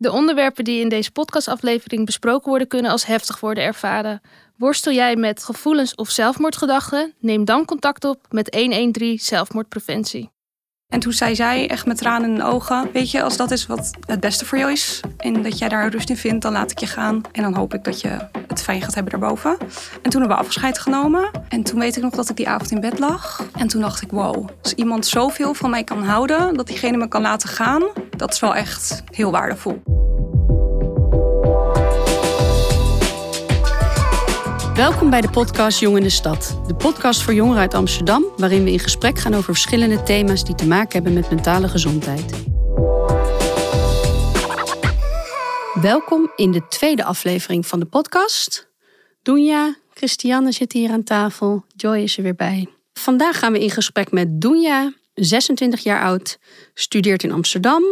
De 0.00 0.12
onderwerpen 0.12 0.64
die 0.64 0.80
in 0.80 0.88
deze 0.88 1.10
podcastaflevering 1.10 2.06
besproken 2.06 2.48
worden 2.48 2.68
kunnen 2.68 2.90
als 2.90 3.06
heftig 3.06 3.40
worden 3.40 3.64
ervaren. 3.64 4.20
Worstel 4.56 4.92
jij 4.92 5.16
met 5.16 5.44
gevoelens 5.44 5.94
of 5.94 6.10
zelfmoordgedachten? 6.10 7.14
Neem 7.20 7.44
dan 7.44 7.64
contact 7.64 8.04
op 8.04 8.26
met 8.30 8.54
113 8.54 9.18
Zelfmoordpreventie. 9.18 10.30
En 10.88 11.00
toen 11.00 11.12
zei 11.12 11.34
zij, 11.34 11.68
echt 11.68 11.86
met 11.86 11.96
tranen 11.96 12.28
in 12.28 12.34
de 12.34 12.44
ogen: 12.44 12.90
Weet 12.92 13.10
je, 13.10 13.22
als 13.22 13.36
dat 13.36 13.50
is 13.50 13.66
wat 13.66 13.90
het 14.06 14.20
beste 14.20 14.44
voor 14.44 14.58
jou 14.58 14.72
is. 14.72 15.00
en 15.16 15.42
dat 15.42 15.58
jij 15.58 15.68
daar 15.68 15.90
rust 15.90 16.10
in 16.10 16.16
vindt, 16.16 16.42
dan 16.42 16.52
laat 16.52 16.70
ik 16.70 16.78
je 16.78 16.86
gaan. 16.86 17.20
En 17.32 17.42
dan 17.42 17.54
hoop 17.54 17.74
ik 17.74 17.84
dat 17.84 18.00
je 18.00 18.28
het 18.46 18.62
fijn 18.62 18.82
gaat 18.82 18.94
hebben 18.94 19.12
daarboven. 19.12 19.56
En 20.02 20.10
toen 20.10 20.20
hebben 20.20 20.38
we 20.38 20.44
afscheid 20.44 20.78
genomen. 20.78 21.30
En 21.48 21.62
toen 21.62 21.78
weet 21.78 21.96
ik 21.96 22.02
nog 22.02 22.14
dat 22.14 22.30
ik 22.30 22.36
die 22.36 22.48
avond 22.48 22.70
in 22.70 22.80
bed 22.80 22.98
lag. 22.98 23.44
En 23.56 23.68
toen 23.68 23.80
dacht 23.80 24.02
ik: 24.02 24.10
Wow, 24.10 24.48
als 24.62 24.74
iemand 24.74 25.06
zoveel 25.06 25.54
van 25.54 25.70
mij 25.70 25.84
kan 25.84 26.02
houden, 26.02 26.54
dat 26.54 26.66
diegene 26.66 26.96
me 26.96 27.08
kan 27.08 27.22
laten 27.22 27.48
gaan, 27.48 27.82
dat 28.16 28.32
is 28.32 28.40
wel 28.40 28.54
echt 28.54 29.02
heel 29.10 29.30
waardevol. 29.30 29.82
Welkom 34.78 35.10
bij 35.10 35.20
de 35.20 35.30
podcast 35.30 35.80
Jong 35.80 35.96
in 35.96 36.02
de 36.02 36.08
Stad. 36.08 36.60
De 36.66 36.74
podcast 36.74 37.22
voor 37.22 37.34
jongeren 37.34 37.60
uit 37.60 37.74
Amsterdam, 37.74 38.24
waarin 38.36 38.64
we 38.64 38.70
in 38.70 38.78
gesprek 38.78 39.18
gaan 39.18 39.34
over 39.34 39.44
verschillende 39.44 40.02
thema's 40.02 40.44
die 40.44 40.54
te 40.54 40.66
maken 40.66 40.92
hebben 40.92 41.12
met 41.12 41.30
mentale 41.30 41.68
gezondheid. 41.68 42.44
Welkom 45.80 46.32
in 46.36 46.50
de 46.50 46.68
tweede 46.68 47.04
aflevering 47.04 47.66
van 47.66 47.80
de 47.80 47.86
podcast. 47.86 48.68
Doenja, 49.22 49.76
Christiane 49.94 50.52
zit 50.52 50.72
hier 50.72 50.90
aan 50.90 51.04
tafel, 51.04 51.64
Joy 51.76 51.98
is 51.98 52.16
er 52.16 52.22
weer 52.22 52.34
bij. 52.34 52.68
Vandaag 52.92 53.38
gaan 53.38 53.52
we 53.52 53.60
in 53.62 53.70
gesprek 53.70 54.10
met 54.10 54.40
Doenja, 54.40 54.92
26 55.14 55.80
jaar 55.80 56.02
oud, 56.02 56.38
studeert 56.74 57.22
in 57.22 57.32
Amsterdam, 57.32 57.82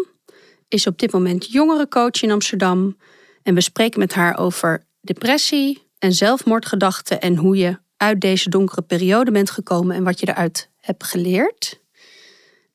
is 0.68 0.86
op 0.86 0.98
dit 0.98 1.12
moment 1.12 1.52
jongerencoach 1.52 2.22
in 2.22 2.30
Amsterdam 2.30 2.96
en 3.42 3.54
we 3.54 3.60
spreken 3.60 3.98
met 3.98 4.14
haar 4.14 4.38
over 4.38 4.86
depressie, 5.00 5.85
en 5.98 6.12
zelfmoordgedachten 6.12 7.20
en 7.20 7.36
hoe 7.36 7.56
je 7.56 7.78
uit 7.96 8.20
deze 8.20 8.48
donkere 8.48 8.82
periode 8.82 9.30
bent 9.30 9.50
gekomen 9.50 9.96
en 9.96 10.04
wat 10.04 10.20
je 10.20 10.28
eruit 10.28 10.68
hebt 10.80 11.04
geleerd. 11.04 11.80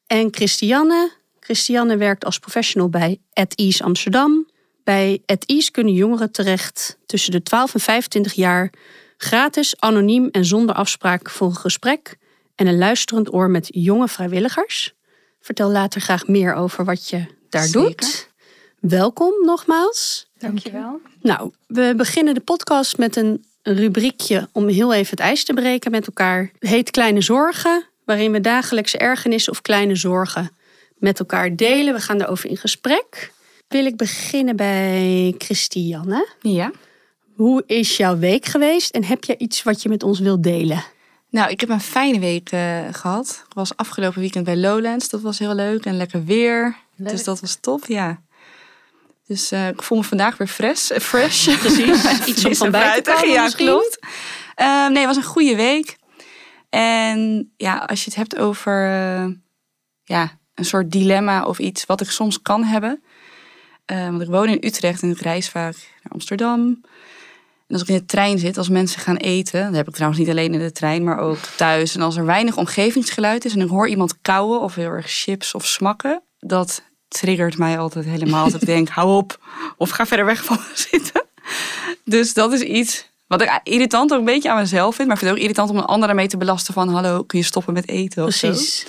En 0.07 0.27
Christiane. 0.31 1.11
Christiane 1.39 1.97
werkt 1.97 2.25
als 2.25 2.39
professional 2.39 2.89
bij 2.89 3.19
At 3.33 3.53
Ease 3.55 3.83
Amsterdam. 3.83 4.49
Bij 4.83 5.21
At 5.25 5.43
Ease 5.45 5.71
kunnen 5.71 5.93
jongeren 5.93 6.31
terecht 6.31 6.97
tussen 7.05 7.31
de 7.31 7.43
12 7.43 7.73
en 7.73 7.79
25 7.79 8.33
jaar 8.33 8.69
gratis, 9.17 9.79
anoniem 9.79 10.27
en 10.31 10.45
zonder 10.45 10.75
afspraak 10.75 11.29
voor 11.29 11.47
een 11.47 11.55
gesprek 11.55 12.17
en 12.55 12.67
een 12.67 12.77
luisterend 12.77 13.33
oor 13.33 13.49
met 13.49 13.67
jonge 13.71 14.07
vrijwilligers. 14.07 14.93
Vertel 15.41 15.69
later 15.69 16.01
graag 16.01 16.27
meer 16.27 16.53
over 16.53 16.85
wat 16.85 17.09
je 17.09 17.25
daar 17.49 17.71
doet. 17.71 18.29
Welkom 18.79 19.45
nogmaals. 19.45 20.30
Dankjewel. 20.41 21.01
Nou, 21.21 21.51
we 21.67 21.93
beginnen 21.97 22.33
de 22.33 22.39
podcast 22.39 22.97
met 22.97 23.15
een 23.15 23.45
rubriekje 23.63 24.49
om 24.51 24.67
heel 24.67 24.93
even 24.93 25.09
het 25.09 25.19
ijs 25.19 25.43
te 25.43 25.53
breken 25.53 25.91
met 25.91 26.07
elkaar. 26.07 26.51
Het 26.59 26.69
heet 26.69 26.91
Kleine 26.91 27.21
Zorgen, 27.21 27.85
waarin 28.05 28.31
we 28.31 28.41
dagelijkse 28.41 28.97
ergernissen 28.97 29.51
of 29.51 29.61
kleine 29.61 29.95
zorgen 29.95 30.51
met 30.97 31.19
elkaar 31.19 31.55
delen. 31.55 31.93
We 31.93 31.99
gaan 31.99 32.17
daarover 32.17 32.49
in 32.49 32.57
gesprek. 32.57 33.31
Wil 33.67 33.85
ik 33.85 33.97
beginnen 33.97 34.55
bij 34.55 35.35
Christiane. 35.37 36.27
Ja. 36.41 36.71
Hoe 37.35 37.63
is 37.65 37.97
jouw 37.97 38.17
week 38.17 38.45
geweest 38.45 38.95
en 38.95 39.03
heb 39.03 39.23
je 39.23 39.37
iets 39.37 39.63
wat 39.63 39.81
je 39.81 39.89
met 39.89 40.03
ons 40.03 40.19
wilt 40.19 40.43
delen? 40.43 40.83
Nou, 41.29 41.49
ik 41.49 41.59
heb 41.59 41.69
een 41.69 41.81
fijne 41.81 42.19
week 42.19 42.51
uh, 42.51 42.79
gehad. 42.91 43.43
Ik 43.47 43.53
was 43.53 43.75
afgelopen 43.75 44.19
weekend 44.19 44.45
bij 44.45 44.57
Lowlands. 44.57 45.09
Dat 45.09 45.21
was 45.21 45.39
heel 45.39 45.55
leuk 45.55 45.85
en 45.85 45.97
lekker 45.97 46.25
weer. 46.25 46.75
Dus 46.95 47.23
dat 47.23 47.39
was 47.39 47.55
top, 47.55 47.85
ja. 47.85 48.21
Dus 49.31 49.51
uh, 49.51 49.67
ik 49.67 49.83
voel 49.83 49.97
me 49.97 50.03
vandaag 50.03 50.37
weer 50.37 50.47
fresh. 50.47 50.91
Uh, 50.91 50.99
fresh. 51.11 51.57
Precies. 51.57 52.05
Iets 52.29 52.45
om 52.45 52.55
van 52.55 52.71
buiten 52.71 53.03
te 53.03 53.19
komen 53.19 53.33
Ja, 53.33 53.49
klopt. 53.49 53.99
Uh, 54.61 54.87
nee, 54.87 54.97
het 54.97 55.05
was 55.05 55.15
een 55.15 55.31
goede 55.31 55.55
week. 55.55 55.97
En 56.69 57.51
ja, 57.57 57.77
als 57.77 57.99
je 57.99 58.05
het 58.05 58.15
hebt 58.15 58.37
over 58.37 58.73
ja, 60.03 60.39
een 60.55 60.65
soort 60.65 60.91
dilemma 60.91 61.43
of 61.43 61.59
iets 61.59 61.85
wat 61.85 62.01
ik 62.01 62.09
soms 62.09 62.41
kan 62.41 62.63
hebben. 62.63 63.03
want 63.85 64.21
ik 64.21 64.27
woon 64.27 64.47
in 64.47 64.65
Utrecht 64.65 65.01
en 65.01 65.09
ik 65.09 65.21
reis 65.21 65.49
vaak 65.49 65.75
naar 66.03 66.13
Amsterdam. 66.13 66.81
En 67.67 67.73
als 67.73 67.81
ik 67.81 67.87
in 67.87 67.95
de 67.95 68.05
trein 68.05 68.39
zit, 68.39 68.57
als 68.57 68.69
mensen 68.69 69.01
gaan 69.01 69.15
eten, 69.15 69.65
dat 69.65 69.75
heb 69.75 69.87
ik 69.87 69.93
trouwens 69.93 70.21
niet 70.21 70.29
alleen 70.29 70.53
in 70.53 70.59
de 70.59 70.71
trein, 70.71 71.03
maar 71.03 71.17
ook 71.17 71.37
thuis. 71.37 71.95
En 71.95 72.01
als 72.01 72.17
er 72.17 72.25
weinig 72.25 72.57
omgevingsgeluid 72.57 73.45
is 73.45 73.53
en 73.53 73.61
ik 73.61 73.69
hoor 73.69 73.87
iemand 73.87 74.21
kauwen 74.21 74.61
of 74.61 74.75
heel 74.75 74.89
erg 74.89 75.09
chips 75.09 75.53
of 75.53 75.65
smakken, 75.65 76.23
dat 76.39 76.83
triggert 77.11 77.57
mij 77.57 77.79
altijd 77.79 78.05
helemaal. 78.05 78.51
Dat 78.51 78.61
ik 78.61 78.67
denk, 78.67 78.89
hou 78.89 79.15
op. 79.15 79.39
Of 79.77 79.89
ga 79.89 80.05
verder 80.05 80.25
weg 80.25 80.43
van 80.43 80.57
me 80.57 80.71
zitten. 80.91 81.23
Dus 82.05 82.33
dat 82.33 82.53
is 82.53 82.61
iets 82.61 83.09
wat 83.27 83.41
ik 83.41 83.59
irritant 83.63 84.11
ook 84.11 84.19
een 84.19 84.25
beetje 84.25 84.51
aan 84.51 84.57
mezelf 84.57 84.95
vind. 84.95 85.07
Maar 85.07 85.17
ik 85.17 85.23
vind 85.23 85.31
het 85.31 85.39
ook 85.39 85.45
irritant 85.45 85.69
om 85.69 85.77
een 85.77 85.85
ander 85.85 86.15
mee 86.15 86.27
te 86.27 86.37
belasten 86.37 86.73
van... 86.73 86.89
hallo, 86.89 87.23
kun 87.23 87.39
je 87.39 87.45
stoppen 87.45 87.73
met 87.73 87.87
eten 87.87 88.25
of 88.25 88.39
Precies. 88.39 88.79
Zo. 88.79 88.87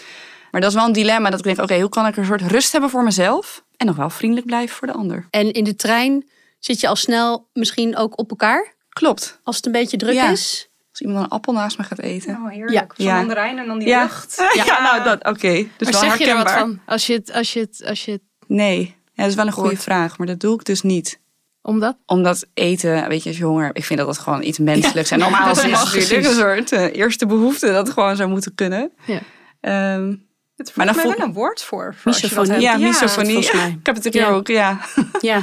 Maar 0.50 0.60
dat 0.60 0.70
is 0.70 0.76
wel 0.76 0.86
een 0.86 0.92
dilemma. 0.92 1.30
Dat 1.30 1.38
ik 1.38 1.44
denk, 1.44 1.60
oké, 1.60 1.80
hoe 1.80 1.88
kan 1.88 2.06
ik 2.06 2.16
een 2.16 2.24
soort 2.24 2.42
rust 2.42 2.72
hebben 2.72 2.90
voor 2.90 3.02
mezelf... 3.02 3.64
en 3.76 3.86
nog 3.86 3.96
wel 3.96 4.10
vriendelijk 4.10 4.46
blijven 4.46 4.76
voor 4.76 4.86
de 4.86 4.94
ander. 4.94 5.26
En 5.30 5.52
in 5.52 5.64
de 5.64 5.76
trein 5.76 6.28
zit 6.58 6.80
je 6.80 6.88
al 6.88 6.96
snel 6.96 7.48
misschien 7.52 7.96
ook 7.96 8.18
op 8.18 8.30
elkaar? 8.30 8.74
Klopt. 8.88 9.40
Als 9.44 9.56
het 9.56 9.66
een 9.66 9.72
beetje 9.72 9.96
druk 9.96 10.14
ja. 10.14 10.30
is? 10.30 10.68
Iemand 11.02 11.24
een 11.24 11.30
appel 11.30 11.52
naast 11.52 11.78
me 11.78 11.84
gaat 11.84 11.98
eten. 11.98 12.36
Oh, 12.36 12.48
heerlijk. 12.48 12.92
Ja. 12.96 13.04
Zo'n 13.04 13.14
mandarijn 13.14 13.58
en 13.58 13.66
dan 13.66 13.78
die 13.78 13.88
ja. 13.88 14.02
lucht. 14.02 14.36
Ja, 14.54 14.64
ja 14.64 14.80
nou 14.82 15.04
dat, 15.04 15.18
oké. 15.18 15.28
Okay. 15.28 15.70
Dus 15.76 15.90
maar 15.90 16.00
wel 16.00 16.10
zeg 16.10 16.18
je 16.18 16.26
er 16.26 16.36
wat 16.36 16.50
van? 16.50 16.80
Als 16.86 17.06
je 17.06 17.12
het, 17.12 17.32
als 17.32 17.52
je 17.52 17.60
het, 17.60 17.82
als 17.86 18.04
je 18.04 18.10
het 18.12 18.22
Nee, 18.46 18.94
ja, 19.12 19.22
dat 19.22 19.26
is 19.26 19.34
wel 19.34 19.46
een 19.46 19.52
goede 19.52 19.68
Hoort. 19.68 19.82
vraag, 19.82 20.18
maar 20.18 20.26
dat 20.26 20.40
doe 20.40 20.54
ik 20.54 20.64
dus 20.64 20.82
niet. 20.82 21.20
Omdat? 21.62 21.96
Omdat 22.06 22.46
eten, 22.54 23.08
weet 23.08 23.22
je, 23.22 23.28
als 23.28 23.38
jonger, 23.38 23.70
ik 23.72 23.84
vind 23.84 23.98
dat 23.98 24.08
dat 24.08 24.18
gewoon 24.18 24.42
iets 24.42 24.58
menselijks 24.58 25.10
en 25.10 25.18
normaal 25.18 25.50
is. 25.56 25.62
natuurlijk 25.62 26.26
een 26.26 26.34
soort 26.34 26.72
uh, 26.72 26.94
eerste 26.94 27.26
behoefte 27.26 27.66
dat 27.66 27.86
het 27.86 27.94
gewoon 27.94 28.16
zou 28.16 28.28
moeten 28.28 28.54
kunnen. 28.54 28.92
Ja. 29.06 29.94
Um, 29.94 30.30
het 30.56 30.76
maar 30.76 30.86
dan 30.86 30.94
voel... 30.94 31.14
wel 31.16 31.26
een 31.26 31.32
woord 31.32 31.62
voor. 31.62 31.94
voor 31.94 32.12
misofonie. 32.12 32.60
Ja, 32.60 32.76
misofonie. 32.76 33.48
mij. 33.52 33.68
Ik 33.80 33.86
heb 33.86 33.94
het 33.94 34.04
een 34.04 34.10
keer 34.10 34.26
ook, 34.26 34.46
ja. 34.46 34.80
Ja. 35.20 35.42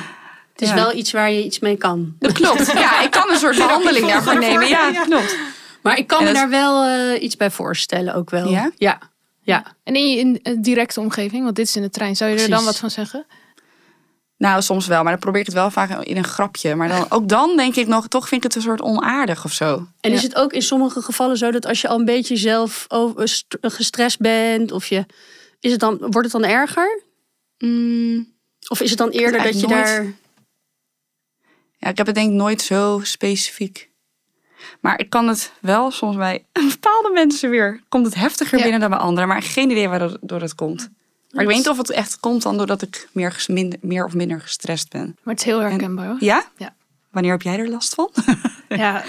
Het 0.60 0.68
is 0.70 0.76
Ja. 0.76 0.82
wel 0.84 0.94
iets 0.96 1.12
waar 1.12 1.32
je 1.32 1.44
iets 1.44 1.60
mee 1.60 1.78
kan. 1.78 2.16
Dat 2.20 2.32
klopt. 2.32 2.72
Ja, 2.74 3.02
ik 3.02 3.12
kan 3.12 3.30
een 3.30 3.38
soort 3.38 3.56
behandeling 3.58 4.08
daarvoor 4.08 4.40
nemen. 4.40 4.68
Ja, 4.68 4.92
klopt. 4.92 5.38
Maar 5.82 5.98
ik 5.98 6.08
kan 6.08 6.24
me 6.24 6.34
daar 6.34 6.50
wel 6.50 6.84
eh, 6.86 7.22
iets 7.24 7.36
bij 7.38 7.52
voorstellen 7.52 8.14
ook 8.14 8.30
wel. 8.30 8.50
Ja? 8.50 8.72
Ja. 8.78 9.00
ja. 9.42 9.64
En 9.84 9.96
in 9.96 10.10
je 10.10 10.18
in, 10.18 10.40
een 10.44 10.62
directe 10.62 11.00
omgeving, 11.00 11.44
want 11.44 11.56
dit 11.56 11.68
is 11.68 11.76
in 11.76 11.82
de 11.82 11.90
trein, 11.90 12.16
zou 12.16 12.32
je 12.32 12.38
er 12.42 12.50
dan 12.50 12.64
wat 12.64 12.78
van 12.78 12.90
zeggen? 12.90 13.26
Nou, 14.38 14.62
soms 14.62 14.88
wel, 14.88 15.02
maar 15.04 15.12
dan 15.12 15.20
probeer 15.22 15.40
ik 15.40 15.46
het 15.46 15.56
wel 15.56 15.72
vaak 15.72 16.04
in 16.04 16.18
een 16.18 16.24
grapje. 16.24 16.76
Maar 16.76 16.88
dan, 16.88 17.06
ook 17.10 17.30
dan 17.30 17.58
denk 17.58 17.76
ik 17.76 17.88
nog, 17.88 18.08
toch 18.08 18.28
vind 18.28 18.44
ik 18.44 18.48
het 18.48 18.56
een 18.56 18.70
soort 18.70 18.82
onaardig 18.82 19.46
of 19.46 19.52
zo. 19.54 19.88
En 20.02 20.10
Ja. 20.12 20.16
is 20.18 20.24
het 20.24 20.36
ook 20.36 20.54
in 20.54 20.62
sommige 20.62 21.02
gevallen 21.02 21.38
zo 21.38 21.52
dat 21.52 21.66
als 21.66 21.82
je 21.82 21.88
al 21.88 22.00
een 22.00 22.06
beetje 22.06 22.36
zelf 22.36 22.88
st- 23.24 23.58
gestrest 23.62 24.20
bent, 24.20 24.72
of 24.72 24.86
je, 24.86 25.06
is 25.60 25.72
het 25.72 25.80
dan, 25.80 25.98
wordt 26.00 26.32
het 26.34 26.42
dan 26.42 26.44
erger? 26.52 27.02
Mm, 27.58 28.28
Of 28.68 28.82
is 28.82 28.90
het 28.90 29.00
dan 29.00 29.10
eerder 29.10 29.44
dat 29.44 29.60
je 29.60 29.68
daar. 29.68 30.06
Ja, 31.80 31.90
ik 31.90 31.98
heb 31.98 32.06
het 32.06 32.16
denk 32.16 32.30
ik 32.30 32.36
nooit 32.36 32.62
zo 32.62 33.00
specifiek. 33.04 33.90
Maar 34.82 35.00
ik 35.00 35.10
kan 35.10 35.28
het 35.28 35.52
wel 35.62 35.92
soms 35.92 36.16
bij 36.16 36.46
bepaalde 36.74 37.12
mensen 37.14 37.50
weer. 37.50 37.82
Komt 37.90 38.06
het 38.06 38.16
heftiger 38.16 38.58
Ja. 38.58 38.64
binnen 38.64 38.82
dan 38.82 38.90
bij 38.90 39.00
anderen. 39.00 39.30
Maar 39.30 39.42
geen 39.42 39.70
idee 39.72 39.88
waardoor 39.88 40.42
het 40.42 40.56
komt. 40.56 40.90
Maar 41.32 41.42
ik 41.42 41.48
weet 41.48 41.58
niet 41.58 41.70
of 41.70 41.78
het 41.78 41.90
echt 41.90 42.20
komt 42.20 42.42
dan 42.42 42.58
doordat 42.58 42.82
ik 42.82 43.08
meer, 43.12 43.46
minder, 43.48 43.80
meer 43.82 44.06
of 44.06 44.14
minder 44.14 44.42
gestrest 44.42 44.90
ben. 44.90 45.18
Maar 45.24 45.34
het 45.34 45.40
is 45.40 45.50
heel 45.50 45.60
herkenbaar 45.60 46.08
hoor. 46.08 46.18
Ja? 46.20 46.44
Ja. 46.58 46.76
Wanneer 47.12 47.32
heb 47.32 47.42
jij 47.42 47.60
er 47.60 47.70
last 47.70 47.94
van? 47.94 48.10
Ja, 48.70 49.04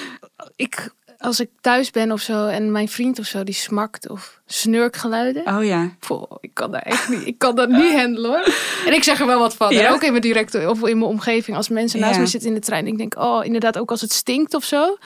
ik, 0.57 0.95
als 1.21 1.41
ik 1.41 1.49
thuis 1.61 1.91
ben 1.91 2.13
of 2.13 2.21
zo 2.21 2.47
en 2.47 2.73
mijn 2.73 2.89
vriend 2.89 3.19
of 3.19 3.27
zo 3.27 3.45
die 3.45 3.55
smakt 3.55 4.09
of 4.09 4.41
snurkgeluiden. 4.47 5.47
Oh 5.57 5.65
ja. 5.65 5.91
Poh, 6.07 6.31
ik 6.41 6.51
kan 6.55 6.71
dat 6.73 6.83
echt 6.83 7.09
niet. 7.09 7.27
Ik 7.27 7.39
kan 7.39 7.55
dat 7.57 7.69
niet 7.69 7.93
handelen 7.93 8.31
hoor. 8.31 8.55
En 8.87 8.93
ik 8.93 9.05
zeg 9.05 9.21
er 9.21 9.27
wel 9.27 9.39
wat 9.39 9.55
van. 9.55 9.75
Ja? 9.75 9.87
En 9.87 9.93
ook 9.93 10.03
in 10.03 10.11
mijn 10.11 10.23
directe 10.23 10.69
of 10.71 10.79
in 10.87 10.99
mijn 10.99 11.11
omgeving. 11.11 11.57
Als 11.57 11.69
mensen 11.69 12.01
naast 12.01 12.15
Ja. 12.15 12.21
me 12.21 12.27
zitten 12.27 12.49
in 12.49 12.55
de 12.55 12.61
trein. 12.61 12.87
Ik 12.87 12.99
denk, 12.99 13.17
oh, 13.19 13.45
inderdaad, 13.45 13.79
ook 13.79 13.91
als 13.91 14.01
het 14.01 14.13
stinkt 14.13 14.55
of 14.55 14.65
zo. 14.65 14.81
Dan 14.87 14.97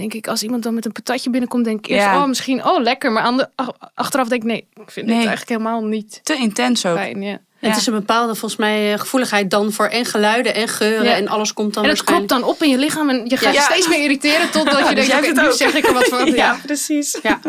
denk 0.00 0.14
ik, 0.14 0.28
als 0.28 0.42
iemand 0.42 0.62
dan 0.62 0.74
met 0.74 0.84
een 0.84 0.92
patatje 0.92 1.30
binnenkomt, 1.30 1.64
denk 1.64 1.78
ik 1.78 1.86
eerst, 1.86 2.04
Ja. 2.04 2.20
oh, 2.22 2.28
misschien, 2.28 2.64
oh, 2.64 2.80
lekker. 2.82 3.12
Maar 3.12 3.22
aan 3.22 3.36
de, 3.36 3.48
ach- 3.54 3.72
achteraf 3.94 4.28
denk 4.28 4.42
ik, 4.42 4.48
nee, 4.48 4.66
ik 4.74 4.90
vind 4.90 5.06
Nee. 5.06 5.16
dit 5.18 5.26
eigenlijk 5.26 5.48
helemaal 5.60 5.84
niet 5.84 6.20
Te 6.22 6.34
intens 6.36 6.86
ook. 6.86 6.96
fijn. 6.96 7.22
Ja. 7.22 7.38
Het 7.58 7.76
is 7.76 7.86
een 7.86 7.92
bepaalde, 7.94 8.34
volgens 8.34 8.60
mij, 8.60 8.92
eh, 8.92 8.98
gevoeligheid 9.00 9.50
dan 9.50 9.72
voor 9.72 9.86
en 9.86 10.04
geluiden 10.04 10.54
en 10.54 10.68
geuren 10.68 11.04
Ja. 11.04 11.14
en 11.14 11.28
alles 11.28 11.52
komt 11.52 11.74
dan 11.74 11.84
En 11.84 11.90
het 11.90 12.04
klopt 12.04 12.28
dan 12.28 12.44
op 12.44 12.62
in 12.62 12.70
je 12.70 12.78
lichaam 12.78 13.08
en 13.08 13.22
je 13.26 13.36
gaat 13.36 13.54
je 13.54 13.60
steeds 13.60 13.88
meer 13.88 14.02
irriteren 14.02 14.50
totdat 14.58 14.88
je 14.88 14.94
dus 14.94 15.06
denkt, 15.08 15.26
het 15.26 15.36
nu 15.36 15.46
ook. 15.46 15.52
zeg 15.52 15.74
ik 15.74 15.86
er 15.86 15.92
wat 15.92 16.04
van. 16.08 16.26
Ja. 16.26 16.34
Ja, 16.34 16.58
precies. 16.66 17.18
Ja. 17.22 17.40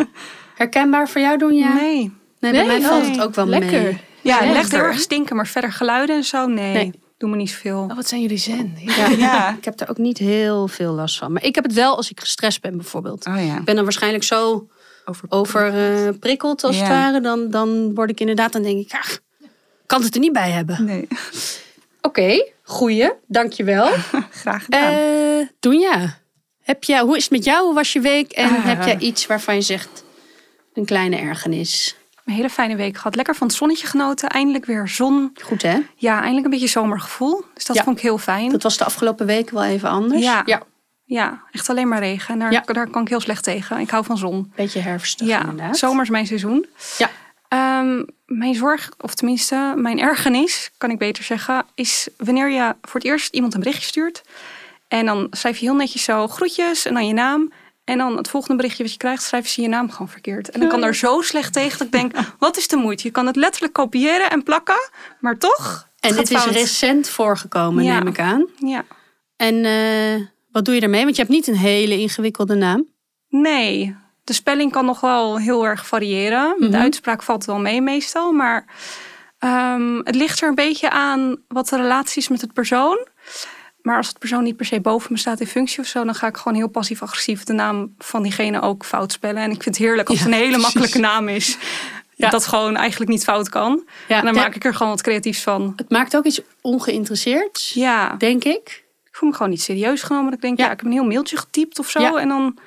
Herkenbaar 0.55 1.09
voor 1.09 1.21
jou 1.21 1.37
doen, 1.37 1.53
ja? 1.53 1.73
Nee. 1.73 1.91
Nee, 2.39 2.51
bij 2.51 2.51
Nee, 2.51 2.65
mij 2.65 2.81
valt 2.81 3.01
nee. 3.01 3.11
het 3.11 3.21
ook 3.21 3.35
wel 3.35 3.45
Lekker. 3.47 3.81
mee. 3.81 3.91
Ja, 3.91 3.99
Ja, 4.21 4.39
echt 4.39 4.45
heel 4.45 4.53
lekker. 4.53 4.83
erg 4.83 4.99
stinken, 4.99 5.35
maar 5.35 5.47
verder 5.47 5.71
geluiden 5.71 6.15
en 6.15 6.23
zo, 6.23 6.45
nee. 6.47 6.73
Nee. 6.73 6.91
Doe 7.17 7.29
me 7.29 7.35
niet 7.35 7.49
zoveel. 7.49 7.87
Oh, 7.89 7.95
wat 7.95 8.07
zijn 8.07 8.21
jullie 8.21 8.37
zen. 8.37 8.73
Ja. 8.79 9.07
Ja. 9.17 9.55
Ik 9.57 9.65
heb 9.65 9.77
daar 9.77 9.89
ook 9.89 9.97
niet 9.97 10.17
heel 10.17 10.67
veel 10.67 10.91
last 10.93 11.17
van. 11.17 11.31
Maar 11.31 11.43
ik 11.43 11.55
heb 11.55 11.63
het 11.63 11.73
wel 11.73 11.95
als 11.95 12.09
ik 12.09 12.19
gestrest 12.19 12.61
ben 12.61 12.77
bijvoorbeeld. 12.77 13.25
Oh 13.25 13.45
ja. 13.45 13.57
Ik 13.57 13.63
ben 13.63 13.75
dan 13.75 13.83
waarschijnlijk 13.83 14.23
zo 14.23 14.67
Over... 15.05 15.25
overprikkeld 15.29 16.63
als 16.63 16.75
het 16.77 16.87
Ja. 16.87 16.91
ware. 16.93 17.21
Dan, 17.21 17.49
dan 17.49 17.93
word 17.95 18.09
ik 18.09 18.19
inderdaad, 18.19 18.51
dan 18.53 18.61
denk 18.61 18.79
ik, 18.85 18.91
ach, 18.93 19.19
kan 19.89 20.01
het 20.03 20.13
er 20.13 20.19
niet 20.21 20.33
bij 20.33 20.49
hebben. 20.51 20.85
Nee. 20.85 21.07
Oké, 22.01 22.45
goeie. 22.63 23.11
Dankjewel. 23.27 23.85
Graag 24.43 24.63
gedaan. 24.63 24.93
Eh 24.93 25.47
Doenja, 25.59 26.17
heb 26.63 26.83
jij, 26.83 26.99
hoe 27.01 27.17
is 27.17 27.23
het 27.23 27.31
met 27.31 27.43
jou? 27.43 27.65
Hoe 27.65 27.73
was 27.73 27.93
je 27.93 27.99
week? 27.99 28.31
En 28.31 28.49
Ah. 28.49 28.65
heb 28.65 28.83
jij 28.83 28.97
iets 28.97 29.25
waarvan 29.25 29.55
je 29.55 29.61
zegt 29.61 30.03
een 30.73 30.85
kleine 30.85 31.17
ergernis? 31.17 31.95
Een 32.25 32.33
hele 32.33 32.49
fijne 32.49 32.75
week 32.75 32.95
gehad. 32.97 33.15
Lekker 33.15 33.35
van 33.35 33.47
het 33.47 33.55
zonnetje 33.55 33.87
genoten. 33.87 34.29
Eindelijk 34.29 34.65
weer 34.65 34.87
zon. 34.87 35.31
Goed 35.43 35.61
hè? 35.61 35.77
Ja, 35.95 36.15
eindelijk 36.17 36.45
een 36.45 36.51
beetje 36.51 36.67
zomergevoel. 36.67 37.43
Dus 37.53 37.65
dat 37.65 37.75
Ja. 37.75 37.83
vond 37.83 37.97
ik 37.97 38.01
heel 38.03 38.17
fijn. 38.17 38.51
Dat 38.51 38.63
was 38.63 38.77
de 38.77 38.83
afgelopen 38.85 39.25
weken 39.25 39.55
wel 39.55 39.63
even 39.63 39.89
anders. 39.89 40.21
Ja. 40.23 40.41
ja 40.45 40.61
Ja, 41.05 41.41
echt 41.51 41.69
alleen 41.69 41.87
maar 41.87 41.99
regen. 41.99 42.33
En 42.33 42.39
daar, 42.39 42.51
Ja. 42.51 42.61
daar 42.65 42.89
kan 42.89 43.01
ik 43.01 43.07
heel 43.07 43.19
slecht 43.19 43.43
tegen. 43.43 43.79
Ik 43.79 43.89
hou 43.89 44.05
van 44.05 44.17
zon. 44.17 44.51
beetje 44.55 44.79
herfstig 44.79 45.27
Ja, 45.27 45.39
inderdaad. 45.39 45.77
zomer 45.77 46.03
is 46.03 46.09
mijn 46.09 46.27
seizoen. 46.27 46.65
Ja. 46.97 47.09
Ehm, 47.49 48.03
mijn 48.25 48.55
zorg, 48.55 48.91
of 48.99 49.13
tenminste 49.15 49.73
mijn 49.75 49.99
ergernis, 49.99 50.71
kan 50.77 50.89
ik 50.89 50.97
beter 50.97 51.23
zeggen, 51.23 51.65
is 51.75 52.07
wanneer 52.17 52.49
je 52.49 52.75
voor 52.81 52.99
het 52.99 53.09
eerst 53.09 53.33
iemand 53.33 53.53
een 53.53 53.59
berichtje 53.59 53.87
stuurt. 53.87 54.21
En 54.87 55.05
dan 55.05 55.27
schrijf 55.31 55.57
je 55.57 55.65
heel 55.65 55.75
netjes 55.75 56.03
zo 56.03 56.27
groetjes 56.27 56.85
en 56.85 56.93
dan 56.93 57.07
je 57.07 57.13
naam. 57.13 57.51
En 57.83 57.97
dan 57.97 58.17
het 58.17 58.29
volgende 58.29 58.55
berichtje 58.55 58.83
wat 58.83 58.91
je 58.91 58.97
krijgt, 58.97 59.23
schrijven 59.23 59.49
ze 59.49 59.61
je 59.61 59.67
naam 59.67 59.91
gewoon 59.91 60.09
verkeerd. 60.09 60.49
En 60.49 60.61
ik 60.61 60.69
kan 60.69 60.81
daar 60.81 60.95
zo 60.95 61.21
slecht 61.21 61.53
tegen 61.53 61.77
dat 61.77 61.87
ik 61.87 61.93
denk, 61.93 62.11
wat 62.39 62.57
is 62.57 62.67
de 62.67 62.75
moeite? 62.75 63.03
Je 63.07 63.11
kan 63.11 63.25
het 63.25 63.35
letterlijk 63.35 63.73
kopiëren 63.73 64.29
en 64.29 64.43
plakken, 64.43 64.89
maar 65.19 65.37
toch. 65.37 65.87
En 65.99 66.15
dit 66.15 66.31
is 66.31 66.45
recent 66.45 67.09
voorgekomen, 67.09 67.83
Ja. 67.83 67.97
neem 67.97 68.07
ik 68.07 68.19
aan. 68.19 68.45
Ja. 68.57 68.85
En 69.35 69.65
eh, 69.65 70.25
wat 70.51 70.65
doe 70.65 70.73
je 70.73 70.79
daarmee? 70.79 71.03
Want 71.03 71.15
je 71.15 71.21
hebt 71.21 71.33
niet 71.33 71.47
een 71.47 71.55
hele 71.55 71.97
ingewikkelde 71.97 72.55
naam. 72.55 72.87
Nee, 73.29 73.95
de 74.29 74.35
spelling 74.35 74.71
kan 74.71 74.85
nog 74.85 74.99
wel 75.01 75.37
heel 75.39 75.65
erg 75.65 75.87
variëren. 75.87 76.55
Mhm. 76.59 76.71
De 76.71 76.77
uitspraak 76.77 77.23
valt 77.23 77.45
wel 77.45 77.59
mee 77.59 77.81
meestal. 77.81 78.31
Maar 78.31 78.65
ehm, 79.39 79.95
het 80.03 80.15
ligt 80.15 80.41
er 80.41 80.47
een 80.49 80.55
beetje 80.55 80.89
aan 80.89 81.35
wat 81.47 81.69
de 81.69 81.75
relatie 81.77 82.21
is 82.21 82.27
met 82.27 82.41
het 82.41 82.53
persoon. 82.53 83.07
Maar 83.81 83.97
als 83.97 84.07
het 84.07 84.19
persoon 84.19 84.43
niet 84.43 84.55
per 84.57 84.65
se 84.65 84.81
boven 84.81 85.11
me 85.11 85.17
staat 85.17 85.39
in 85.39 85.47
functie 85.47 85.79
of 85.79 85.85
zo... 85.85 86.03
dan 86.05 86.15
ga 86.15 86.27
ik 86.27 86.37
gewoon 86.37 86.57
heel 86.57 86.67
passief-agressief 86.67 87.43
de 87.43 87.53
naam 87.53 87.93
van 87.97 88.23
diegene 88.23 88.61
ook 88.61 88.85
fout 88.85 89.11
spellen. 89.11 89.41
En 89.43 89.51
ik 89.51 89.63
vind 89.63 89.75
het 89.77 89.85
heerlijk 89.85 90.09
als 90.09 90.17
Ja, 90.17 90.23
het 90.23 90.33
een 90.33 90.39
hele 90.39 90.51
precies. 90.51 90.73
makkelijke 90.73 90.99
naam 90.99 91.27
is. 91.27 91.57
Ja. 92.15 92.29
Dat 92.29 92.45
gewoon 92.47 92.75
eigenlijk 92.75 93.11
niet 93.11 93.23
fout 93.23 93.49
kan. 93.49 93.83
Ja, 94.07 94.17
En 94.19 94.25
dan 94.25 94.35
maak 94.35 94.55
ik 94.55 94.65
er 94.65 94.73
gewoon 94.73 94.91
wat 94.91 95.01
creatiefs 95.01 95.41
van. 95.41 95.73
Het 95.75 95.89
maakt 95.89 96.15
ook 96.15 96.25
iets 96.25 96.41
ongeïnteresseerds, 96.61 97.71
Ja, 97.73 98.15
denk 98.17 98.43
ik. 98.43 98.83
ik 99.05 99.15
voel 99.15 99.29
me 99.29 99.35
gewoon 99.35 99.51
niet 99.51 99.61
serieus 99.61 100.01
genomen. 100.01 100.33
Ik 100.33 100.41
denk, 100.41 100.57
Ja. 100.57 100.65
ja, 100.65 100.71
ik 100.71 100.77
heb 100.77 100.85
een 100.85 100.91
heel 100.93 101.03
mailtje 101.05 101.37
getypt 101.37 101.79
of 101.79 101.89
zo. 101.89 102.15
En 102.15 102.27
dan 102.27 102.57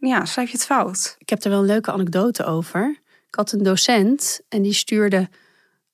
ja, 0.00 0.24
schrijf 0.24 0.50
je 0.50 0.56
het 0.56 0.66
fout. 0.66 1.16
Ik 1.18 1.28
heb 1.28 1.44
er 1.44 1.50
wel 1.50 1.58
een 1.58 1.66
leuke 1.66 1.92
anekdote 1.92 2.44
over. 2.44 2.98
Ik 3.28 3.34
had 3.34 3.52
een 3.52 3.62
docent 3.62 4.40
en 4.48 4.62
die 4.62 4.72
stuurde... 4.74 5.28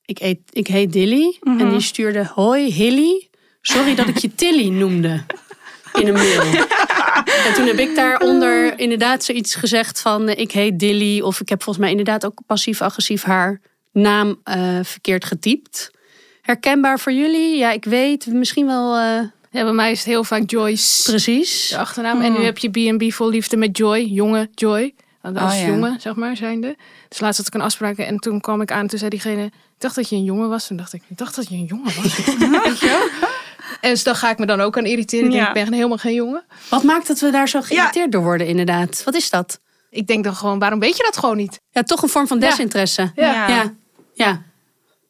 Ik, 0.05 0.21
eet, 0.21 0.39
ik 0.51 0.67
heet 0.67 0.93
Dilly. 0.93 1.37
Mhm. 1.41 1.61
En 1.61 1.69
die 1.69 1.81
stuurde... 1.81 2.31
Hoi, 2.35 2.73
Hilly. 2.73 3.29
Sorry 3.61 3.95
dat 3.95 4.09
ik 4.09 4.17
je 4.17 4.35
Tilly 4.35 4.69
noemde. 4.69 5.23
In 5.93 6.07
een 6.07 6.13
mail. 6.13 6.41
En 7.47 7.55
toen 7.55 7.67
heb 7.67 7.79
ik 7.79 7.95
daaronder 7.95 8.79
inderdaad 8.79 9.25
zoiets 9.25 9.55
gezegd 9.55 10.01
van... 10.01 10.29
eh, 10.29 10.41
Ik 10.41 10.53
heet 10.53 10.79
Dilly. 10.79 11.21
Of 11.21 11.41
ik 11.41 11.49
heb 11.49 11.63
volgens 11.63 11.85
mij 11.85 11.91
inderdaad 11.97 12.27
ook 12.27 12.41
passief-agressief 12.47 13.23
haar 13.23 13.61
naam 13.93 14.41
eh, 14.45 14.79
verkeerd 14.83 15.25
getypt. 15.25 15.91
Herkenbaar 16.43 17.01
voor 17.01 17.13
jullie? 17.13 17.57
Ja, 17.57 17.71
ik 17.71 17.85
weet. 17.85 18.27
Misschien 18.27 18.67
wel... 18.67 18.97
eh, 18.97 19.21
Ja, 19.55 19.63
bij 19.63 19.73
mij 19.73 19.91
is 19.91 19.99
het 19.99 20.07
heel 20.07 20.25
vaak 20.25 20.51
Joyce, 20.51 21.03
precies. 21.11 21.69
de 21.69 21.79
achternaam. 21.79 22.21
En 22.21 22.33
nu 22.33 22.45
heb 22.45 22.59
je 22.59 22.71
B&B 22.71 23.13
vol 23.13 23.29
liefde 23.29 23.57
met 23.57 23.77
Joy, 23.77 23.99
jonge 24.01 24.49
Joy. 24.55 24.95
Als 25.23 25.35
Oh, 25.53 25.59
ja. 25.61 25.67
jongen, 25.67 26.01
zeg 26.01 26.15
maar, 26.15 26.37
zijnde. 26.37 26.77
Dus 27.09 27.21
laatst 27.21 27.39
had 27.39 27.47
ik 27.47 27.55
een 27.55 27.61
afspraak 27.61 27.97
en 27.97 28.19
toen 28.19 28.41
kwam 28.41 28.61
ik 28.61 28.71
aan 28.73 28.81
en 28.81 28.87
toen 28.87 28.99
zei 28.99 29.11
diegene... 29.11 29.45
Ik 29.45 29.91
dacht 29.91 29.95
dat 29.95 30.09
je 30.09 30.17
een 30.17 30.25
jongen 30.25 30.49
was. 30.49 30.67
Toen 30.67 30.77
dacht 30.77 30.93
ik, 30.93 31.03
ik 31.09 31.19
dacht 31.19 31.37
dat 31.37 31.49
je 31.49 31.55
een 31.55 31.65
jongen 31.65 31.85
was. 32.03 32.17
Weet 32.65 32.81
je? 32.81 33.11
En 33.81 33.91
dus 33.91 34.03
dan 34.03 34.15
ga 34.17 34.31
ik 34.31 34.39
me 34.39 34.47
dan 34.47 34.61
ook 34.61 34.79
aan 34.79 34.85
irriteren. 34.87 35.25
Ik 35.25 35.31
denk, 35.31 35.43
Ja. 35.43 35.49
ik 35.49 35.65
ben 35.65 35.73
helemaal 35.73 35.99
geen 35.99 36.15
jongen. 36.15 36.45
Wat 36.71 36.83
maakt 36.83 37.07
dat 37.07 37.21
we 37.21 37.31
daar 37.31 37.49
zo 37.49 37.61
geïrriteerd 37.61 38.13
door 38.13 38.23
worden 38.23 38.47
inderdaad? 38.47 39.03
Wat 39.05 39.15
is 39.15 39.31
dat? 39.31 39.61
Ik 39.91 40.07
denk 40.07 40.25
dan 40.25 40.35
gewoon, 40.35 40.59
waarom 40.59 40.79
weet 40.81 40.97
je 40.97 41.03
dat 41.03 41.17
gewoon 41.19 41.37
niet? 41.37 41.61
Ja, 41.71 41.83
toch 41.83 42.03
een 42.03 42.09
vorm 42.09 42.27
van 42.27 42.41
Ja. 42.41 42.49
desinteresse. 42.49 43.13
Ja. 43.15 43.49
Ja, 43.49 43.73
ja. 44.15 44.43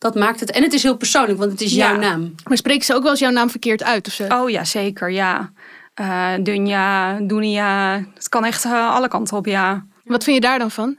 Dat 0.04 0.14
maakt 0.14 0.40
het. 0.40 0.50
En 0.50 0.62
het 0.62 0.72
is 0.72 0.82
heel 0.82 0.96
persoonlijk, 0.96 1.38
want 1.38 1.50
het 1.50 1.60
is 1.60 1.74
Ja. 1.74 1.88
jouw 1.90 2.00
naam. 2.00 2.34
Maar 2.48 2.56
spreken 2.56 2.84
ze 2.84 2.94
ook 2.94 3.02
wel 3.02 3.10
eens 3.10 3.20
jouw 3.20 3.30
naam 3.30 3.50
verkeerd 3.50 3.82
uit 3.82 4.06
of 4.06 4.12
zo? 4.12 4.26
Oh 4.26 4.50
ja, 4.50 4.64
zeker, 4.64 5.10
ja. 5.10 5.52
Eh 5.94 6.32
Dunja, 6.40 7.18
Dunia, 7.20 8.02
het 8.14 8.28
kan 8.28 8.44
echt 8.44 8.64
eh, 8.64 8.90
alle 8.94 9.08
kanten 9.08 9.36
op, 9.36 9.46
ja. 9.46 9.86
Wat 10.04 10.24
vind 10.24 10.36
je 10.36 10.42
daar 10.42 10.58
dan 10.58 10.70
van? 10.70 10.98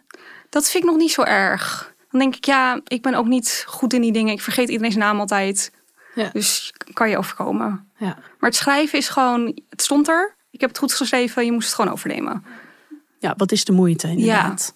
Dat 0.49 0.69
vind 0.69 0.83
ik 0.83 0.89
nog 0.89 0.99
niet 0.99 1.11
zo 1.11 1.21
erg. 1.21 1.93
Dan 2.11 2.19
denk 2.19 2.35
ik, 2.35 2.45
ja, 2.45 2.79
ik 2.87 3.01
ben 3.01 3.13
ook 3.13 3.25
niet 3.25 3.63
goed 3.67 3.93
in 3.93 4.01
die 4.01 4.11
dingen. 4.11 4.33
Ik 4.33 4.41
vergeet 4.41 4.69
iedereen's 4.69 4.95
naam 4.95 5.19
altijd. 5.19 5.71
Ja. 6.15 6.29
Dus 6.33 6.73
kan 6.93 7.09
je 7.09 7.17
overkomen. 7.17 7.89
Ja. 7.97 8.17
Maar 8.39 8.49
het 8.49 8.55
schrijven 8.55 8.97
is 8.99 9.09
gewoon, 9.09 9.59
het 9.69 9.81
stond 9.81 10.07
er. 10.07 10.35
Ik 10.51 10.59
heb 10.61 10.69
het 10.69 10.79
goed 10.79 10.93
geschreven, 10.93 11.45
je 11.45 11.51
moest 11.51 11.65
het 11.67 11.75
gewoon 11.75 11.91
overnemen. 11.91 12.45
Ja, 13.19 13.33
wat 13.37 13.51
is 13.51 13.65
de 13.65 13.71
moeite 13.71 14.07
inderdaad? 14.07 14.75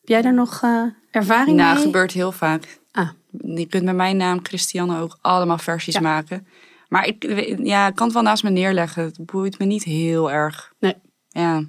Heb 0.00 0.08
jij 0.08 0.22
daar 0.22 0.34
nog 0.34 0.60
eh, 0.62 0.82
ervaring 1.10 1.56
Nou, 1.56 1.74
mee? 1.74 1.84
gebeurt 1.84 2.12
heel 2.12 2.32
vaak. 2.32 2.78
Je 3.44 3.66
kunt 3.66 3.84
met 3.84 3.94
mijn 3.96 4.16
naam 4.16 4.38
Christiane 4.42 5.00
ook 5.00 5.18
allemaal 5.20 5.58
versies 5.58 5.94
Ja. 5.94 6.00
maken. 6.00 6.46
Maar 6.88 7.06
ik, 7.06 7.24
ja, 7.62 7.86
ik 7.86 7.94
kan 7.94 8.04
het 8.04 8.14
wel 8.14 8.22
naast 8.22 8.42
me 8.42 8.50
neerleggen. 8.50 9.02
Het 9.04 9.18
boeit 9.26 9.58
me 9.58 9.64
niet 9.64 9.84
heel 9.84 10.30
erg. 10.30 10.72
Nee. 10.78 10.94
Ja, 11.28 11.64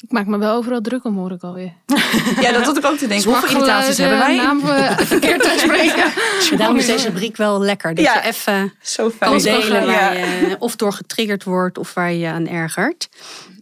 Ik 0.00 0.10
maak 0.12 0.26
me 0.26 0.38
wel 0.38 0.54
overal 0.56 0.80
druk 0.80 1.04
om, 1.04 1.16
hoor 1.16 1.32
ik 1.32 1.42
alweer. 1.42 1.72
ja 2.44 2.52
dat 2.52 2.64
had 2.64 2.76
ik 2.76 2.84
ook 2.84 2.96
te 2.96 3.06
denken. 3.06 3.30
Hoeveel 3.30 3.48
irritaties 3.50 3.98
hebben 3.98 4.18
wij? 4.18 4.36
naam 4.36 4.60
eh, 4.68 4.98
verkeerd 5.14 5.46
uitspreken. 5.46 6.12
Daarom 6.58 6.76
is 6.76 6.86
deze 6.86 7.06
rubriek 7.08 7.36
wel 7.36 7.60
lekker. 7.60 7.94
Dat 7.94 8.04
Ja. 8.04 8.14
je 8.14 8.20
even 8.28 8.72
Zo 8.82 9.10
kan 9.18 9.40
fijn. 9.40 9.60
delen 9.60 9.86
waar 9.86 10.18
Ja. 10.18 10.24
je 10.24 10.56
of 10.58 10.76
door 10.76 10.92
getriggerd 10.92 11.44
wordt 11.44 11.78
of 11.78 11.94
waar 11.94 12.12
je 12.12 12.18
je 12.18 12.26
aan 12.28 12.46
ergert. 12.48 13.08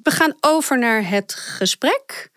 We 0.02 0.10
gaan 0.10 0.34
over 0.40 0.78
naar 0.78 1.08
het 1.08 1.34
gesprek. 1.34 2.30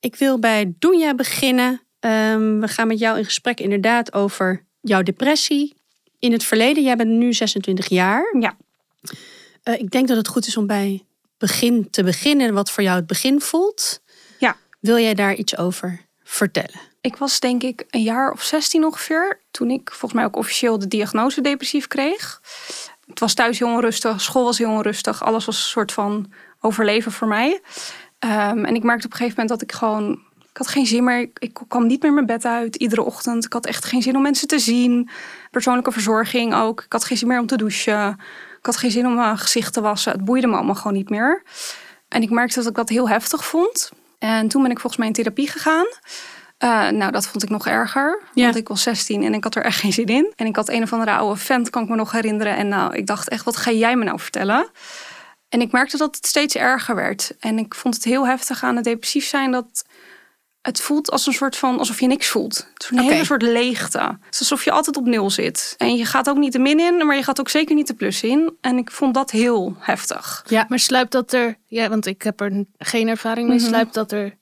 Ik 0.00 0.16
wil 0.16 0.38
bij 0.38 0.72
Doenja 0.78 1.14
beginnen. 1.14 1.80
Ehm, 2.04 2.60
we 2.60 2.68
gaan 2.68 2.86
met 2.86 2.98
jou 2.98 3.18
in 3.18 3.24
gesprek 3.24 3.60
inderdaad 3.60 4.12
over 4.12 4.64
jouw 4.80 5.02
depressie. 5.02 5.74
In 6.18 6.32
het 6.32 6.44
verleden, 6.44 6.82
jij 6.82 6.96
bent 6.96 7.10
nu 7.10 7.32
26 7.32 7.88
jaar. 7.88 8.36
Ja. 8.40 8.56
Eh, 9.62 9.78
ik 9.78 9.90
denk 9.90 10.08
dat 10.08 10.16
het 10.16 10.28
goed 10.28 10.46
is 10.46 10.56
om 10.56 10.66
bij 10.66 11.04
begin 11.38 11.90
te 11.90 12.02
beginnen, 12.02 12.54
wat 12.54 12.70
voor 12.70 12.82
jou 12.82 12.96
het 12.96 13.06
begin 13.06 13.40
voelt. 13.40 14.00
Ja. 14.38 14.56
Wil 14.80 14.98
jij 14.98 15.14
daar 15.14 15.34
iets 15.34 15.56
over 15.56 16.00
vertellen? 16.22 16.80
Ik 17.00 17.16
was 17.16 17.40
denk 17.40 17.62
ik 17.62 17.84
een 17.90 18.02
jaar 18.02 18.32
of 18.32 18.42
16 18.42 18.84
ongeveer. 18.84 19.40
Toen 19.50 19.70
ik 19.70 19.88
volgens 19.90 20.12
mij 20.12 20.24
ook 20.24 20.36
officieel 20.36 20.78
de 20.78 20.88
diagnose 20.88 21.40
depressief 21.40 21.86
kreeg. 21.86 22.40
Het 23.06 23.20
was 23.20 23.34
thuis 23.34 23.58
heel 23.58 23.68
onrustig, 23.68 24.20
school 24.20 24.44
was 24.44 24.58
heel 24.58 24.70
onrustig. 24.70 25.22
Alles 25.22 25.44
was 25.44 25.56
een 25.56 25.70
soort 25.70 25.92
van 25.92 26.32
overleven 26.60 27.12
voor 27.12 27.28
mij. 27.28 27.60
Ehm, 28.18 28.64
en 28.64 28.74
ik 28.74 28.82
merkte 28.82 29.06
op 29.06 29.12
een 29.12 29.18
gegeven 29.18 29.40
moment 29.40 29.48
dat 29.48 29.62
ik 29.62 29.72
gewoon... 29.72 30.23
Ik 30.54 30.60
had 30.60 30.68
geen 30.68 30.86
zin 30.86 31.04
meer. 31.04 31.30
Ik, 31.38 31.60
kwam 31.68 31.86
niet 31.86 32.02
meer 32.02 32.12
mijn 32.12 32.26
bed 32.26 32.44
uit 32.44 32.76
iedere 32.76 33.02
ochtend. 33.02 33.44
Ik 33.44 33.52
had 33.52 33.66
echt 33.66 33.84
geen 33.84 34.02
zin 34.02 34.16
om 34.16 34.22
mensen 34.22 34.48
te 34.48 34.58
zien. 34.58 35.08
Persoonlijke 35.50 35.92
verzorging 35.92 36.54
ook. 36.54 36.82
Ik 36.82 36.92
had 36.92 37.04
geen 37.04 37.16
zin 37.16 37.28
meer 37.28 37.40
om 37.40 37.46
te 37.46 37.56
douchen. 37.56 38.10
Ik 38.58 38.66
had 38.66 38.76
geen 38.76 38.90
zin 38.90 39.06
om 39.06 39.14
mijn 39.14 39.38
gezicht 39.38 39.72
te 39.72 39.80
wassen. 39.80 40.12
Het 40.12 40.24
boeide 40.24 40.46
me 40.46 40.54
allemaal 40.56 40.74
gewoon 40.74 40.92
niet 40.92 41.10
meer. 41.10 41.42
En 42.08 42.22
ik 42.22 42.30
merkte 42.30 42.58
dat 42.58 42.68
ik 42.68 42.74
dat 42.74 42.88
heel 42.88 43.08
heftig 43.08 43.44
vond. 43.44 43.90
En 44.18 44.48
toen 44.48 44.62
ben 44.62 44.70
ik 44.70 44.78
volgens 44.78 44.96
mij 44.96 45.06
in 45.06 45.12
therapie 45.12 45.48
gegaan. 45.48 45.86
Eh, 46.58 46.88
nou, 46.88 47.12
dat 47.12 47.26
vond 47.26 47.42
ik 47.42 47.48
nog 47.48 47.66
erger. 47.66 48.22
Ja. 48.34 48.44
Want 48.44 48.56
ik 48.56 48.68
was 48.68 48.82
16 48.82 49.22
en 49.22 49.34
ik 49.34 49.44
had 49.44 49.54
er 49.54 49.64
echt 49.64 49.80
geen 49.80 49.92
zin 49.92 50.06
in. 50.06 50.32
En 50.36 50.46
ik 50.46 50.56
had 50.56 50.68
een 50.68 50.82
of 50.82 50.92
andere 50.92 51.12
oude 51.12 51.40
vent, 51.40 51.70
kan 51.70 51.82
ik 51.82 51.88
me 51.88 51.96
nog 51.96 52.12
herinneren. 52.12 52.56
En 52.56 52.68
nou, 52.68 52.94
ik 52.94 53.06
dacht 53.06 53.28
echt, 53.28 53.44
wat 53.44 53.56
ga 53.56 53.70
jij 53.70 53.96
me 53.96 54.04
nou 54.04 54.20
vertellen? 54.20 54.70
En 55.48 55.60
ik 55.60 55.72
merkte 55.72 55.96
dat 55.96 56.16
het 56.16 56.26
steeds 56.26 56.54
erger 56.54 56.94
werd. 56.94 57.32
En 57.40 57.58
ik 57.58 57.74
vond 57.74 57.94
het 57.94 58.04
heel 58.04 58.26
heftig 58.26 58.62
aan 58.62 58.76
het 58.76 58.84
depressief 58.84 59.26
zijn 59.26 59.50
dat 59.50 59.84
het 60.64 60.80
voelt 60.80 61.10
als 61.10 61.26
een 61.26 61.32
soort 61.32 61.56
van 61.56 61.78
alsof 61.78 62.00
je 62.00 62.06
niks 62.06 62.28
voelt. 62.28 62.56
Het 62.74 62.82
is 62.82 62.90
een 62.90 62.98
hele 62.98 63.24
soort 63.24 63.42
leegte. 63.42 63.98
Het 63.98 64.34
is 64.34 64.38
alsof 64.40 64.64
je 64.64 64.70
altijd 64.70 64.96
op 64.96 65.04
nul 65.06 65.30
zit. 65.30 65.74
En 65.78 65.96
je 65.96 66.04
gaat 66.04 66.28
ook 66.28 66.36
niet 66.36 66.52
de 66.52 66.58
min 66.58 66.80
in, 66.80 67.06
maar 67.06 67.16
je 67.16 67.22
gaat 67.22 67.40
ook 67.40 67.48
zeker 67.48 67.74
niet 67.74 67.86
de 67.86 67.94
plus 67.94 68.22
in. 68.22 68.56
En 68.60 68.76
ik 68.78 68.90
vond 68.90 69.14
dat 69.14 69.30
heel 69.30 69.76
heftig. 69.78 70.44
Ja. 70.48 70.66
Maar 70.68 70.78
sluipt 70.78 71.12
dat 71.12 71.32
er, 71.32 71.56
ja, 71.66 71.88
want 71.88 72.06
ik 72.06 72.22
heb 72.22 72.40
er 72.40 72.64
geen 72.78 73.08
ervaring 73.08 73.48
mee, 73.48 73.58
Mhm. 73.58 73.66
sluipt 73.66 73.94
dat 73.94 74.12
er 74.12 74.36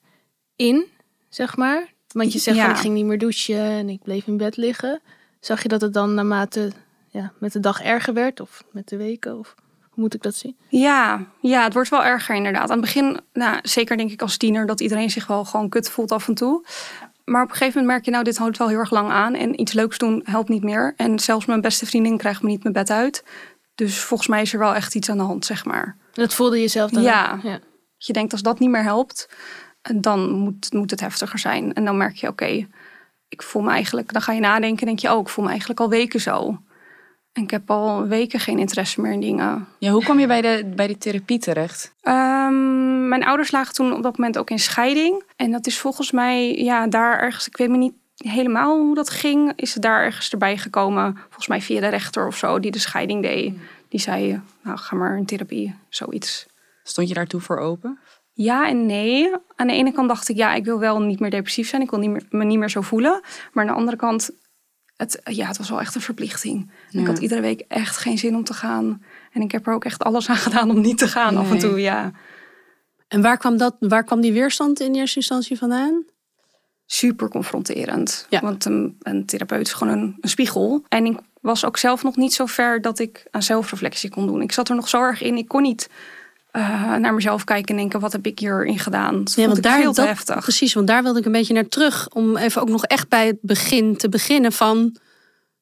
in, 0.55 0.85
zeg 1.29 1.55
maar? 1.57 1.93
Want 2.07 2.33
je 2.33 2.39
zegt 2.39 2.57
Ja. 2.57 2.63
van 2.63 2.71
ik 2.73 2.79
ging 2.79 2.93
niet 2.93 3.05
meer 3.05 3.17
douchen 3.17 3.59
en 3.69 3.89
ik 3.89 4.01
bleef 4.03 4.27
in 4.27 4.37
bed 4.37 4.57
liggen. 4.57 5.01
Zag 5.39 5.61
je 5.61 5.67
dat 5.67 5.81
het 5.81 5.93
dan 5.93 6.13
naarmate 6.13 6.71
ja, 7.09 7.31
met 7.39 7.51
de 7.53 7.59
dag 7.59 7.81
erger 7.81 8.13
werd 8.13 8.39
of 8.39 8.63
met 8.71 8.87
de 8.87 8.97
weken? 8.97 9.39
Of 9.39 9.55
hoe 9.93 10.03
moet 10.03 10.13
ik 10.13 10.21
dat 10.21 10.35
zien? 10.35 10.55
Ja, 10.67 11.25
ja, 11.39 11.63
het 11.63 11.73
wordt 11.73 11.89
wel 11.89 12.03
erger 12.03 12.35
inderdaad. 12.35 12.69
Aan 12.69 12.77
het 12.77 12.81
begin, 12.81 13.19
nou, 13.33 13.59
zeker 13.61 13.97
denk 13.97 14.11
ik 14.11 14.21
als 14.21 14.37
tiener, 14.37 14.65
dat 14.65 14.81
iedereen 14.81 15.09
zich 15.09 15.27
wel 15.27 15.45
gewoon 15.45 15.69
kut 15.69 15.89
voelt 15.89 16.11
af 16.11 16.27
en 16.27 16.33
toe. 16.33 16.65
Maar 17.25 17.43
op 17.43 17.49
een 17.49 17.55
gegeven 17.55 17.79
moment 17.79 17.91
merk 17.93 18.05
je, 18.05 18.11
nou, 18.11 18.23
dit 18.23 18.37
houdt 18.37 18.57
wel 18.57 18.67
heel 18.67 18.77
erg 18.77 18.91
lang 18.91 19.09
aan. 19.09 19.33
En 19.33 19.61
iets 19.61 19.73
leuks 19.73 19.97
doen 19.97 20.21
helpt 20.23 20.49
niet 20.49 20.63
meer. 20.63 20.93
En 20.97 21.19
zelfs 21.19 21.45
mijn 21.45 21.61
beste 21.61 21.85
vriendin 21.85 22.17
krijgt 22.17 22.41
me 22.41 22.49
niet 22.49 22.63
mijn 22.63 22.75
bed 22.75 22.89
uit. 22.89 23.23
Dus 23.75 23.99
volgens 23.99 24.29
mij 24.29 24.41
is 24.41 24.53
er 24.53 24.59
wel 24.59 24.75
echt 24.75 24.95
iets 24.95 25.09
aan 25.09 25.17
de 25.17 25.23
hand, 25.23 25.45
zeg 25.45 25.65
maar. 25.65 25.97
Dat 26.13 26.33
voelde 26.33 26.61
je 26.61 26.67
zelf 26.67 26.91
dan? 26.91 27.03
Ja. 27.03 27.39
ook? 27.45 27.59
je 27.97 28.13
denkt, 28.13 28.31
als 28.31 28.41
dat 28.41 28.59
niet 28.59 28.69
meer 28.69 28.83
helpt, 28.83 29.29
dan 29.95 30.31
moet, 30.31 30.73
moet 30.73 30.91
het 30.91 30.99
heftiger 30.99 31.39
zijn. 31.39 31.73
En 31.73 31.85
dan 31.85 31.97
merk 31.97 32.15
je, 32.15 32.27
oké, 32.27 32.67
ik 33.29 33.41
voel 33.41 33.61
me 33.61 33.71
eigenlijk... 33.71 34.13
Dan 34.13 34.21
ga 34.21 34.31
je 34.31 34.39
nadenken 34.39 34.79
en 34.79 34.85
denk 34.85 34.99
je, 34.99 35.11
oh, 35.11 35.19
ik 35.19 35.29
voel 35.29 35.43
me 35.43 35.49
eigenlijk 35.49 35.79
al 35.79 35.89
weken 35.89 36.21
zo. 36.21 36.57
En 37.33 37.43
ik 37.43 37.51
heb 37.51 37.71
al 37.71 38.07
weken 38.07 38.39
geen 38.39 38.59
interesse 38.59 39.01
meer 39.01 39.11
in 39.11 39.19
dingen. 39.19 39.67
Ja, 39.77 39.91
hoe 39.91 40.03
kwam 40.03 40.19
je 40.19 40.27
bij 40.27 40.41
de, 40.41 40.71
bij 40.75 40.87
die 40.87 40.97
therapie 40.97 41.39
terecht? 41.39 41.93
Ehm, 42.01 43.07
mijn 43.07 43.23
ouders 43.23 43.51
lagen 43.51 43.73
toen 43.73 43.93
op 43.93 44.03
dat 44.03 44.17
moment 44.17 44.37
ook 44.37 44.49
in 44.49 44.59
scheiding. 44.59 45.23
En 45.35 45.51
dat 45.51 45.67
is 45.67 45.79
volgens 45.79 46.11
mij, 46.11 46.55
ja, 46.55 46.87
daar 46.87 47.19
ergens, 47.19 47.47
ik 47.47 47.57
weet 47.57 47.69
me 47.69 47.77
niet 47.77 47.93
helemaal 48.17 48.79
hoe 48.79 48.95
dat 48.95 49.09
ging. 49.09 49.53
Is 49.55 49.73
het 49.73 49.83
daar 49.83 50.03
ergens 50.03 50.29
erbij 50.29 50.57
gekomen, 50.57 51.17
volgens 51.21 51.47
mij 51.47 51.61
via 51.61 51.79
de 51.79 51.87
rechter 51.87 52.27
of 52.27 52.37
zo, 52.37 52.59
die 52.59 52.71
de 52.71 52.79
scheiding 52.79 53.21
deed. 53.21 53.53
Die 53.89 53.99
zei, 53.99 54.41
nou 54.63 54.77
ga 54.77 54.95
maar 54.95 55.17
in 55.17 55.25
therapie, 55.25 55.75
zoiets. 55.89 56.45
Stond 56.83 57.07
je 57.07 57.13
daartoe 57.13 57.41
voor 57.41 57.57
open? 57.57 57.99
Ja 58.33 58.67
en 58.67 58.85
nee. 58.85 59.31
Aan 59.55 59.67
de 59.67 59.73
ene 59.73 59.91
kant 59.91 60.07
dacht 60.07 60.29
ik, 60.29 60.35
ja, 60.35 60.53
ik 60.53 60.65
wil 60.65 60.79
wel 60.79 61.01
niet 61.01 61.19
meer 61.19 61.29
depressief 61.29 61.69
zijn. 61.69 61.81
Ik 61.81 61.89
wil 61.89 61.99
niet 61.99 62.09
meer, 62.09 62.25
me 62.29 62.43
niet 62.43 62.59
meer 62.59 62.69
zo 62.69 62.81
voelen. 62.81 63.21
Maar 63.51 63.63
aan 63.63 63.69
de 63.69 63.77
andere 63.77 63.97
kant, 63.97 64.31
het, 64.97 65.21
ja, 65.23 65.47
het 65.47 65.57
was 65.57 65.69
wel 65.69 65.79
echt 65.79 65.95
een 65.95 66.01
verplichting. 66.01 66.71
Ik 66.91 67.07
had 67.07 67.17
iedere 67.19 67.41
week 67.41 67.63
echt 67.67 67.97
geen 67.97 68.17
zin 68.17 68.35
om 68.35 68.43
te 68.43 68.53
gaan. 68.53 69.03
En 69.31 69.41
ik 69.41 69.51
heb 69.51 69.67
er 69.67 69.73
ook 69.73 69.85
echt 69.85 70.03
alles 70.03 70.29
aan 70.29 70.35
gedaan 70.47 70.69
om 70.69 70.81
niet 70.81 70.97
te 70.97 71.07
gaan 71.07 71.37
af 71.37 71.51
en 71.51 71.59
toe, 71.59 71.79
ja. 71.81 72.11
En 73.07 73.21
waar 73.21 73.37
kwam, 73.37 73.57
dat, 73.57 73.75
waar 73.79 74.03
kwam 74.03 74.21
die 74.21 74.33
weerstand 74.33 74.79
in 74.79 74.95
eerste 74.95 75.17
instantie 75.17 75.57
vandaan? 75.57 76.05
Super 76.85 77.29
confronterend. 77.29 78.25
Ja. 78.29 78.39
Want 78.41 78.65
een, 78.65 78.97
een 79.01 79.25
therapeut 79.25 79.67
is 79.67 79.73
gewoon 79.73 79.93
een, 79.93 80.17
een 80.19 80.29
spiegel. 80.29 80.83
En 80.89 81.05
ik 81.05 81.19
was 81.41 81.65
ook 81.65 81.77
zelf 81.77 82.03
nog 82.03 82.15
niet 82.15 82.33
zo 82.33 82.45
ver 82.45 82.81
dat 82.81 82.99
ik 82.99 83.27
aan 83.31 83.43
zelfreflectie 83.43 84.09
kon 84.09 84.27
doen. 84.27 84.41
Ik 84.41 84.51
zat 84.51 84.69
er 84.69 84.75
nog 84.75 84.89
zo 84.89 85.01
erg 85.01 85.21
in. 85.21 85.37
Ik 85.37 85.47
kon 85.47 85.61
niet 85.61 85.89
eh, 86.53 86.95
naar 86.95 87.13
mezelf 87.13 87.43
kijken 87.43 87.69
en 87.75 87.75
denken, 87.81 87.99
wat 87.99 88.11
heb 88.11 88.25
ik 88.25 88.39
hierin 88.39 88.79
gedaan? 88.79 89.23
Dat 89.23 89.33
vond 89.33 89.57
ik 89.57 89.65
veel 89.71 89.93
te 89.93 89.99
dat- 90.01 90.09
heftig. 90.09 90.39
Precies, 90.41 90.73
want 90.73 90.87
daar 90.87 91.03
wilde 91.03 91.19
ik 91.19 91.25
een 91.25 91.31
beetje 91.31 91.53
naar 91.53 91.67
terug. 91.67 92.07
Om 92.09 92.37
even 92.37 92.61
ook 92.61 92.69
nog 92.69 92.85
echt 92.85 93.09
bij 93.09 93.27
het 93.27 93.37
begin 93.41 93.97
te 93.97 94.09
beginnen 94.09 94.51
van... 94.51 94.95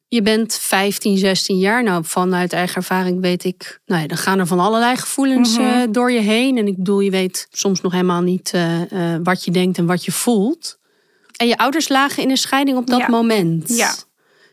Je 0.07 0.21
bent 0.21 0.53
15, 0.62 1.17
16 1.17 1.57
jaar. 1.57 1.83
Nou, 1.83 2.03
vanuit 2.05 2.53
eigen 2.53 2.75
ervaring 2.75 3.21
weet 3.21 3.43
ik... 3.43 3.79
Nou 3.86 4.01
ja, 4.01 4.07
dan 4.07 4.17
gaan 4.17 4.39
er 4.39 4.48
van 4.48 4.60
allerlei 4.60 4.95
gevoelens 4.98 5.57
Mhm. 5.57 5.67
eh, 5.67 5.81
door 5.89 6.12
je 6.12 6.19
heen. 6.19 6.57
En 6.57 6.67
ik 6.67 6.75
bedoel, 6.77 7.00
je 7.00 7.12
weet 7.12 7.48
soms 7.51 7.81
nog 7.81 7.91
helemaal 7.91 8.21
niet 8.21 8.51
eh, 8.53 8.81
wat 9.24 9.43
je 9.45 9.51
denkt 9.51 9.77
en 9.77 9.86
wat 9.86 10.05
je 10.05 10.12
voelt. 10.12 10.77
En 11.36 11.48
je 11.48 11.57
ouders 11.57 11.89
lagen 11.89 12.24
in 12.24 12.29
een 12.29 12.38
scheiding 12.38 12.77
op 12.77 12.88
dat 12.88 13.00
Ja. 13.00 13.07
moment. 13.10 13.77
Ja. 13.77 13.93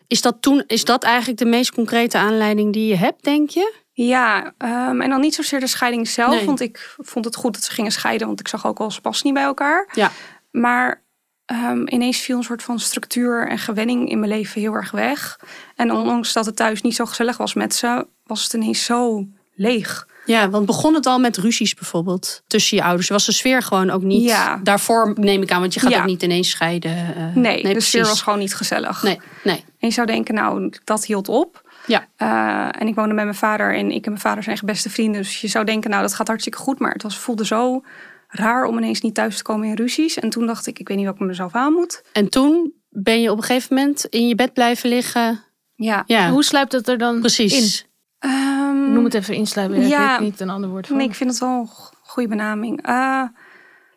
Is 0.07 0.21
dat, 0.21 0.37
toen, 0.41 0.63
is 0.67 0.85
dat 0.85 1.03
eigenlijk 1.05 1.39
de 1.39 1.45
meest 1.45 1.73
concrete 1.73 2.19
aanleiding 2.19 2.73
die 2.73 2.87
je 2.87 2.97
hebt, 2.97 3.25
denk 3.25 3.51
je? 3.51 3.73
Ja, 4.07 4.53
ehm, 4.59 5.01
en 5.01 5.11
dan 5.11 5.21
niet 5.21 5.35
zozeer 5.35 5.61
de 5.61 5.67
scheiding 5.67 6.09
zelf. 6.09 6.35
Nee. 6.35 6.45
Want 6.47 6.61
ik 6.61 6.95
vond 6.99 7.25
het 7.25 7.37
goed 7.37 7.55
dat 7.55 7.63
ze 7.63 7.71
gingen 7.73 7.93
scheiden. 7.93 8.27
Want 8.27 8.41
ik 8.41 8.49
zag 8.49 8.67
ook 8.67 8.79
al, 8.79 8.91
ze 8.91 9.01
passen 9.01 9.27
niet 9.27 9.35
bij 9.35 9.45
elkaar. 9.45 9.89
Ja. 9.95 10.11
Maar 10.51 11.03
ehm, 11.45 11.83
ineens 11.87 12.19
viel 12.19 12.37
een 12.37 12.43
soort 12.43 12.63
van 12.63 12.79
structuur 12.79 13.49
en 13.49 13.59
gewenning 13.59 14.11
in 14.11 14.19
mijn 14.19 14.31
leven 14.33 14.61
heel 14.61 14.75
erg 14.75 14.91
weg. 14.91 15.41
En 15.77 15.93
ondanks 15.93 16.33
dat 16.33 16.47
het 16.47 16.57
thuis 16.57 16.83
niet 16.83 16.95
zo 16.95 17.05
gezellig 17.07 17.37
was 17.37 17.55
met 17.55 17.75
ze, 17.75 18.07
was 18.25 18.43
het 18.43 18.53
ineens 18.53 18.85
zo 18.85 19.27
leeg. 19.55 20.07
Ja, 20.27 20.51
want 20.51 20.67
begon 20.67 20.95
het 20.95 21.07
al 21.07 21.19
met 21.19 21.37
ruzies 21.37 21.75
bijvoorbeeld 21.75 22.43
tussen 22.47 22.77
je 22.77 22.83
ouders? 22.83 23.09
Was 23.09 23.27
de 23.27 23.33
sfeer 23.33 23.63
gewoon 23.63 23.91
ook 23.91 24.03
niet 24.03 24.23
Ja. 24.23 24.61
daarvoor, 24.63 25.13
neem 25.17 25.43
ik 25.43 25.51
aan, 25.53 25.61
want 25.61 25.75
je 25.75 25.81
gaat 25.81 25.91
Ja. 25.91 25.99
ook 26.01 26.07
niet 26.07 26.23
ineens 26.23 26.51
scheiden. 26.51 27.15
eh, 27.17 27.35
Nee, 27.35 27.63
de 27.75 27.81
sfeer 27.81 28.05
was 28.05 28.23
gewoon 28.23 28.39
niet 28.39 28.55
gezellig. 28.55 29.03
Nee, 29.03 29.21
nee. 29.45 29.65
En 29.79 29.89
je 29.89 29.91
zou 29.91 30.07
denken, 30.07 30.35
nou, 30.35 30.73
dat 30.85 31.05
hield 31.05 31.29
op. 31.29 31.67
Ja. 31.89 32.07
Eh, 32.17 32.81
en 32.81 32.87
ik 32.89 32.95
woonde 32.95 33.15
met 33.15 33.25
mijn 33.25 33.37
vader 33.37 33.75
en 33.75 33.91
ik 33.91 34.05
en 34.05 34.11
mijn 34.11 34.23
vader 34.23 34.43
zijn 34.43 34.55
echt 34.57 34.65
beste 34.65 34.91
vrienden. 34.91 35.23
Dus 35.23 35.41
je 35.41 35.49
zou 35.49 35.65
denken, 35.65 35.91
nou, 35.91 36.03
dat 36.03 36.15
gaat 36.15 36.27
hartstikke 36.29 36.59
goed. 36.59 36.79
Maar 36.79 36.93
het 36.93 37.03
was, 37.03 37.19
voelde 37.19 37.47
zo 37.47 37.83
raar 38.29 38.65
om 38.65 38.77
ineens 38.77 39.01
niet 39.01 39.15
thuis 39.15 39.37
te 39.37 39.43
komen 39.43 39.69
in 39.69 39.75
ruzies. 39.75 40.19
En 40.19 40.31
toen 40.31 40.47
dacht 40.47 40.67
ik, 40.67 40.79
ik 40.79 40.89
weet 40.89 40.97
niet 40.97 41.07
wat 41.07 41.15
ik 41.15 41.21
met 41.21 41.29
mezelf 41.29 41.53
aan 41.55 41.73
moet. 41.73 42.03
En 42.13 42.29
toen 42.29 42.73
ben 42.89 43.21
je 43.21 43.31
op 43.31 43.37
een 43.37 43.43
gegeven 43.45 43.77
moment 43.77 44.05
in 44.05 44.29
je 44.29 44.35
bed 44.35 44.53
blijven 44.53 44.89
liggen. 44.89 45.45
Ja. 45.75 46.03
Ja, 46.07 46.31
Hoe 46.31 46.45
sluipt 46.45 46.73
het 46.73 46.89
er 46.89 46.99
dan 46.99 47.21
precies. 47.21 47.87
Ehm, 48.19 48.93
Noem 48.93 49.05
het 49.05 49.15
even 49.15 49.35
insluipen. 49.35 49.89
Ja. 49.89 50.13
Ik 50.15 50.19
weet 50.21 50.29
niet 50.31 50.41
een 50.41 50.51
ander 50.51 50.71
woord 50.71 50.87
voor. 50.87 50.97
Nee, 50.97 51.07
ik 51.09 51.15
vind 51.15 51.31
het 51.31 51.39
wel 51.41 51.51
een 51.61 51.67
go- 51.67 51.91
goede 52.03 52.29
benaming. 52.29 52.83
Eh, 52.87 53.23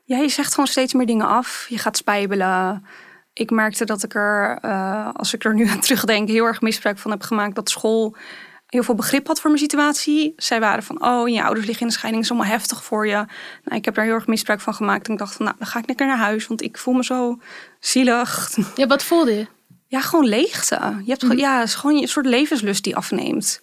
ja, 0.03 0.17
je 0.17 0.29
zegt 0.29 0.51
gewoon 0.53 0.67
steeds 0.67 0.93
meer 0.93 1.05
dingen 1.05 1.27
af. 1.27 1.65
Je 1.69 1.77
gaat 1.77 1.97
spijbelen. 1.97 2.85
Ik 3.33 3.49
merkte 3.49 3.85
dat 3.85 4.03
ik 4.03 4.15
er, 4.15 4.57
eh, 4.61 5.09
als 5.13 5.33
ik 5.33 5.43
er 5.43 5.53
nu 5.53 5.67
aan 5.67 5.79
terugdenk, 5.79 6.29
heel 6.29 6.45
erg 6.45 6.61
misbruik 6.61 6.97
van 6.97 7.11
heb 7.11 7.21
gemaakt. 7.21 7.55
Dat 7.55 7.69
school 7.69 8.15
heel 8.71 8.83
veel 8.83 8.95
begrip 8.95 9.27
had 9.27 9.39
voor 9.39 9.49
mijn 9.49 9.61
situatie. 9.61 10.33
Zij 10.35 10.59
waren 10.59 10.83
van, 10.83 11.05
oh, 11.05 11.29
je 11.29 11.43
ouders 11.43 11.65
liggen 11.65 11.85
in 11.85 11.91
de 11.91 11.97
scheiding, 11.97 12.23
is 12.23 12.31
allemaal 12.31 12.49
heftig 12.49 12.83
voor 12.83 13.07
je. 13.07 13.25
Nou, 13.63 13.77
ik 13.77 13.85
heb 13.85 13.95
daar 13.95 14.05
heel 14.05 14.13
erg 14.13 14.27
misbruik 14.27 14.59
van 14.59 14.73
gemaakt. 14.73 15.07
En 15.07 15.13
ik 15.13 15.19
dacht 15.19 15.35
van, 15.35 15.45
nou, 15.45 15.57
dan 15.57 15.67
ga 15.67 15.79
ik 15.79 15.87
lekker 15.87 16.07
naar 16.07 16.17
huis, 16.17 16.47
want 16.47 16.61
ik 16.61 16.77
voel 16.77 16.93
me 16.93 17.03
zo 17.03 17.39
zielig. 17.79 18.57
Ja, 18.75 18.87
wat 18.87 19.03
voelde 19.03 19.35
je? 19.35 19.47
Ja, 19.87 20.01
gewoon 20.01 20.25
leegte. 20.25 20.75
Je 21.03 21.09
hebt 21.09 21.21
gewoon, 21.21 21.37
ja, 21.37 21.59
het 21.59 21.67
is 21.67 21.75
gewoon 21.75 22.01
een 22.01 22.07
soort 22.07 22.25
levenslust 22.25 22.83
die 22.83 22.95
afneemt. 22.95 23.61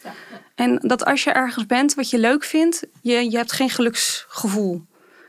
En 0.54 0.78
dat 0.78 1.04
als 1.04 1.25
je 1.25 1.30
ergens 1.30 1.66
bent 1.66 1.94
wat 1.94 2.10
je 2.10 2.18
leuk 2.18 2.44
vindt, 2.44 2.87
je, 3.02 3.30
je 3.30 3.37
hebt 3.37 3.52
geen 3.52 3.70
geluksgevoel. 3.70 4.87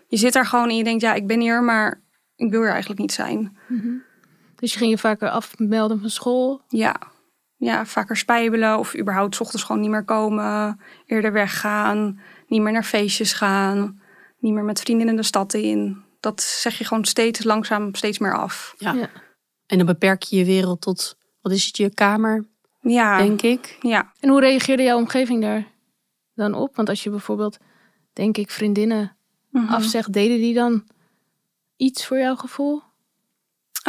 Je 0.08 0.18
zit 0.18 0.34
daar 0.34 0.46
gewoon 0.46 0.70
en 0.70 0.78
je 0.78 0.84
denkt, 0.84 1.02
ja, 1.02 1.14
ik 1.14 1.28
ben 1.28 1.40
hier, 1.40 1.64
maar 1.64 2.02
ik 2.36 2.50
wil 2.50 2.62
hier 2.62 2.70
eigenlijk 2.70 3.00
niet 3.00 3.12
zijn. 3.12 3.58
Dus 4.60 4.72
je 4.74 4.78
ging 4.78 4.90
je 4.92 4.98
vaker 4.98 5.30
afmelden 5.30 6.00
van 6.00 6.10
school. 6.10 6.62
Ja, 6.68 6.96
ja 7.56 7.86
vaker 7.86 8.18
spijbelen 8.18 8.78
of 8.78 8.98
überhaupt 8.98 9.36
's 9.36 9.40
ochtends 9.40 9.64
gewoon 9.66 9.82
niet 9.82 9.90
meer 9.90 10.06
komen, 10.06 10.80
eerder 11.06 11.32
weggaan, 11.32 12.20
niet 12.48 12.62
meer 12.62 12.72
naar 12.74 12.84
feestjes 12.84 13.34
gaan, 13.34 14.02
niet 14.40 14.54
meer 14.54 14.64
met 14.64 14.80
vrienden 14.82 15.08
in 15.10 15.16
de 15.16 15.24
stad 15.24 15.54
in. 15.54 16.04
Dat 16.20 16.42
zeg 16.42 16.78
je 16.78 16.84
gewoon 16.86 17.06
steeds 17.06 17.44
langzaam 17.44 17.96
steeds 17.96 18.20
meer 18.20 18.38
af. 18.38 18.74
Ja. 18.78 18.94
Ja. 18.94 19.10
En 19.66 19.78
dan 19.78 19.86
beperk 19.86 20.24
je 20.24 20.38
je 20.38 20.46
wereld 20.46 20.82
tot, 20.82 21.18
wat 21.42 21.52
is 21.52 21.66
het, 21.66 21.78
je 21.78 21.94
kamer, 21.94 22.48
Ja, 22.82 23.18
denk 23.18 23.42
ik. 23.42 23.78
ja. 23.82 24.12
En 24.20 24.30
hoe 24.30 24.40
reageerde 24.40 24.84
jouw 24.84 24.98
omgeving 24.98 25.42
daar 25.42 25.68
dan 26.34 26.54
op? 26.54 26.76
Want 26.76 26.90
als 26.90 27.04
je 27.04 27.10
bijvoorbeeld, 27.10 27.58
denk 28.14 28.38
ik, 28.38 28.52
vriendinnen 28.52 29.14
Mhm. 29.50 29.74
afzegt, 29.74 30.14
deden 30.14 30.38
die 30.38 30.54
dan 30.54 30.84
iets 31.76 32.06
voor 32.06 32.18
jouw 32.20 32.36
gevoel? 32.36 32.82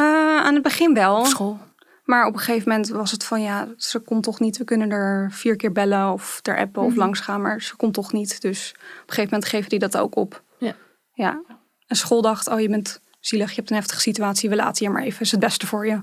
Eh, 0.00 0.36
aan 0.46 0.54
het 0.54 0.62
begin 0.62 0.94
wel. 0.94 1.18
Op 1.18 1.26
school. 1.26 1.58
Maar 2.04 2.26
op 2.26 2.32
een 2.32 2.38
gegeven 2.38 2.68
moment 2.68 2.88
was 2.88 3.10
het 3.10 3.24
van 3.24 3.42
ja, 3.42 3.68
ze 3.76 3.98
komt 3.98 4.22
toch 4.22 4.40
niet. 4.40 4.56
We 4.58 4.64
kunnen 4.64 4.90
er 4.90 5.28
vier 5.32 5.56
keer 5.56 5.72
bellen 5.72 6.12
of 6.12 6.38
ter 6.42 6.58
appen 6.58 6.82
of 6.82 6.88
Mhm. 6.90 6.98
langs 6.98 7.20
gaan, 7.20 7.40
maar 7.42 7.62
ze 7.62 7.76
komt 7.76 7.94
toch 7.94 8.12
niet. 8.12 8.40
Dus 8.40 8.70
op 8.74 8.80
een 8.80 9.14
gegeven 9.14 9.24
moment 9.30 9.44
geven 9.44 9.68
die 9.68 9.78
dat 9.78 9.96
ook 9.96 10.16
op. 10.16 10.42
Ja. 10.58 10.74
ja. 11.12 11.40
En 11.86 11.96
school 11.96 12.22
dacht, 12.22 12.48
oh 12.48 12.60
je 12.60 12.68
bent 12.68 13.00
zielig, 13.20 13.48
je 13.48 13.54
hebt 13.56 13.70
een 13.70 13.76
heftige 13.76 14.00
situatie, 14.00 14.48
we 14.48 14.56
laten 14.56 14.86
je 14.86 14.92
maar 14.92 15.02
even, 15.02 15.20
is 15.20 15.30
het 15.30 15.40
beste 15.40 15.66
voor 15.66 15.86
je. 15.86 16.00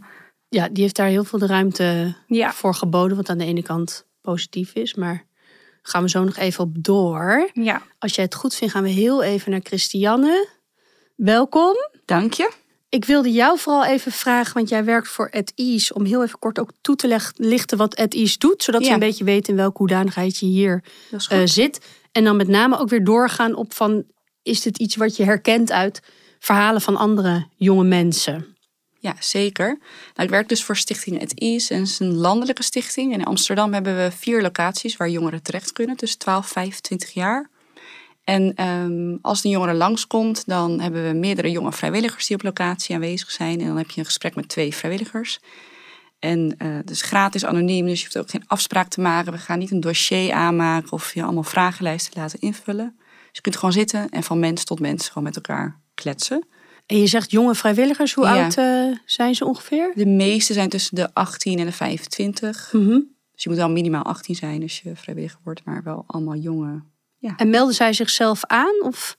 Ja, 0.50 0.70
die 0.70 0.84
heeft 0.84 0.96
daar 0.96 1.08
heel 1.08 1.24
veel 1.24 1.40
de 1.40 1.46
ruimte 1.48 2.16
Ja, 2.28 2.52
voor 2.54 2.74
geboden, 2.74 3.18
wat 3.18 3.30
aan 3.30 3.38
de 3.38 3.46
ene 3.46 3.64
kant 3.64 4.06
positief 4.22 4.74
is. 4.74 4.94
Maar 4.96 5.26
gaan 5.82 6.04
we 6.04 6.10
zo 6.10 6.24
nog 6.24 6.38
even 6.38 6.64
op 6.64 6.84
door. 6.84 7.50
ja. 7.54 7.82
Als 8.00 8.16
jij 8.16 8.24
het 8.24 8.36
goed 8.36 8.56
vindt, 8.56 8.74
gaan 8.74 8.84
we 8.84 8.90
heel 8.90 9.24
even 9.24 9.52
naar 9.52 9.60
Christiane. 9.64 10.48
Welkom. 11.16 11.76
Dank 12.06 12.34
je. 12.34 12.52
Ik 12.90 13.06
wilde 13.06 13.32
jou 13.32 13.60
vooral 13.60 13.86
even 13.86 14.12
vragen, 14.12 14.54
want 14.54 14.70
jij 14.70 14.84
werkt 14.84 15.08
voor 15.08 15.30
Ease, 15.56 15.94
om 15.94 16.06
heel 16.06 16.24
even 16.24 16.40
kort 16.40 16.60
ook 16.60 16.72
toe 16.82 16.96
te 16.96 17.20
lichten 17.36 17.78
wat 17.78 17.94
Ease 17.94 18.38
doet, 18.38 18.64
zodat 18.64 18.86
Ja. 18.86 18.94
een 18.94 19.00
beetje 19.00 19.24
weten 19.24 19.50
in 19.50 19.60
welke 19.60 19.78
hoedanigheid 19.78 20.38
je 20.38 20.46
hier 20.46 20.84
eh, 21.30 21.42
zit. 21.44 21.86
En 22.12 22.24
dan 22.24 22.36
met 22.36 22.48
name 22.48 22.78
ook 22.78 22.90
weer 22.90 23.04
doorgaan 23.04 23.56
op 23.56 23.74
van, 23.74 24.04
is 24.44 24.62
dit 24.62 24.78
iets 24.78 24.96
wat 24.96 25.16
je 25.16 25.24
herkent 25.24 25.72
uit 25.72 26.02
verhalen 26.40 26.82
van 26.82 26.96
andere 26.96 27.48
jonge 27.56 27.84
mensen? 27.84 28.56
Ja, 29.00 29.16
zeker. 29.20 29.68
Nou, 30.14 30.24
ik 30.24 30.30
werk 30.30 30.50
dus 30.50 30.64
voor 30.64 30.78
Stichting 30.78 31.20
Het 31.20 31.40
Is. 31.40 31.70
En 31.70 31.80
het 31.80 31.88
is 31.88 32.00
een 32.00 32.16
landelijke 32.16 32.64
stichting. 32.64 33.14
En 33.14 33.20
in 33.20 33.26
Amsterdam 33.26 33.74
hebben 33.74 33.96
we 33.98 34.12
vier 34.12 34.42
locaties 34.42 34.98
waar 34.98 35.10
jongeren 35.10 35.42
terecht 35.42 35.72
kunnen. 35.74 35.96
Tussen 35.98 36.20
12 36.20 36.46
en 36.46 36.52
25 36.52 37.12
jaar. 37.14 37.50
En 38.28 38.54
ehm, 38.56 39.18
als 39.22 39.44
een 39.44 39.50
jongere 39.50 39.74
langskomt, 39.74 40.44
dan 40.46 40.80
hebben 40.80 41.08
we 41.08 41.14
meerdere 41.14 41.52
jonge 41.52 41.72
vrijwilligers 41.72 42.28
die 42.28 42.36
op 42.36 42.44
locatie 42.44 42.96
aanwezig 42.96 43.32
zijn. 43.32 43.60
En 43.60 43.68
dan 43.68 43.78
heb 43.78 43.90
je 43.90 44.00
een 44.00 44.06
gesprek 44.06 44.36
met 44.36 44.48
twee 44.48 44.76
vrijwilligers. 44.76 45.40
En 46.20 46.56
het 46.58 46.90
is 46.90 47.02
gratis, 47.02 47.46
anoniem, 47.46 47.86
dus 47.86 48.00
je 48.00 48.04
hoeft 48.06 48.18
ook 48.18 48.30
geen 48.30 48.48
afspraak 48.48 48.88
te 48.88 49.02
maken. 49.02 49.32
We 49.32 49.38
gaan 49.38 49.60
niet 49.60 49.72
een 49.72 49.80
dossier 49.80 50.34
aanmaken 50.34 50.92
of 50.92 51.14
je 51.14 51.24
allemaal 51.24 51.44
vragenlijsten 51.44 52.22
laten 52.22 52.40
invullen. 52.40 52.96
Dus 52.98 53.30
je 53.32 53.42
kunt 53.42 53.56
gewoon 53.56 53.74
zitten 53.74 54.10
en 54.10 54.24
van 54.24 54.40
mens 54.40 54.64
tot 54.64 54.80
mens 54.80 55.08
gewoon 55.08 55.24
met 55.24 55.36
elkaar 55.36 55.80
kletsen. 55.94 56.48
En 56.86 56.98
je 57.00 57.08
zegt 57.08 57.32
jonge 57.32 57.56
vrijwilligers, 57.56 58.14
hoe 58.14 58.26
Ja. 58.26 58.44
oud 58.44 58.58
eh, 58.58 58.98
zijn 59.06 59.36
ze 59.36 59.46
ongeveer? 59.46 59.92
De 59.96 60.06
meeste 60.06 60.54
zijn 60.54 60.70
tussen 60.70 60.96
de 60.96 61.14
18 61.14 61.60
en 61.60 61.66
de 61.66 61.72
25. 61.72 62.70
Mhm. 62.74 63.00
Dus 63.32 63.44
je 63.44 63.50
moet 63.50 63.58
wel 63.58 63.70
minimaal 63.70 64.04
18 64.04 64.36
zijn 64.36 64.62
als 64.62 64.80
je 64.80 64.96
vrijwilliger 64.96 65.40
wordt, 65.44 65.66
maar 65.66 65.84
wel 65.84 66.04
allemaal 66.08 66.36
jonge. 66.36 66.84
En 67.36 67.50
melden 67.50 67.76
zij 67.76 67.94
zichzelf 67.94 68.46
aan? 68.46 68.82
Of 68.84 69.18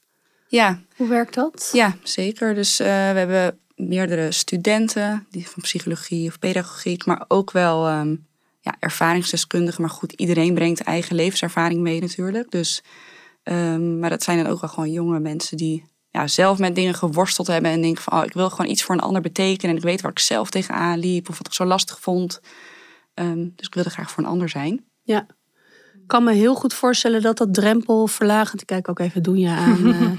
Ja, 0.49 0.81
hoe 0.97 1.09
werkt 1.09 1.35
dat? 1.35 1.71
ja 1.73 1.97
zeker. 2.03 2.55
Dus 2.55 2.81
eh, 2.81 2.87
we 2.87 2.93
hebben 3.19 3.59
meerdere 3.75 4.33
studenten 4.33 5.27
die 5.31 5.49
van 5.49 5.62
psychologie 5.62 6.29
of 6.29 6.38
pedagogiek, 6.38 7.07
maar 7.07 7.25
ook 7.29 7.50
wel 7.50 7.87
ehm, 7.87 8.17
ja, 8.61 8.77
ervaringsdeskundigen. 8.79 9.81
Maar 9.81 9.91
goed, 9.91 10.12
iedereen 10.12 10.55
brengt 10.55 10.81
eigen 10.81 11.17
levenservaring 11.17 11.81
mee 11.81 12.00
natuurlijk. 12.00 12.50
Dus, 12.50 12.83
ehm, 13.43 13.99
maar 13.99 14.11
dat 14.11 14.23
zijn 14.23 14.43
dan 14.43 14.53
ook 14.53 14.61
wel 14.61 14.71
gewoon 14.71 14.91
jonge 14.93 15.21
mensen 15.21 15.57
die 15.57 15.85
ja, 16.11 16.27
zelf 16.27 16.59
met 16.59 16.75
dingen 16.75 16.95
geworsteld 16.95 17.47
hebben 17.47 17.71
en 17.71 17.81
denken 17.81 18.03
van 18.03 18.19
oh, 18.19 18.25
ik 18.25 18.33
wil 18.33 18.50
gewoon 18.50 18.71
iets 18.71 18.83
voor 18.83 18.95
een 18.95 19.00
ander 19.00 19.23
betekenen 19.23 19.71
en 19.71 19.77
ik 19.77 19.87
weet 19.87 20.00
waar 20.00 20.11
ik 20.11 20.19
zelf 20.19 20.50
tegenaan 20.50 20.99
liep 20.99 21.29
of 21.29 21.38
wat 21.38 21.47
ik 21.47 21.53
zo 21.53 21.65
lastig 21.65 22.00
vond. 22.00 22.41
Ehm, 23.15 23.49
dus 23.57 23.67
ik 23.67 23.75
wilde 23.75 23.91
graag 23.91 24.11
voor 24.11 24.23
een 24.23 24.31
ander 24.31 24.49
zijn. 24.49 24.85
Ja. 25.03 25.27
Ik 26.09 26.15
kan 26.15 26.25
me 26.25 26.33
heel 26.33 26.55
goed 26.55 26.75
voorstellen 26.75 27.23
dat 27.23 27.37
dat 27.38 27.55
drempelverlagend, 27.55 28.61
ik 28.61 28.67
kijk 28.67 28.88
ook 28.88 28.99
even 28.99 29.23
Doenja 29.23 29.57
aan, 29.57 29.87
eh, 29.95 30.11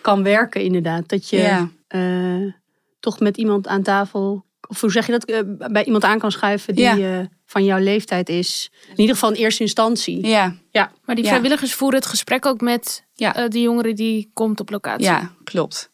kan 0.00 0.22
werken 0.22 0.60
inderdaad. 0.62 1.08
Dat 1.08 1.28
je 1.28 1.36
Ja. 1.36 1.68
eh, 1.88 2.52
toch 3.00 3.20
met 3.20 3.36
iemand 3.36 3.66
aan 3.66 3.82
tafel, 3.82 4.44
of 4.68 4.80
hoe 4.80 4.90
zeg 4.90 5.06
je 5.06 5.12
dat, 5.12 5.24
eh, 5.24 5.38
bij 5.72 5.84
iemand 5.84 6.04
aan 6.04 6.18
kan 6.18 6.30
schuiven 6.32 6.74
die 6.74 6.84
Ja. 6.84 7.18
eh, 7.20 7.26
van 7.46 7.64
jouw 7.64 7.78
leeftijd 7.78 8.28
is. 8.28 8.70
In 8.90 8.98
ieder 9.00 9.14
geval 9.14 9.30
in 9.32 9.36
eerste 9.40 9.62
instantie. 9.62 10.26
Ja, 10.26 10.54
Maar 11.04 11.14
die 11.14 11.24
Ja. 11.24 11.30
vrijwilligers 11.30 11.74
voeren 11.74 11.98
het 11.98 12.08
gesprek 12.08 12.46
ook 12.46 12.60
met 12.60 13.04
Ja. 13.14 13.34
eh, 13.34 13.48
die 13.48 13.62
jongere 13.62 13.92
die 13.94 14.30
komt 14.34 14.60
op 14.60 14.70
locatie. 14.70 15.04
ja, 15.04 15.32
klopt. 15.44 15.90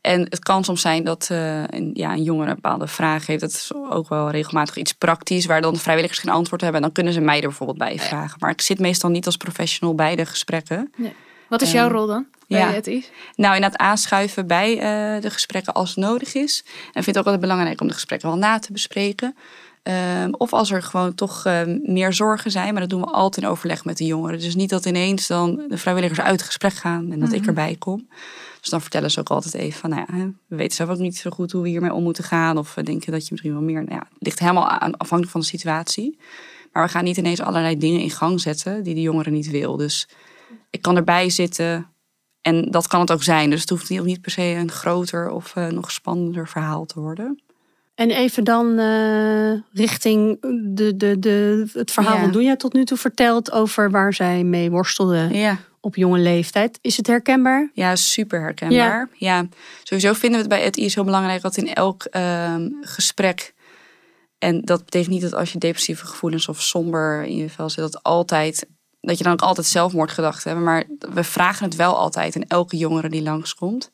En 0.00 0.20
het 0.20 0.38
kan 0.38 0.64
soms 0.64 0.80
zijn 0.80 1.04
dat 1.04 1.28
eh, 1.30 1.62
een, 1.62 1.90
ja, 1.94 2.12
een 2.12 2.22
jongere 2.22 2.48
een 2.48 2.54
bepaalde 2.54 2.86
vraag 2.86 3.26
heeft. 3.26 3.40
Dat 3.40 3.50
is 3.50 3.70
ook 3.90 4.08
wel 4.08 4.30
regelmatig 4.30 4.76
iets 4.76 4.92
praktisch, 4.92 5.46
waar 5.46 5.60
dan 5.60 5.74
de 5.74 5.80
vrijwilligers 5.80 6.18
geen 6.18 6.32
antwoord 6.32 6.60
hebben. 6.60 6.80
En 6.80 6.86
dan 6.86 6.94
kunnen 6.94 7.12
ze 7.12 7.20
mij 7.20 7.36
er 7.36 7.48
bijvoorbeeld 7.48 7.78
bij 7.78 7.98
vragen. 7.98 8.36
Maar 8.40 8.50
ik 8.50 8.60
zit 8.60 8.78
meestal 8.78 9.10
niet 9.10 9.26
als 9.26 9.36
professional 9.36 9.94
bij 9.94 10.16
de 10.16 10.26
gesprekken. 10.26 10.92
Wat 11.48 11.62
is 11.62 11.72
jouw 11.72 11.86
Ehm, 11.86 11.94
rol 11.94 12.06
dan? 12.06 12.26
Bij 12.48 12.58
ja. 12.58 12.70
het 12.70 12.86
is? 12.86 13.10
Nou, 13.34 13.54
inderdaad 13.54 13.80
aanschuiven 13.80 14.46
bij 14.46 14.72
eh, 14.72 15.22
de 15.22 15.30
gesprekken 15.30 15.72
als 15.72 15.88
het 15.88 15.98
nodig 15.98 16.34
is. 16.34 16.62
En 16.66 16.72
ik 16.72 16.92
vind 16.92 17.06
het 17.06 17.18
ook 17.18 17.24
altijd 17.24 17.40
belangrijk 17.40 17.80
om 17.80 17.86
de 17.86 17.94
gesprekken 17.94 18.28
wel 18.28 18.38
na 18.38 18.58
te 18.58 18.72
bespreken. 18.72 19.36
Ehm, 19.82 20.30
of 20.32 20.52
als 20.52 20.70
er 20.70 20.82
gewoon 20.82 21.14
toch 21.14 21.44
eh, 21.44 21.60
meer 21.82 22.12
zorgen 22.12 22.50
zijn. 22.50 22.72
Maar 22.72 22.80
dat 22.80 22.90
doen 22.90 23.00
we 23.00 23.06
altijd 23.06 23.44
in 23.44 23.50
overleg 23.50 23.84
met 23.84 23.96
de 23.96 24.04
jongeren. 24.04 24.40
Dus 24.40 24.54
niet 24.54 24.70
dat 24.70 24.86
ineens 24.86 25.26
dan 25.26 25.64
de 25.68 25.78
vrijwilligers 25.78 26.20
uit 26.20 26.32
het 26.32 26.42
gesprek 26.42 26.74
gaan 26.74 27.12
en 27.12 27.20
dat 27.20 27.32
ik 27.32 27.46
erbij 27.46 27.76
kom. 27.78 28.08
Dus 28.60 28.70
dan 28.70 28.80
vertellen 28.80 29.10
ze 29.10 29.20
ook 29.20 29.30
altijd 29.30 29.54
even 29.54 29.80
van, 29.80 29.90
nou 29.90 30.04
ja, 30.16 30.30
we 30.46 30.56
weten 30.56 30.76
zelf 30.76 30.90
ook 30.90 30.98
niet 30.98 31.16
zo 31.16 31.30
goed 31.30 31.52
hoe 31.52 31.62
we 31.62 31.68
hiermee 31.68 31.92
om 31.92 32.02
moeten 32.02 32.24
gaan. 32.24 32.58
Of 32.58 32.74
we 32.74 32.82
denken 32.82 33.12
dat 33.12 33.22
je 33.22 33.28
misschien 33.30 33.52
wel 33.52 33.62
meer, 33.62 33.84
nou 33.84 33.94
ja, 33.94 34.06
het 34.12 34.26
ligt 34.26 34.38
helemaal 34.38 34.68
aan, 34.68 34.96
afhankelijk 34.96 35.30
van 35.30 35.40
de 35.40 35.46
situatie. 35.46 36.18
Maar 36.72 36.84
we 36.84 36.90
gaan 36.90 37.04
niet 37.04 37.16
ineens 37.16 37.40
allerlei 37.40 37.76
dingen 37.78 38.00
in 38.00 38.10
gang 38.10 38.40
zetten 38.40 38.82
die 38.82 38.94
de 38.94 39.00
jongere 39.00 39.30
niet 39.30 39.50
wil. 39.50 39.76
Dus 39.76 40.08
ik 40.70 40.82
kan 40.82 40.96
erbij 40.96 41.30
zitten 41.30 41.86
en 42.40 42.70
dat 42.70 42.86
kan 42.86 43.00
het 43.00 43.12
ook 43.12 43.22
zijn. 43.22 43.50
Dus 43.50 43.60
het 43.60 43.70
hoeft 43.70 43.90
niet, 43.90 44.04
niet 44.04 44.20
per 44.20 44.30
se 44.30 44.42
een 44.42 44.70
groter 44.70 45.30
of 45.30 45.56
eh, 45.56 45.66
nog 45.66 45.90
spannender 45.90 46.48
verhaal 46.48 46.84
te 46.84 47.00
worden. 47.00 47.42
En 47.94 48.10
even 48.10 48.44
dan 48.44 48.78
eh, 48.78 49.52
richting 49.72 50.38
de, 50.74 50.96
de, 50.96 51.18
de, 51.18 51.66
het 51.72 51.90
verhaal 51.90 52.16
Ja. 52.16 52.22
wat 52.22 52.32
Doenja 52.32 52.56
tot 52.56 52.72
nu 52.72 52.84
toe 52.84 52.96
vertelt 52.96 53.52
over 53.52 53.90
waar 53.90 54.14
zij 54.14 54.44
mee 54.44 54.70
worstelde 54.70 55.28
Ja, 55.32 55.58
op 55.88 55.96
jonge 55.96 56.18
leeftijd. 56.18 56.78
Is 56.80 56.96
het 56.96 57.06
herkenbaar? 57.06 57.70
ja 57.74 57.96
super 57.96 58.40
herkenbaar. 58.40 59.08
Ja. 59.14 59.46
sowieso 59.82 60.12
vinden 60.12 60.30
we 60.30 60.46
het 60.46 60.48
bij 60.48 60.64
het 60.64 60.76
IS 60.76 60.94
heel 60.94 61.04
belangrijk 61.04 61.42
dat 61.42 61.56
in 61.56 61.74
elk 61.74 62.04
ehm, 62.04 62.68
gesprek... 62.80 63.56
En 64.38 64.60
dat 64.60 64.84
betekent 64.84 65.10
niet 65.10 65.22
dat 65.22 65.34
als 65.34 65.52
je 65.52 65.58
depressieve 65.58 66.06
gevoelens 66.06 66.48
of 66.48 66.62
somber 66.62 67.24
in 67.24 67.36
je 67.36 67.50
vel 67.50 67.70
zit... 67.70 67.92
dat, 67.92 68.02
altijd, 68.02 68.66
dat 69.00 69.18
je 69.18 69.24
dan 69.24 69.32
ook 69.32 69.40
altijd 69.40 69.66
zelfmoordgedachten 69.66 70.50
hebt. 70.50 70.64
Maar 70.64 70.84
we 70.98 71.24
vragen 71.24 71.64
het 71.64 71.76
wel 71.76 71.96
altijd 71.96 72.34
in 72.34 72.44
elke 72.48 72.76
jongere 72.76 73.08
die 73.08 73.22
langskomt. 73.22 73.90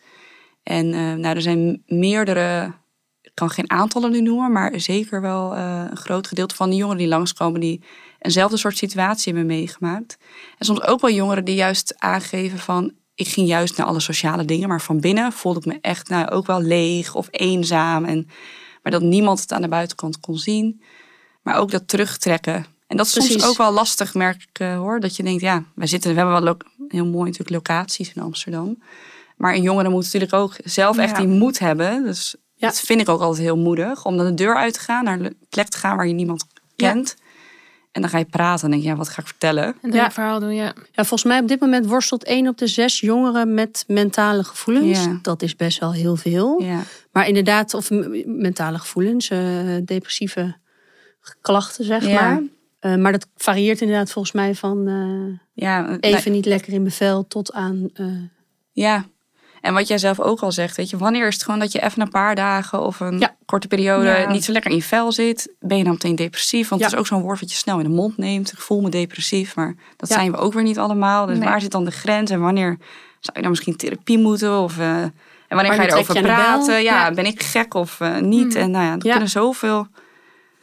En 0.62 0.94
eh, 0.94 1.00
nou, 1.00 1.34
er 1.34 1.42
zijn 1.42 1.82
meerdere... 1.86 2.72
Ik 3.20 3.30
kan 3.34 3.50
geen 3.50 3.70
aantallen 3.70 4.10
nu 4.10 4.20
noemen, 4.20 4.52
maar 4.52 4.80
zeker 4.80 5.20
wel 5.20 5.54
eh, 5.54 5.84
een 5.90 5.96
groot 5.96 6.26
gedeelte 6.26 6.54
van 6.54 6.70
de 6.70 6.76
jongeren 6.76 6.98
die 6.98 7.08
langskomen... 7.08 7.60
die 7.60 7.82
eenzelfde 8.24 8.56
soort 8.56 8.76
situatie 8.76 9.32
hebben 9.32 9.56
meegemaakt. 9.56 10.16
En 10.58 10.66
soms 10.66 10.82
ook 10.82 11.00
wel 11.00 11.10
jongeren 11.10 11.44
die 11.44 11.54
juist 11.54 11.94
aangeven 11.98 12.58
van... 12.58 12.92
ik 13.14 13.28
ging 13.28 13.48
juist 13.48 13.76
naar 13.76 13.86
alle 13.86 14.00
sociale 14.00 14.44
dingen, 14.44 14.68
maar 14.68 14.80
van 14.80 15.00
binnen 15.00 15.32
voelde 15.32 15.58
ik 15.58 15.66
me 15.66 15.78
echt 15.80 16.08
nou, 16.08 16.28
ook 16.30 16.46
wel 16.46 16.60
leeg 16.60 17.14
of 17.14 17.28
eenzaam. 17.30 18.04
En, 18.04 18.28
maar 18.82 18.92
dat 18.92 19.02
niemand 19.02 19.40
het 19.40 19.52
aan 19.52 19.62
de 19.62 19.68
buitenkant 19.68 20.20
kon 20.20 20.36
zien. 20.38 20.82
Maar 21.42 21.56
ook 21.56 21.70
dat 21.70 21.88
terugtrekken. 21.88 22.66
En 22.86 22.96
dat 22.96 23.06
is 23.06 23.12
soms 23.12 23.44
ook 23.44 23.56
wel 23.56 23.72
lastig, 23.72 24.14
merk 24.14 24.42
ik 24.42 24.58
eh, 24.58 24.76
hoor. 24.76 25.00
Dat 25.00 25.16
je 25.16 25.22
denkt, 25.22 25.40
ja, 25.42 25.64
wij 25.74 25.86
zitten, 25.86 26.10
we 26.10 26.16
hebben 26.16 26.42
wel 26.42 26.56
heel 26.88 27.06
mooi 27.06 27.24
natuurlijk 27.30 27.50
locaties 27.50 28.12
in 28.14 28.22
Amsterdam. 28.22 28.82
Maar 29.36 29.54
een 29.54 29.62
jongere 29.62 29.88
moet 29.88 30.02
natuurlijk 30.04 30.32
ook 30.32 30.56
zelf 30.64 30.98
echt 30.98 31.10
Ja. 31.10 31.18
die 31.18 31.26
moed 31.26 31.58
hebben. 31.58 32.04
Dus 32.04 32.34
Ja. 32.54 32.66
dat 32.66 32.80
vind 32.80 33.00
ik 33.00 33.08
ook 33.08 33.20
altijd 33.20 33.42
heel 33.42 33.56
moedig. 33.56 34.04
Om 34.04 34.16
dan 34.16 34.26
de 34.26 34.34
deur 34.34 34.56
uit 34.56 34.74
te 34.74 34.80
gaan, 34.80 35.04
naar 35.04 35.20
een 35.20 35.36
plek 35.48 35.68
te 35.68 35.78
gaan 35.78 35.96
waar 35.96 36.06
je 36.06 36.12
niemand 36.12 36.44
kent. 36.76 37.16
En 37.94 38.00
dan 38.00 38.10
ga 38.10 38.18
je 38.18 38.24
praten 38.24 38.64
en 38.64 38.70
denk 38.70 38.82
je, 38.82 38.88
ja, 38.88 38.96
wat 38.96 39.08
ga 39.08 39.20
ik 39.20 39.26
vertellen? 39.26 39.64
En 39.64 39.74
dan 39.80 39.92
Ja. 39.92 40.04
een 40.04 40.12
verhaal 40.12 40.40
doen, 40.40 40.54
ja. 40.54 40.64
Ja, 40.92 41.04
volgens 41.04 41.24
mij 41.24 41.38
op 41.40 41.48
dit 41.48 41.60
moment 41.60 41.86
worstelt 41.86 42.24
één 42.24 42.48
op 42.48 42.58
de 42.58 42.66
zes 42.66 43.00
jongeren 43.00 43.54
met 43.54 43.84
mentale 43.86 44.44
gevoelens. 44.44 45.04
Ja. 45.04 45.18
Dat 45.22 45.42
is 45.42 45.56
best 45.56 45.78
wel 45.80 45.92
heel 45.92 46.16
veel. 46.16 46.62
Ja, 46.62 46.80
Maar 47.12 47.28
inderdaad, 47.28 47.74
of 47.74 47.90
mentale 48.24 48.78
gevoelens, 48.78 49.30
eh, 49.30 49.40
depressieve 49.84 50.56
klachten, 51.40 51.84
zeg 51.84 52.06
Ja. 52.06 52.20
maar. 52.30 52.42
Eh, 52.78 52.94
maar 52.96 53.12
dat 53.12 53.26
varieert 53.36 53.80
inderdaad 53.80 54.10
volgens 54.12 54.34
mij 54.34 54.54
van 54.54 54.88
eh, 54.88 55.38
ja, 55.64 55.80
nou, 55.80 55.98
even 55.98 56.32
niet 56.32 56.46
lekker 56.46 56.72
in 56.72 56.80
mijn 56.82 56.94
vel 56.94 57.26
tot 57.26 57.52
aan. 57.52 57.90
eh, 57.94 58.06
Ja. 58.72 59.04
En 59.64 59.74
wat 59.74 59.88
jij 59.88 59.98
zelf 59.98 60.20
ook 60.20 60.40
al 60.40 60.52
zegt, 60.52 60.76
weet 60.76 60.90
je, 60.90 60.96
wanneer 60.96 61.26
is 61.26 61.34
het 61.34 61.44
gewoon 61.44 61.60
dat 61.60 61.72
je 61.72 61.82
even 61.82 62.02
een 62.02 62.10
paar 62.10 62.34
dagen 62.34 62.80
of 62.82 63.00
een 63.00 63.18
Ja. 63.18 63.34
korte 63.46 63.68
periode 63.68 64.08
Ja. 64.08 64.30
niet 64.30 64.44
zo 64.44 64.52
lekker 64.52 64.70
in 64.70 64.76
je 64.76 64.82
vel 64.82 65.12
zit, 65.12 65.52
ben 65.60 65.78
je 65.78 65.84
dan 65.84 65.92
meteen 65.92 66.16
depressief? 66.16 66.68
Want 66.68 66.80
Ja. 66.80 66.86
het 66.86 66.94
is 66.94 67.00
ook 67.00 67.06
zo'n 67.06 67.22
woord 67.22 67.40
wat 67.40 67.50
je 67.50 67.56
snel 67.56 67.78
in 67.78 67.84
de 67.84 67.90
mond 67.90 68.16
neemt. 68.16 68.52
Ik 68.52 68.58
voel 68.58 68.80
me 68.80 68.88
depressief, 68.88 69.56
maar 69.56 69.74
dat 69.96 70.08
Ja. 70.08 70.14
zijn 70.14 70.30
we 70.32 70.36
ook 70.36 70.52
weer 70.52 70.62
niet 70.62 70.78
allemaal. 70.78 71.26
Dus 71.26 71.38
Nee. 71.38 71.48
waar 71.48 71.60
zit 71.60 71.70
dan 71.70 71.84
de 71.84 71.90
grens 71.90 72.30
en 72.30 72.40
wanneer 72.40 72.76
zou 73.20 73.36
je 73.36 73.40
dan 73.40 73.50
misschien 73.50 73.76
therapie 73.76 74.18
moeten? 74.18 74.58
Of, 74.58 74.78
eh, 74.78 74.96
en 75.02 75.12
wanneer 75.48 75.72
ga 75.72 75.82
je 75.82 75.90
erover 75.92 76.14
je 76.16 76.22
praten? 76.22 76.74
Ja, 76.82 77.06
Ja. 77.06 77.10
ben 77.14 77.26
ik 77.26 77.42
gek 77.42 77.74
of 77.74 78.00
eh, 78.00 78.16
niet? 78.18 78.54
En 78.54 78.70
nou 78.70 78.84
ja, 78.84 78.90
er 78.92 78.98
Ja. 79.06 79.10
kunnen 79.10 79.30
zoveel. 79.30 79.86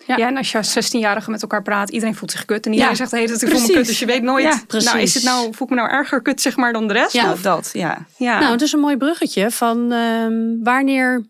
Ja. 0.08 0.18
Ja. 0.18 0.28
en 0.28 0.38
als 0.38 0.52
je 0.52 0.58
als 0.58 0.76
16-jarige 0.92 1.32
met 1.32 1.42
elkaar 1.42 1.62
praat, 1.62 1.90
iedereen 1.90 2.16
voelt 2.16 2.32
zich 2.32 2.46
kut. 2.46 2.66
En 2.66 2.72
iedereen 2.72 2.92
Ja, 2.92 2.98
zegt 2.98 3.12
de 3.12 3.18
hele 3.18 3.28
tijd, 3.30 3.42
ik 3.42 3.50
voel 3.58 3.68
me 3.68 3.74
kut. 3.74 3.86
Dus 3.86 4.00
je 4.00 4.06
weet 4.06 4.22
nooit, 4.22 4.44
Ja, 4.44 4.50
nou, 4.54 4.66
precies. 4.66 4.94
is 4.94 5.14
het 5.14 5.24
nou, 5.24 5.54
voel 5.54 5.68
ik 5.68 5.74
me 5.74 5.76
nou 5.82 5.90
erger 5.90 6.22
kut 6.22 6.42
zeg 6.42 6.56
maar 6.56 6.74
dan 6.74 6.88
de 6.88 6.94
rest? 6.94 7.14
Ja. 7.14 7.22
Nou, 7.22 7.34
Of- 7.34 7.42
dat, 7.42 7.70
ja. 7.74 8.06
ja. 8.18 8.40
Nou, 8.40 8.52
het 8.52 8.62
is 8.62 8.72
een 8.74 8.80
mooi 8.80 8.98
bruggetje 8.98 9.52
van 9.52 9.92
ehm, 9.92 10.64
wanneer 10.64 11.26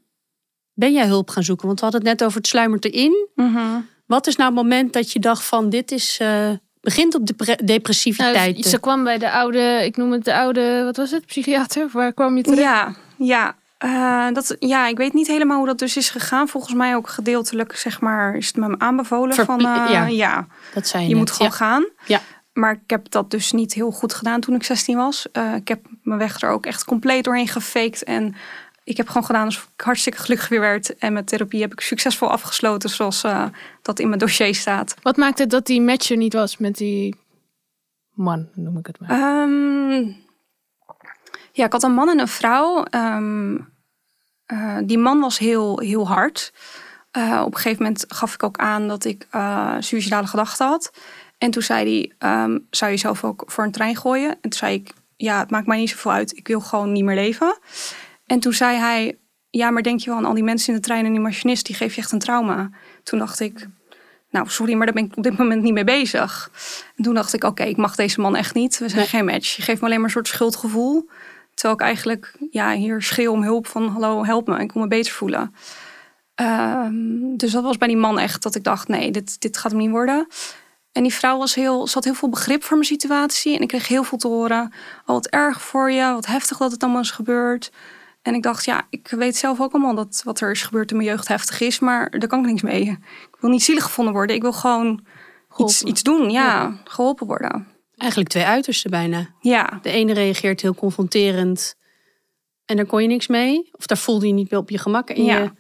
ben 0.74 0.94
jij 0.94 1.06
hulp 1.06 1.30
gaan 1.30 1.44
zoeken? 1.44 1.68
Want 1.68 1.80
we 1.80 1.86
hadden 1.86 2.02
het 2.06 2.12
net 2.20 2.24
over 2.28 2.38
het 2.38 2.48
sluimert 2.48 2.86
erin. 2.86 3.28
Mhm. 3.36 3.60
Wat 4.06 4.28
is 4.28 4.36
nou 4.36 4.50
het 4.54 4.64
moment 4.64 4.94
dat 4.94 5.12
je 5.12 5.20
dacht 5.20 5.44
van 5.44 5.70
dit 5.70 5.92
is 5.92 6.18
eh, 6.22 6.50
begint 6.82 7.16
op 7.16 7.26
depre- 7.26 7.58
depressiviteit? 7.64 8.54
Nou, 8.58 8.68
ze 8.70 8.80
kwam 8.80 9.04
bij 9.04 9.18
de 9.18 9.32
oude, 9.32 9.82
ik 9.86 9.98
noem 9.98 10.12
het 10.12 10.26
de 10.26 10.36
oude, 10.36 10.82
wat 10.84 10.98
was 10.98 11.12
het, 11.12 11.26
psychiater? 11.26 11.86
Of 11.86 11.92
Waar 11.92 12.14
kwam 12.14 12.38
je 12.38 12.44
terecht? 12.44 12.62
Ja, 12.62 12.94
ja. 13.18 13.56
Eh, 13.82 14.28
dat, 14.34 14.56
ja, 14.60 14.88
ik 14.88 14.98
weet 14.98 15.14
niet 15.14 15.28
helemaal 15.28 15.58
hoe 15.58 15.66
dat 15.68 15.80
dus 15.80 15.98
is 15.98 16.10
gegaan. 16.10 16.48
Volgens 16.48 16.74
mij 16.74 16.96
ook 16.96 17.08
gedeeltelijk, 17.10 17.76
zeg 17.76 18.02
maar, 18.02 18.36
is 18.36 18.48
het 18.48 18.56
me 18.56 18.76
aanbevolen 18.80 19.36
Verpli- 19.36 19.64
van, 19.64 19.76
eh, 19.86 19.92
ja. 19.92 20.06
ja. 20.08 20.48
dat 20.74 20.88
zei 20.88 21.08
je, 21.08 21.16
moet 21.16 21.32
gewoon 21.32 21.52
Ja. 21.52 21.58
gaan. 21.58 21.86
Ja. 22.06 22.20
Maar 22.54 22.72
ik 22.72 22.90
heb 22.90 23.10
dat 23.12 23.32
dus 23.32 23.52
niet 23.52 23.74
heel 23.74 23.92
goed 23.92 24.14
gedaan 24.14 24.40
toen 24.42 24.56
ik 24.56 24.64
16 24.64 24.98
was. 24.98 25.32
Eh, 25.32 25.56
ik 25.56 25.68
heb 25.68 25.86
mijn 26.04 26.20
weg 26.20 26.42
er 26.42 26.50
ook 26.50 26.66
echt 26.66 26.86
compleet 26.86 27.24
doorheen 27.24 27.48
gefaked. 27.48 28.04
En 28.04 28.36
ik 28.84 28.98
heb 28.98 29.08
gewoon 29.08 29.26
gedaan 29.26 29.46
alsof 29.46 29.70
ik 29.76 29.82
hartstikke 29.82 30.20
gelukkig 30.20 30.50
weer 30.50 30.60
werd. 30.60 30.98
En 30.98 31.14
met 31.14 31.28
therapie 31.28 31.62
heb 31.62 31.72
ik 31.72 31.80
succesvol 31.82 32.30
afgesloten, 32.32 32.90
zoals 32.90 33.26
dat 33.82 34.00
in 34.00 34.08
mijn 34.08 34.20
dossier 34.20 34.56
staat. 34.56 34.96
Wat 35.02 35.18
maakte 35.18 35.48
dat 35.48 35.66
die 35.66 35.82
match 35.82 36.10
er 36.10 36.18
niet 36.18 36.34
was 36.34 36.58
met 36.58 36.76
die 36.78 37.16
man, 38.14 38.48
noem 38.54 38.78
ik 38.78 38.88
het 38.88 39.00
maar. 39.00 39.10
Ehm, 39.10 40.12
ja, 41.52 41.66
ik 41.66 41.72
had 41.72 41.84
een 41.84 41.94
man 41.94 42.10
en 42.10 42.20
een 42.20 42.28
vrouw. 42.28 42.84
Ehm, 42.84 43.58
eh, 44.52 44.78
die 44.84 44.98
man 44.98 45.20
was 45.20 45.38
heel, 45.38 45.80
heel 45.80 46.08
hard. 46.08 46.54
Eh, 47.12 47.42
op 47.46 47.54
een 47.54 47.60
gegeven 47.60 47.84
moment 47.84 48.06
gaf 48.08 48.34
ik 48.34 48.44
ook 48.44 48.58
aan 48.58 48.88
dat 48.88 49.06
ik 49.06 49.28
eh 49.30 49.76
suïcidale 49.80 50.28
gedachten 50.28 50.68
had. 50.68 50.92
En 51.38 51.52
toen 51.52 51.62
zei 51.62 51.86
hij, 51.90 52.12
ehm, 52.30 52.60
zou 52.70 52.92
je 52.92 52.98
zelf 52.98 53.24
ook 53.24 53.44
voor 53.46 53.64
een 53.64 53.72
trein 53.72 53.96
gooien? 53.96 54.30
En 54.30 54.40
toen 54.42 54.54
zei 54.54 54.74
ik, 54.74 54.94
ja, 55.18 55.40
het 55.40 55.50
maakt 55.52 55.68
mij 55.68 55.78
niet 55.78 55.90
zoveel 55.90 56.12
uit. 56.12 56.38
Ik 56.38 56.48
wil 56.48 56.60
gewoon 56.60 56.92
niet 56.92 57.04
meer 57.04 57.16
leven. 57.16 57.58
En 58.26 58.40
toen 58.40 58.54
zei 58.54 58.78
hij, 58.78 59.18
ja, 59.50 59.70
maar 59.70 59.84
denk 59.84 60.00
je 60.00 60.10
wel 60.10 60.18
aan 60.20 60.26
al 60.26 60.34
die 60.34 60.44
mensen 60.44 60.74
in 60.74 60.80
de 60.80 60.86
trein 60.86 61.06
en 61.06 61.12
die 61.12 61.22
machinist, 61.22 61.66
die 61.66 61.76
geef 61.76 61.96
je 61.96 62.02
echt 62.02 62.12
een 62.12 62.20
trauma. 62.20 62.70
Toen 63.04 63.20
dacht 63.20 63.40
ik, 63.40 63.68
nou, 64.30 64.50
sorry, 64.50 64.74
maar 64.74 64.86
daar 64.86 64.96
ben 64.96 65.06
ik 65.06 65.18
op 65.18 65.24
dit 65.24 65.38
moment 65.38 65.62
niet 65.62 65.74
mee 65.74 65.84
bezig. 65.84 66.52
En 66.96 67.04
toen 67.04 67.14
dacht 67.14 67.34
ik, 67.34 67.44
oké, 67.44 67.64
ik 67.64 67.78
mag 67.78 67.96
deze 67.96 68.22
man 68.22 68.36
echt 68.36 68.54
niet. 68.54 68.78
We 68.78 68.88
zijn 68.88 69.00
Nee. 69.00 69.10
geen 69.10 69.26
match. 69.26 69.56
Je 69.56 69.62
geeft 69.62 69.80
me 69.80 69.86
alleen 69.86 69.98
maar 69.98 70.06
een 70.08 70.14
soort 70.14 70.28
schuldgevoel. 70.28 71.10
Terwijl 71.54 71.80
ik 71.80 71.86
eigenlijk 71.86 72.38
ja, 72.50 72.74
hier 72.74 73.02
schreeuw 73.02 73.32
om 73.32 73.44
hulp 73.44 73.68
van, 73.68 73.88
hallo, 73.88 74.26
help 74.26 74.48
me. 74.48 74.60
Ik 74.60 74.72
wil 74.72 74.82
me 74.82 74.88
beter 74.88 75.14
voelen. 75.14 75.56
Ehm, 76.36 77.36
dus 77.38 77.52
dat 77.52 77.64
was 77.64 77.78
bij 77.78 77.88
die 77.88 77.98
man 77.98 78.20
echt 78.20 78.44
dat 78.44 78.56
ik 78.56 78.64
dacht, 78.64 78.88
nee, 78.88 79.12
dit, 79.12 79.42
dit 79.42 79.58
gaat 79.58 79.72
hem 79.72 79.80
niet 79.80 79.90
worden. 79.90 80.28
En 80.92 81.04
die 81.04 81.14
vrouw 81.14 81.38
was 81.38 81.56
heel, 81.56 81.88
ze 81.88 81.94
had 81.94 82.04
heel 82.04 82.14
veel 82.14 82.30
begrip 82.30 82.64
voor 82.64 82.78
mijn 82.78 82.88
situatie. 82.88 83.56
En 83.56 83.62
ik 83.62 83.68
kreeg 83.68 83.88
heel 83.88 84.04
veel 84.04 84.18
te 84.18 84.28
horen. 84.28 84.72
Oh, 85.02 85.06
wat 85.06 85.28
erg 85.28 85.62
voor 85.62 85.92
je, 85.92 86.14
wat 86.14 86.26
heftig 86.26 86.58
dat 86.58 86.72
het 86.72 86.84
allemaal 86.84 87.02
is 87.02 87.12
gebeurd. 87.12 87.72
En 88.22 88.34
ik 88.34 88.44
dacht, 88.44 88.66
ja, 88.66 88.82
ik 88.90 89.08
weet 89.08 89.38
zelf 89.38 89.62
ook 89.62 89.74
allemaal 89.74 89.96
dat 89.96 90.22
wat 90.24 90.40
er 90.40 90.52
is 90.52 90.64
gebeurd 90.64 90.92
in 90.92 90.98
mijn 90.98 91.10
jeugd 91.10 91.28
heftig 91.28 91.62
is. 91.62 91.80
Maar 91.80 92.10
daar 92.10 92.30
kan 92.30 92.40
ik 92.40 92.46
niks 92.46 92.62
mee. 92.62 92.82
Ik 92.82 93.38
wil 93.40 93.50
niet 93.50 93.64
zielig 93.64 93.84
gevonden 93.84 94.14
worden. 94.14 94.36
Ik 94.36 94.42
wil 94.42 94.54
gewoon 94.54 95.06
iets, 95.58 95.84
iets 95.84 96.04
doen. 96.04 96.30
Ja, 96.30 96.78
geholpen 96.84 97.28
worden. 97.28 97.68
Eigenlijk 98.02 98.30
twee 98.30 98.44
uitersten 98.46 98.90
bijna. 98.92 99.30
Ja, 99.40 99.80
De 99.82 99.90
ene 99.92 100.14
reageert 100.14 100.62
heel 100.62 100.76
confronterend 100.76 101.76
en 102.66 102.76
daar 102.76 102.86
kon 102.86 103.02
je 103.02 103.08
niks 103.08 103.28
mee. 103.28 103.70
Of 103.72 103.86
daar 103.86 103.98
voelde 103.98 104.28
je 104.28 104.34
niet 104.34 104.52
meer 104.52 104.60
op 104.60 104.70
je 104.70 104.78
gemak. 104.78 105.10
En 105.10 105.24
Ja. 105.24 105.38
je 105.40 105.52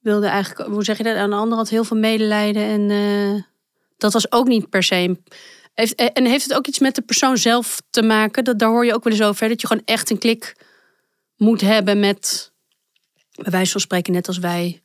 wilde 0.00 0.26
eigenlijk, 0.26 0.70
hoe 0.70 0.84
zeg 0.84 0.96
je 0.96 1.02
dat? 1.02 1.16
Aan 1.16 1.30
de 1.30 1.36
andere 1.36 1.56
had 1.56 1.68
heel 1.68 1.84
veel 1.84 1.96
medelijden. 1.96 2.62
En 2.62 2.90
eh, 2.90 3.42
dat 3.96 4.12
was 4.12 4.32
ook 4.32 4.46
niet 4.46 4.68
per 4.70 4.82
se 4.82 5.16
Heeft, 5.74 5.94
eh, 5.94 6.06
en 6.12 6.24
heeft 6.26 6.44
het 6.44 6.54
ook 6.54 6.66
iets 6.66 6.78
met 6.78 6.94
de 6.94 7.02
persoon 7.02 7.36
zelf 7.36 7.82
te 7.90 8.02
maken? 8.02 8.44
Dat, 8.44 8.58
daar 8.58 8.68
hoor 8.68 8.84
je 8.84 8.94
ook 8.94 9.04
wel 9.04 9.12
eens 9.12 9.22
over. 9.22 9.48
Dat 9.48 9.60
je 9.60 9.66
gewoon 9.66 9.82
echt 9.84 10.10
een 10.10 10.18
klik 10.18 10.56
moet 11.36 11.60
hebben 11.60 12.00
met, 12.00 12.52
bij 13.42 13.50
wijze 13.52 13.72
van 13.72 13.80
spreken, 13.80 14.12
net 14.12 14.26
als 14.28 14.38
wij 14.38 14.80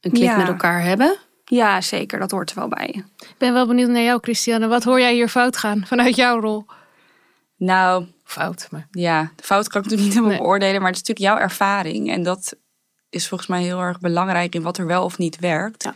een 0.00 0.10
klik 0.10 0.22
Ja. 0.24 0.36
met 0.36 0.48
elkaar 0.48 0.82
hebben. 0.82 1.16
Ja, 1.50 1.80
zeker. 1.80 2.18
Dat 2.18 2.30
hoort 2.30 2.50
er 2.50 2.56
wel 2.56 2.68
bij. 2.68 3.04
Ik 3.18 3.34
ben 3.38 3.52
wel 3.52 3.66
benieuwd 3.66 3.88
naar 3.88 4.02
jou, 4.02 4.18
Christiane. 4.22 4.66
Wat 4.66 4.84
hoor 4.84 5.00
jij 5.00 5.14
hier 5.14 5.28
fout 5.28 5.56
gaan 5.56 5.86
vanuit 5.86 6.16
jouw 6.16 6.40
rol? 6.40 6.64
Nou, 7.56 8.06
Fout, 8.24 8.68
maar... 8.70 8.88
ja, 8.90 9.32
fout 9.36 9.68
kan 9.68 9.80
ik 9.80 9.90
natuurlijk 9.90 10.02
niet 10.02 10.12
helemaal 10.12 10.30
Nee. 10.30 10.38
beoordelen, 10.38 10.80
maar 10.80 10.90
het 10.90 11.00
is 11.00 11.08
natuurlijk 11.08 11.34
jouw 11.36 11.48
ervaring. 11.48 12.10
En 12.12 12.22
dat 12.22 12.56
is 13.10 13.28
volgens 13.28 13.48
mij 13.48 13.62
heel 13.62 13.80
erg 13.80 14.00
belangrijk 14.00 14.54
in 14.54 14.62
wat 14.62 14.78
er 14.78 14.86
wel 14.86 15.04
of 15.04 15.18
niet 15.18 15.38
werkt. 15.38 15.82
Ja. 15.82 15.94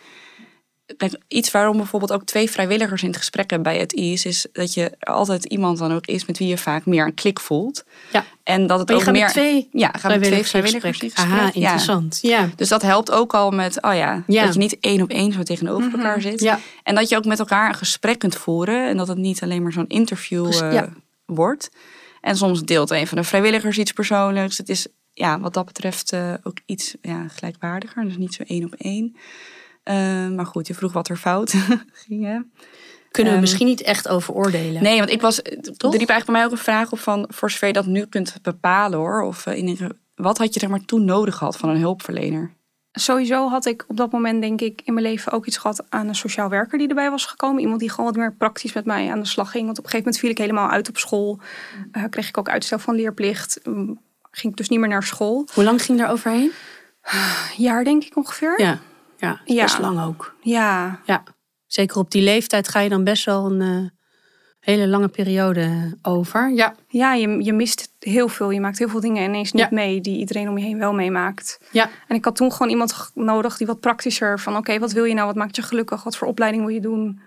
Kijk, 0.96 1.20
iets 1.28 1.50
waarom 1.50 1.76
bijvoorbeeld 1.76 2.12
ook 2.12 2.24
twee 2.24 2.50
vrijwilligers 2.50 3.02
in 3.02 3.08
het 3.08 3.16
gesprek 3.16 3.50
hebben 3.50 3.72
bij 3.72 3.80
het 3.80 3.92
IS, 3.92 4.24
is 4.24 4.46
dat 4.52 4.74
je 4.74 4.92
altijd 5.00 5.44
iemand 5.44 5.78
dan 5.78 5.92
ook 5.92 6.06
is 6.06 6.26
met 6.26 6.38
wie 6.38 6.48
je 6.48 6.58
vaak 6.58 6.86
meer 6.86 7.04
een 7.04 7.14
klik 7.14 7.40
voelt. 7.40 7.84
Ja. 8.12 8.24
En 8.42 8.66
dat 8.66 8.78
het 8.78 8.88
Maar 8.88 8.96
je 8.96 9.02
ook 9.02 9.08
gaat 9.08 9.16
meer. 9.16 9.24
met 9.24 9.32
twee 9.32 9.68
ja, 9.72 9.92
gaan 9.98 10.10
met 10.10 10.22
twee 10.22 10.44
vrijwilligers 10.44 11.00
in 11.00 11.10
gesprek. 11.10 11.32
Aha, 11.32 11.50
interessant. 11.52 12.18
Ja. 12.22 12.48
Dus 12.56 12.68
dat 12.68 12.82
helpt 12.82 13.10
ook 13.10 13.34
al 13.34 13.50
met, 13.50 13.82
oh 13.82 13.94
ja, 13.94 14.22
Ja. 14.26 14.44
dat 14.44 14.52
je 14.52 14.58
niet 14.58 14.76
één 14.80 15.02
op 15.02 15.10
één 15.10 15.32
zo 15.32 15.42
tegenover 15.42 15.92
elkaar 15.92 16.20
zit. 16.20 16.40
Ja. 16.40 16.58
En 16.82 16.94
dat 16.94 17.08
je 17.08 17.16
ook 17.16 17.24
met 17.24 17.38
elkaar 17.38 17.68
een 17.68 17.74
gesprek 17.74 18.18
kunt 18.18 18.36
voeren. 18.36 18.88
En 18.88 18.96
dat 18.96 19.08
het 19.08 19.18
niet 19.18 19.42
alleen 19.42 19.62
maar 19.62 19.72
zo'n 19.72 19.88
interview 19.88 20.62
eh, 20.62 20.82
wordt. 21.26 21.70
En 22.20 22.36
soms 22.36 22.62
deelt 22.62 22.90
een 22.90 23.06
van 23.06 23.18
de 23.18 23.24
vrijwilligers 23.24 23.78
iets 23.78 23.92
persoonlijks. 23.92 24.58
Het 24.58 24.68
is 24.68 24.86
ja, 25.12 25.40
wat 25.40 25.54
dat 25.54 25.66
betreft 25.66 26.12
eh, 26.12 26.34
ook 26.42 26.56
iets 26.66 26.94
ja, 27.02 27.28
gelijkwaardiger. 27.28 28.04
Dus 28.04 28.16
niet 28.16 28.34
zo 28.34 28.42
één 28.46 28.64
op 28.64 28.74
één. 28.78 29.16
Eh, 29.82 30.28
maar 30.28 30.46
goed, 30.46 30.66
je 30.66 30.74
vroeg 30.74 30.92
wat 30.92 31.08
er 31.08 31.16
fout 31.16 31.50
ging. 32.06 32.24
Hè? 32.24 32.38
Kunnen 33.10 33.32
we 33.32 33.38
Ehm, 33.38 33.40
misschien 33.40 33.66
niet 33.66 33.82
echt 33.82 34.08
over 34.08 34.34
oordelen. 34.34 34.82
Nee, 34.82 34.98
want 34.98 35.10
ik 35.10 35.20
was. 35.20 35.42
Er 35.42 35.60
Toch? 35.60 35.96
riep 35.96 36.08
eigenlijk 36.08 36.24
bij 36.24 36.34
mij 36.34 36.44
ook 36.44 36.50
een 36.50 36.58
vraag 36.58 36.92
op 36.92 36.98
van. 36.98 37.24
Voor 37.28 37.50
zover 37.50 37.66
je 37.66 37.72
dat 37.72 37.86
nu 37.86 38.06
kunt 38.06 38.36
bepalen 38.42 38.98
hoor. 38.98 39.22
Of 39.22 39.46
eh, 39.46 39.56
in 39.56 39.92
wat 40.14 40.38
had 40.38 40.54
je 40.54 40.60
zeg 40.60 40.68
maar 40.70 40.84
toen 40.84 41.04
nodig 41.04 41.36
gehad 41.36 41.56
van 41.56 41.68
een 41.68 41.76
hulpverlener? 41.80 42.54
Sowieso 42.92 43.48
had 43.48 43.66
ik 43.66 43.84
op 43.88 43.96
dat 43.96 44.12
moment, 44.12 44.40
denk 44.40 44.60
ik, 44.60 44.80
in 44.84 44.94
mijn 44.94 45.06
leven 45.06 45.32
ook 45.32 45.46
iets 45.46 45.56
gehad 45.56 45.84
aan 45.88 46.08
een 46.08 46.14
sociaal 46.14 46.48
werker 46.48 46.78
die 46.78 46.88
erbij 46.88 47.10
was 47.10 47.26
gekomen. 47.26 47.60
Iemand 47.60 47.80
die 47.80 47.90
gewoon 47.90 48.04
wat 48.06 48.16
meer 48.16 48.34
praktisch 48.34 48.72
met 48.72 48.84
mij 48.84 49.10
aan 49.10 49.20
de 49.20 49.26
slag 49.26 49.50
ging. 49.50 49.64
Want 49.64 49.78
op 49.78 49.84
een 49.84 49.90
gegeven 49.90 50.12
moment 50.12 50.18
viel 50.18 50.30
ik 50.30 50.38
helemaal 50.38 50.70
uit 50.70 50.88
op 50.88 50.96
school. 50.98 51.40
Eh, 51.92 52.04
kreeg 52.10 52.28
ik 52.28 52.38
ook 52.38 52.48
uitstel 52.48 52.78
van 52.78 52.94
leerplicht. 52.94 53.60
Mm, 53.64 54.00
ging 54.30 54.52
ik 54.52 54.58
dus 54.58 54.68
niet 54.68 54.78
meer 54.80 54.88
naar 54.88 55.02
school. 55.02 55.48
Hoe 55.54 55.64
lang 55.64 55.82
ging 55.82 55.98
daar 55.98 56.10
overheen? 56.10 56.52
Een 57.02 57.18
jaar, 57.56 57.84
denk 57.84 58.04
ik 58.04 58.16
ongeveer. 58.16 58.60
Ja, 58.60 58.78
ja, 59.44 59.62
best 59.62 59.78
lang 59.78 60.00
ook. 60.00 60.34
Ja, 60.40 61.00
Ja, 61.04 61.22
zeker 61.66 61.96
op 61.96 62.10
die 62.10 62.22
leeftijd 62.22 62.68
ga 62.68 62.80
je 62.80 62.88
dan 62.88 63.04
best 63.04 63.24
wel 63.24 63.50
een 63.52 63.60
eh, 63.60 63.90
hele 64.60 64.88
lange 64.88 65.08
periode 65.08 65.96
over. 66.02 66.52
Ja, 66.52 66.74
ja 66.88 67.14
je, 67.14 67.44
je 67.44 67.52
mist 67.52 67.92
heel 67.98 68.28
veel. 68.28 68.50
Je 68.50 68.60
maakt 68.60 68.78
heel 68.78 68.88
veel 68.88 69.00
dingen 69.00 69.24
ineens 69.24 69.52
niet 69.52 69.62
Ja. 69.62 69.68
mee 69.70 70.00
die 70.00 70.18
iedereen 70.18 70.48
om 70.48 70.58
je 70.58 70.64
heen 70.64 70.78
wel 70.78 70.92
meemaakt. 70.92 71.58
ja, 71.70 71.90
En 72.08 72.16
ik 72.16 72.24
had 72.24 72.36
toen 72.36 72.52
gewoon 72.52 72.68
iemand 72.68 73.10
nodig 73.14 73.56
die 73.56 73.66
wat 73.66 73.80
praktischer 73.80 74.40
van... 74.40 74.56
oké, 74.56 74.78
wat 74.78 74.92
wil 74.92 75.04
je 75.04 75.14
nou? 75.14 75.26
Wat 75.26 75.36
maakt 75.36 75.56
je 75.56 75.62
gelukkig? 75.62 76.02
Wat 76.02 76.16
voor 76.16 76.28
opleiding 76.28 76.64
wil 76.64 76.74
je 76.74 76.80
doen? 76.80 77.20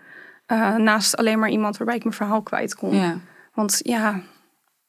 Eh, 0.46 0.76
naast 0.76 1.18
alleen 1.18 1.40
maar 1.40 1.50
iemand 1.50 1.78
waarbij 1.78 1.96
ik 1.96 2.04
mijn 2.04 2.16
verhaal 2.16 2.42
kwijt 2.42 2.76
kon. 2.76 2.96
Ja. 2.96 3.18
Want 3.54 3.80
ja, 3.84 4.22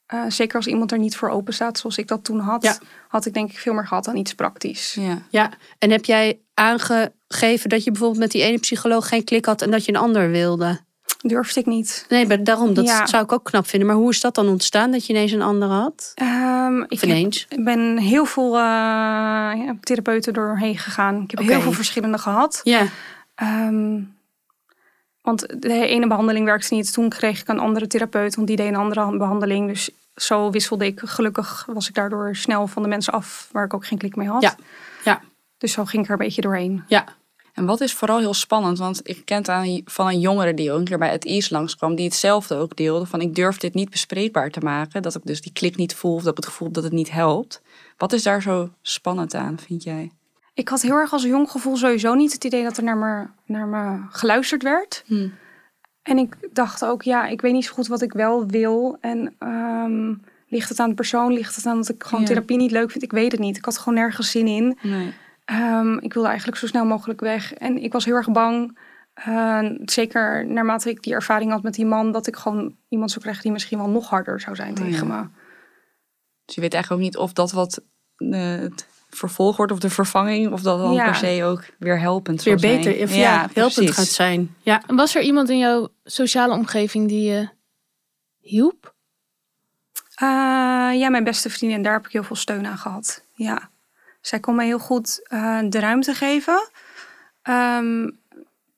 eh, 0.07 0.23
zeker 0.29 0.57
als 0.57 0.67
iemand 0.67 0.93
er 0.93 0.99
niet 0.99 1.17
voor 1.17 1.29
open 1.29 1.55
staat 1.55 1.79
zoals 1.79 1.99
ik 1.99 2.09
dat 2.09 2.25
toen 2.25 2.39
had... 2.41 2.63
Ja. 2.63 2.77
had 3.09 3.27
ik 3.27 3.35
denk 3.35 3.51
ik 3.51 3.59
veel 3.59 3.73
meer 3.75 3.87
gehad 3.87 4.09
aan 4.09 4.17
iets 4.17 4.35
praktisch. 4.35 4.95
ja. 4.95 5.19
ja. 5.31 5.51
En 5.79 5.91
heb 5.91 6.05
jij 6.05 6.41
aangegeven 6.57 7.69
dat 7.69 7.85
je 7.85 7.91
bijvoorbeeld 7.91 8.21
met 8.21 8.31
die 8.31 8.43
ene 8.43 8.59
psycholoog 8.59 9.09
geen 9.09 9.25
klik 9.25 9.45
had 9.45 9.63
en 9.63 9.71
dat 9.71 9.85
je 9.85 9.93
een 9.93 9.99
ander 10.01 10.31
wilde? 10.31 10.79
Durfde 11.21 11.61
ik 11.61 11.67
niet. 11.67 12.07
Nee, 12.09 12.27
maar 12.27 12.45
daarom, 12.45 12.75
dat 12.75 12.85
Ja. 12.87 13.07
zou 13.07 13.25
ik 13.25 13.33
ook 13.33 13.45
knap 13.45 13.67
vinden. 13.67 13.89
Maar 13.89 13.97
hoe 13.97 14.11
is 14.11 14.21
dat 14.21 14.35
dan 14.35 14.49
ontstaan 14.49 14.91
dat 14.91 15.07
je 15.07 15.13
ineens 15.13 15.33
een 15.33 15.43
andere 15.43 15.73
had? 15.73 16.13
Ehm, 16.15 16.81
ik 16.89 17.01
heb- 17.01 17.47
ben 17.65 17.99
heel 17.99 18.25
veel 18.25 18.55
eh, 18.55 18.61
ja, 19.65 19.77
therapeuten 19.81 20.33
doorheen 20.35 20.79
gegaan. 20.79 21.23
Ik 21.23 21.31
heb 21.31 21.41
heel 21.41 21.61
veel 21.61 21.73
verschillende 21.73 22.19
gehad. 22.19 22.61
Ja, 22.63 22.87
Ehm, 23.35 24.01
want 25.23 25.47
de 25.63 25.87
ene 25.87 26.07
behandeling 26.07 26.45
werkte 26.45 26.75
niet. 26.75 26.93
Toen 26.93 27.09
kreeg 27.09 27.41
ik 27.41 27.49
een 27.49 27.59
andere 27.59 27.87
therapeut, 27.87 28.35
want 28.35 28.47
die 28.49 28.57
deed 28.57 28.69
een 28.69 28.77
andere 28.77 29.17
behandeling. 29.17 29.69
Dus 29.69 29.91
zo 30.15 30.51
wisselde 30.51 30.87
ik. 30.87 31.01
Gelukkig 31.05 31.67
was 31.73 31.89
ik 31.89 31.95
daardoor 31.95 32.37
snel 32.37 32.67
van 32.67 32.83
de 32.83 32.89
mensen 32.89 33.13
af 33.13 33.49
waar 33.53 33.65
ik 33.65 33.75
ook 33.75 33.87
geen 33.87 33.99
klik 33.99 34.17
mee 34.17 34.29
had. 34.29 34.43
Ja. 34.43 34.55
Dus 35.59 35.73
zo 35.73 35.85
ging 35.85 36.03
ik 36.03 36.09
er 36.09 36.15
een 36.19 36.25
beetje 36.27 36.41
doorheen. 36.43 36.85
ja. 36.89 37.05
En 37.53 37.67
wat 37.67 37.81
is 37.81 37.93
vooral 37.95 38.19
heel 38.19 38.35
spannend, 38.35 38.79
want 38.79 39.01
ik 39.09 39.25
ken 39.25 39.37
het 39.37 39.49
aan, 39.49 39.81
van 39.85 40.07
een 40.07 40.21
jongere 40.21 40.55
die 40.55 40.73
ook 40.73 40.79
een 40.79 40.85
keer 40.85 40.99
bij 40.99 41.11
het 41.11 41.25
IS 41.25 41.51
langskwam, 41.51 41.95
die 41.95 42.05
hetzelfde 42.05 42.55
ook 42.55 42.77
deelde. 42.77 43.07
Van 43.07 43.21
ik 43.21 43.35
durf 43.35 43.57
dit 43.57 43.75
niet 43.75 43.91
bespreekbaar 43.91 44.51
te 44.51 44.61
maken, 44.61 45.03
dat 45.03 45.15
ik 45.15 45.21
dus 45.25 45.41
die 45.41 45.53
klik 45.53 45.77
niet 45.77 45.95
voel 45.95 46.15
of 46.15 46.23
dat 46.23 46.31
ik 46.31 46.37
het 46.37 46.47
gevoel 46.47 46.71
dat 46.71 46.83
het 46.85 46.93
niet 46.93 47.11
helpt. 47.11 47.63
Wat 47.97 48.13
is 48.13 48.23
daar 48.23 48.43
zo 48.43 48.71
spannend 48.83 49.35
aan, 49.35 49.59
vind 49.59 49.83
jij? 49.83 50.11
Ik 50.55 50.69
had 50.69 50.83
heel 50.83 50.95
erg 50.97 51.13
als 51.13 51.23
jong 51.23 51.51
gevoel 51.51 51.77
sowieso 51.77 52.15
niet 52.15 52.33
het 52.33 52.45
idee 52.45 52.63
dat 52.63 52.77
er 52.77 52.83
naar 52.83 52.97
me, 52.97 53.27
naar 53.47 53.67
me 53.67 53.99
geluisterd 54.11 54.63
werd. 54.63 55.03
Hm. 55.07 55.29
En 56.03 56.19
ik 56.19 56.37
dacht 56.53 56.85
ook, 56.85 57.03
ja, 57.03 57.27
ik 57.27 57.41
weet 57.41 57.53
niet 57.53 57.65
zo 57.65 57.73
goed 57.73 57.87
wat 57.87 58.03
ik 58.03 58.13
wel 58.13 58.47
wil. 58.47 58.97
En 59.01 59.35
ehm, 59.39 60.15
ligt 60.49 60.69
het 60.69 60.79
aan 60.81 60.89
de 60.89 60.95
persoon? 60.95 61.33
Ligt 61.33 61.57
het 61.57 61.67
aan 61.67 61.77
dat 61.77 61.89
ik 61.89 62.03
gewoon 62.05 62.21
Ja. 62.21 62.27
therapie 62.27 62.57
niet 62.57 62.71
leuk 62.71 62.91
vind? 62.91 63.05
Ik 63.05 63.13
weet 63.13 63.33
het 63.33 63.41
niet. 63.41 63.57
Ik 63.57 63.65
had 63.65 63.75
er 63.75 63.81
gewoon 63.81 63.99
nergens 63.99 64.31
zin 64.31 64.47
in. 64.47 64.79
Nee. 64.83 65.13
Ehm, 65.47 65.99
ik 65.99 66.13
wilde 66.15 66.29
eigenlijk 66.29 66.59
zo 66.59 66.67
snel 66.67 66.85
mogelijk 66.85 67.21
weg. 67.21 67.55
En 67.55 67.83
ik 67.83 67.93
was 67.93 68.05
heel 68.05 68.15
erg 68.15 68.31
bang. 68.31 68.79
eh, 69.15 69.63
zeker 69.85 70.47
naarmate 70.47 70.91
ik 70.91 71.03
die 71.03 71.13
ervaring 71.15 71.51
had 71.51 71.63
met 71.63 71.75
die 71.75 71.87
man, 71.87 72.13
dat 72.13 72.27
ik 72.27 72.37
gewoon 72.37 72.77
iemand 72.89 73.11
zou 73.11 73.23
krijgen 73.23 73.43
die 73.43 73.53
misschien 73.53 73.79
wel 73.79 73.89
nog 73.89 74.09
harder 74.09 74.41
zou 74.41 74.57
zijn 74.57 74.71
Oh, 74.71 74.77
tegen 74.77 75.07
ja. 75.07 75.21
me. 75.23 75.29
Dus 76.45 76.55
je 76.55 76.61
weet 76.61 76.75
eigenlijk 76.75 77.03
ook 77.03 77.09
niet 77.09 77.17
of 77.17 77.33
dat 77.33 77.53
wat 77.53 77.83
eh, 78.17 78.41
het 78.41 78.87
vervolg 79.11 79.57
wordt 79.57 79.73
of 79.73 79.79
de 79.79 79.91
vervanging, 79.91 80.53
of 80.53 80.63
dat 80.63 80.79
dan 80.79 80.93
Ja. 80.93 81.05
per 81.05 81.15
se 81.15 81.45
ook 81.45 81.65
weer 81.79 82.01
helpend 82.01 82.43
Weer 82.43 82.59
zal 82.59 82.71
beter, 82.71 82.93
zijn. 82.93 83.05
of 83.05 83.15
ja, 83.15 83.39
helpend 83.53 83.75
precies. 83.75 83.95
gaat 83.97 84.07
zijn. 84.07 84.55
Ja, 84.63 84.83
En 84.87 84.97
was 84.97 85.15
er 85.15 85.23
iemand 85.23 85.51
in 85.51 85.59
jouw 85.59 85.89
sociale 86.05 86.55
omgeving 86.55 87.09
die 87.09 87.31
je 87.31 87.49
hielp? 88.41 88.95
Eh, 90.15 90.27
ja, 90.99 91.09
mijn 91.11 91.25
beste 91.25 91.51
vriendin, 91.51 91.83
daar 91.83 91.93
heb 91.93 92.07
ik 92.07 92.13
heel 92.13 92.25
veel 92.25 92.37
steun 92.37 92.67
aan 92.67 92.79
gehad. 92.79 93.25
Ja. 93.33 93.71
Zij 94.27 94.41
kon 94.41 94.55
mij 94.55 94.67
heel 94.67 94.79
goed 94.79 95.21
eh, 95.23 95.61
de 95.69 95.79
ruimte 95.79 96.15
geven. 96.15 96.71
Ehm, 97.43 98.11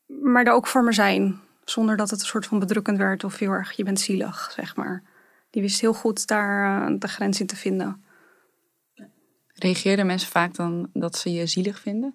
maar 0.06 0.44
er 0.44 0.52
ook 0.52 0.66
voor 0.66 0.84
me 0.84 0.92
zijn. 0.92 1.40
Zonder 1.64 1.96
dat 1.96 2.10
het 2.10 2.20
een 2.20 2.26
soort 2.26 2.46
van 2.46 2.58
bedrukkend 2.58 2.98
werd 2.98 3.24
of 3.24 3.38
heel 3.38 3.50
erg, 3.50 3.72
je 3.72 3.84
bent 3.84 4.00
zielig, 4.00 4.52
zeg 4.54 4.76
maar. 4.76 5.02
Die 5.50 5.62
wist 5.62 5.80
heel 5.80 5.94
goed 5.94 6.26
daar 6.26 6.86
eh, 6.88 6.94
de 6.98 7.08
grens 7.08 7.40
in 7.40 7.46
te 7.46 7.56
vinden. 7.56 8.04
Reageerden 9.54 10.06
mensen 10.06 10.30
vaak 10.30 10.54
dan 10.54 10.90
dat 10.92 11.16
ze 11.16 11.32
je 11.32 11.46
zielig 11.46 11.80
vinden? 11.80 12.14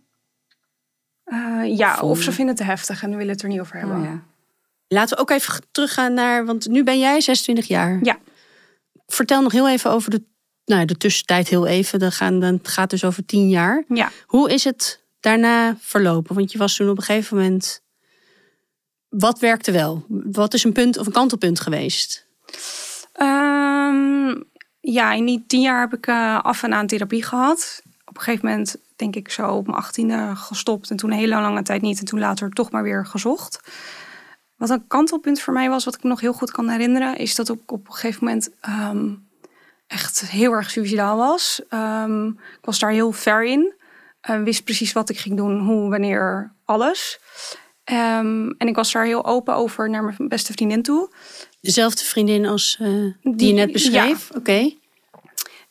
Eh, 1.23 1.77
ja, 1.77 1.95
Vonden. 1.95 2.17
of 2.17 2.21
ze 2.21 2.31
vinden 2.31 2.55
het 2.55 2.63
te 2.65 2.69
heftig 2.71 3.03
en 3.03 3.09
willen 3.09 3.33
het 3.33 3.41
er 3.41 3.47
niet 3.47 3.59
over 3.59 3.77
hebben. 3.77 3.97
Oh, 3.97 4.03
ja. 4.03 4.23
Laten 4.87 5.15
we 5.15 5.21
ook 5.21 5.29
even 5.29 5.63
teruggaan 5.71 6.13
naar, 6.13 6.45
want 6.45 6.67
nu 6.67 6.83
ben 6.83 6.99
jij 6.99 7.21
26 7.21 7.67
jaar. 7.67 7.99
Ja. 8.01 8.17
Vertel 9.07 9.41
nog 9.41 9.51
heel 9.51 9.69
even 9.69 9.91
over 9.91 10.11
de, 10.11 10.23
nou, 10.65 10.85
de 10.85 10.97
tussentijd, 10.97 11.47
heel 11.47 11.67
even. 11.67 11.99
Dan 11.99 12.11
gaan, 12.11 12.39
dan 12.39 12.53
het 12.53 12.67
gaat 12.67 12.89
dus 12.89 13.03
over 13.03 13.25
10 13.25 13.49
jaar. 13.49 13.83
Ja. 13.87 14.11
Hoe 14.25 14.51
is 14.51 14.63
het 14.63 15.03
daarna 15.19 15.75
verlopen? 15.79 16.35
Want 16.35 16.51
je 16.51 16.57
was 16.57 16.75
toen 16.75 16.89
op 16.89 16.97
een 16.97 17.03
gegeven 17.03 17.37
moment. 17.37 17.81
Wat 19.09 19.39
werkte 19.39 19.71
wel? 19.71 20.05
Wat 20.07 20.53
is 20.53 20.63
een 20.63 20.71
punt 20.71 20.97
of 20.97 21.05
een 21.05 21.11
kantelpunt 21.11 21.59
geweest? 21.59 22.27
Ehm, 23.13 24.35
ja, 24.79 25.13
in 25.13 25.25
die 25.25 25.43
tien 25.47 25.61
jaar 25.61 25.79
heb 25.79 25.93
ik 25.93 26.07
eh, 26.07 26.43
af 26.43 26.63
en 26.63 26.73
aan 26.73 26.87
therapie 26.87 27.23
gehad. 27.23 27.81
Op 28.05 28.15
een 28.17 28.23
gegeven 28.23 28.49
moment, 28.49 28.75
denk 28.95 29.15
ik 29.15 29.29
zo 29.29 29.47
op 29.47 29.65
mijn 29.65 29.77
achttiende 29.77 30.31
gestopt. 30.35 30.89
En 30.89 30.97
toen 30.97 31.11
een 31.11 31.17
hele 31.17 31.35
lange 31.41 31.61
tijd 31.61 31.81
niet. 31.81 31.99
En 31.99 32.05
toen 32.05 32.19
later 32.19 32.49
toch 32.49 32.71
maar 32.71 32.83
weer 32.83 33.05
gezocht. 33.05 33.59
Wat 34.57 34.69
een 34.69 34.87
kantelpunt 34.87 35.41
voor 35.41 35.53
mij 35.53 35.69
was, 35.69 35.85
wat 35.85 35.95
ik 35.95 36.03
nog 36.03 36.19
heel 36.19 36.33
goed 36.33 36.51
kan 36.51 36.69
herinneren... 36.69 37.17
is 37.17 37.35
dat 37.35 37.49
ik 37.49 37.71
op 37.71 37.87
een 37.87 37.93
gegeven 37.93 38.23
moment 38.23 38.49
ehm, 38.59 39.11
echt 39.93 40.21
heel 40.29 40.51
erg 40.51 40.69
suicidaal 40.71 41.17
was. 41.17 41.61
Ehm, 41.69 42.27
ik 42.27 42.61
was 42.61 42.79
daar 42.79 42.91
heel 42.91 43.11
ver 43.11 43.43
in. 43.43 43.73
Wist 44.43 44.63
precies 44.63 44.93
wat 44.93 45.09
ik 45.09 45.17
ging 45.17 45.37
doen, 45.37 45.59
hoe, 45.59 45.89
wanneer, 45.89 46.53
alles. 46.65 47.19
Ehm, 47.83 48.49
en 48.57 48.67
ik 48.67 48.75
was 48.75 48.91
daar 48.91 49.05
heel 49.05 49.25
open 49.25 49.55
over 49.55 49.89
naar 49.89 50.03
mijn 50.03 50.27
beste 50.27 50.53
vriendin 50.53 50.81
toe. 50.81 51.09
Dezelfde 51.61 52.03
vriendin 52.03 52.45
als 52.45 52.77
eh, 52.79 52.87
die, 52.87 53.35
Die- 53.35 53.47
je 53.47 53.53
net 53.53 53.71
beschreef? 53.71 54.29
Oké. 54.35 54.71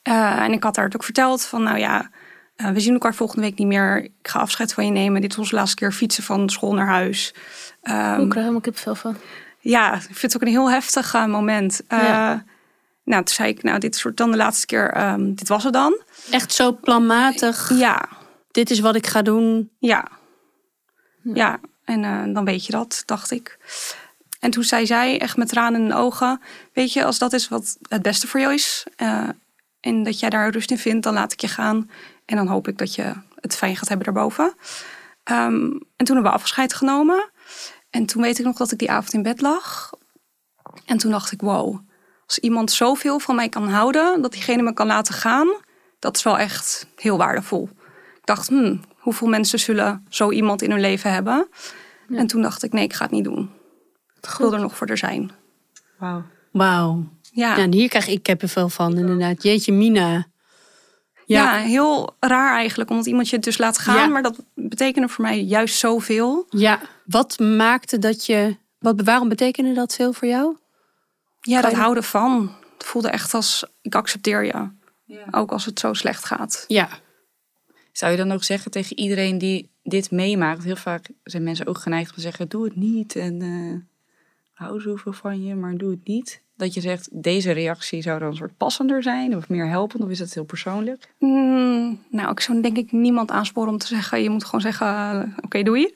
Eh, 0.02 0.38
en 0.40 0.52
ik 0.52 0.62
had 0.62 0.76
haar 0.76 0.84
het 0.84 0.94
ook 0.94 1.04
verteld 1.04 1.44
van, 1.44 1.62
nou 1.62 1.78
ja, 1.78 2.10
eh, 2.56 2.70
we 2.70 2.80
zien 2.80 2.92
elkaar 2.92 3.14
volgende 3.14 3.42
week 3.42 3.58
niet 3.58 3.66
meer. 3.66 4.02
Ik 4.04 4.12
ga 4.22 4.38
afscheid 4.38 4.74
van 4.74 4.84
je 4.84 4.90
nemen. 4.90 5.20
Dit 5.20 5.30
was 5.30 5.38
onze 5.38 5.54
laatste 5.54 5.76
keer 5.76 5.92
fietsen 5.92 6.22
van 6.24 6.50
school 6.50 6.74
naar 6.74 6.86
huis. 6.88 7.34
Ehm, 7.82 7.98
Hoe 8.06 8.14
krijg 8.14 8.26
ik 8.28 8.34
helemaal 8.34 8.60
kipvel 8.60 8.94
van? 8.94 9.16
ja, 9.60 9.94
ik 9.94 10.00
vind 10.02 10.22
het 10.22 10.36
ook 10.36 10.42
een 10.42 10.48
heel 10.54 10.70
heftig 10.70 11.12
moment. 11.26 11.80
Ja. 11.88 12.44
Nou, 13.12 13.24
toen 13.24 13.34
zei 13.34 13.48
ik, 13.48 13.62
nou, 13.62 13.78
dit 13.78 14.02
wordt 14.02 14.16
dan 14.18 14.30
de 14.30 14.36
laatste 14.36 14.66
keer. 14.66 14.90
ehm, 14.90 15.34
dit 15.34 15.48
was 15.48 15.64
het 15.64 15.72
dan. 15.72 16.00
Echt 16.30 16.52
zo 16.52 16.72
planmatig. 16.72 17.70
Ja, 17.78 18.08
Dit 18.50 18.70
is 18.70 18.80
wat 18.80 18.94
ik 18.94 19.06
ga 19.06 19.22
doen. 19.22 19.70
ja. 19.78 20.08
Ja, 21.34 21.60
en 21.84 22.04
eh, 22.04 22.34
dan 22.34 22.44
weet 22.44 22.66
je 22.66 22.72
dat, 22.72 23.02
dacht 23.06 23.30
ik. 23.30 23.58
En 24.40 24.50
toen 24.50 24.62
zei 24.64 24.86
zij 24.86 25.20
echt 25.20 25.36
met 25.36 25.48
tranen 25.48 25.80
in 25.80 25.88
de 25.88 25.94
ogen: 25.94 26.40
Weet 26.72 26.92
je, 26.92 27.04
als 27.04 27.18
dat 27.18 27.32
is 27.32 27.48
wat 27.48 27.76
het 27.88 28.02
beste 28.02 28.26
voor 28.26 28.40
jou 28.40 28.52
is. 28.52 28.86
eh, 28.96 29.28
en 29.80 30.02
dat 30.02 30.20
jij 30.20 30.30
daar 30.30 30.50
rust 30.50 30.70
in 30.70 30.78
vindt, 30.78 31.02
dan 31.04 31.14
laat 31.14 31.32
ik 31.32 31.40
je 31.40 31.48
gaan. 31.48 31.90
En 32.24 32.36
dan 32.36 32.46
hoop 32.46 32.68
ik 32.68 32.78
dat 32.78 32.94
je 32.94 33.12
het 33.40 33.56
fijn 33.56 33.76
gaat 33.76 33.88
hebben 33.88 34.06
daarboven. 34.06 34.54
Ehm, 35.24 35.54
en 35.96 36.04
toen 36.04 36.14
hebben 36.14 36.22
we 36.32 36.38
afscheid 36.38 36.74
genomen. 36.74 37.30
En 37.90 38.06
toen 38.06 38.22
weet 38.22 38.38
ik 38.38 38.44
nog 38.44 38.56
dat 38.56 38.72
ik 38.72 38.78
die 38.78 38.90
avond 38.90 39.12
in 39.12 39.22
bed 39.22 39.40
lag. 39.40 39.90
En 40.86 40.96
toen 40.98 41.10
dacht 41.10 41.32
ik: 41.32 41.40
Wow, 41.40 41.78
als 42.32 42.44
iemand 42.44 42.70
zoveel 42.70 43.18
van 43.18 43.34
mij 43.34 43.48
kan 43.48 43.68
houden, 43.68 44.22
dat 44.22 44.32
diegene 44.32 44.62
me 44.62 44.72
kan 44.72 44.86
laten 44.86 45.14
gaan, 45.14 45.48
dat 45.98 46.16
is 46.16 46.22
wel 46.22 46.38
echt 46.38 46.86
heel 46.96 47.16
waardevol. 47.16 47.68
Ik 48.14 48.26
dacht: 48.26 48.48
hmm, 48.48 48.80
hoeveel 48.98 49.28
mensen 49.28 49.58
zullen 49.58 50.06
zo 50.08 50.30
iemand 50.30 50.62
in 50.62 50.70
hun 50.70 50.80
leven 50.80 51.12
hebben? 51.12 51.48
En 52.08 52.26
toen 52.26 52.42
dacht 52.42 52.62
ik: 52.62 52.72
Nee, 52.72 52.84
ik 52.84 52.92
ga 52.92 53.04
het 53.04 53.12
niet 53.12 53.24
doen. 53.24 53.50
Ik 54.20 54.34
wil 54.38 54.52
er 54.52 54.60
nog 54.60 54.76
voor 54.76 54.86
er 54.86 54.98
zijn. 54.98 55.30
Wauw. 55.98 56.22
Wauw. 56.52 57.04
Ja. 57.32 57.56
Ja, 57.56 57.62
en 57.62 57.72
hier 57.72 57.88
krijg 57.88 58.08
ik 58.08 58.22
kippenvel 58.22 58.68
van, 58.68 58.98
inderdaad. 58.98 59.42
Jeetje, 59.42 59.72
Mina. 59.72 60.26
Ja. 61.26 61.56
Ja. 61.56 61.56
heel 61.56 62.16
raar 62.20 62.54
eigenlijk, 62.56 62.90
omdat 62.90 63.06
iemand 63.06 63.28
je 63.28 63.36
het 63.36 63.44
dus 63.44 63.58
laat 63.58 63.78
gaan. 63.78 63.96
Ja. 63.96 64.06
Maar 64.06 64.22
dat 64.22 64.44
betekende 64.54 65.08
voor 65.08 65.24
mij 65.24 65.42
juist 65.42 65.78
zoveel. 65.78 66.46
Ja, 66.48 66.80
wat 67.04 67.38
maakte 67.38 67.98
dat 67.98 68.26
je... 68.26 68.56
Wat, 68.78 69.02
waarom 69.02 69.28
betekende 69.28 69.72
dat 69.72 69.94
veel 69.94 70.12
voor 70.12 70.28
jou? 70.28 70.56
Ja, 71.42 71.60
dat 71.60 71.70
je- 71.70 71.76
houden 71.76 72.04
van. 72.04 72.54
Het 72.78 72.86
voelde 72.86 73.08
echt 73.08 73.34
als, 73.34 73.64
ik 73.82 73.94
accepteer 73.94 74.44
je. 74.44 74.68
Ook 75.30 75.52
als 75.52 75.64
het 75.64 75.78
zo 75.80 75.92
slecht 75.92 76.24
gaat. 76.24 76.64
Ja. 76.68 76.88
Zou 77.92 78.12
je 78.12 78.18
dan 78.18 78.32
ook 78.32 78.44
zeggen 78.44 78.70
tegen 78.70 78.98
iedereen 78.98 79.38
die 79.38 79.70
dit 79.82 80.10
meemaakt? 80.10 80.64
Heel 80.64 80.76
vaak 80.76 81.08
zijn 81.24 81.42
mensen 81.42 81.66
ook 81.66 81.78
geneigd 81.78 82.08
om 82.10 82.14
te 82.16 82.20
zeggen: 82.20 82.48
doe 82.48 82.64
het 82.64 82.76
niet. 82.76 83.16
En 83.16 83.42
eh 83.42 83.80
hou 84.52 84.80
zoveel 84.80 85.12
van 85.12 85.44
je, 85.44 85.54
maar 85.54 85.76
doe 85.76 85.90
het 85.90 86.06
niet. 86.06 86.42
Dat 86.56 86.74
je 86.74 86.80
zegt: 86.80 87.08
deze 87.22 87.50
reactie 87.52 88.02
zou 88.02 88.18
dan 88.18 88.28
een 88.28 88.36
soort 88.36 88.56
passender 88.56 89.02
zijn 89.02 89.36
of 89.36 89.48
meer 89.48 89.68
helpend, 89.68 90.02
of 90.02 90.10
is 90.10 90.18
dat 90.18 90.34
heel 90.34 90.44
persoonlijk? 90.44 91.14
Mm, 91.18 92.00
nou, 92.10 92.30
ik 92.30 92.40
zou 92.40 92.60
denk 92.60 92.76
ik 92.76 92.92
niemand 92.92 93.30
aansporen 93.30 93.72
om 93.72 93.78
te 93.78 93.86
zeggen... 93.86 94.22
je 94.22 94.30
moet 94.30 94.44
gewoon 94.44 94.60
zeggen, 94.60 94.86
eh, 94.86 95.44
oké, 95.44 95.62
doei. 95.62 95.94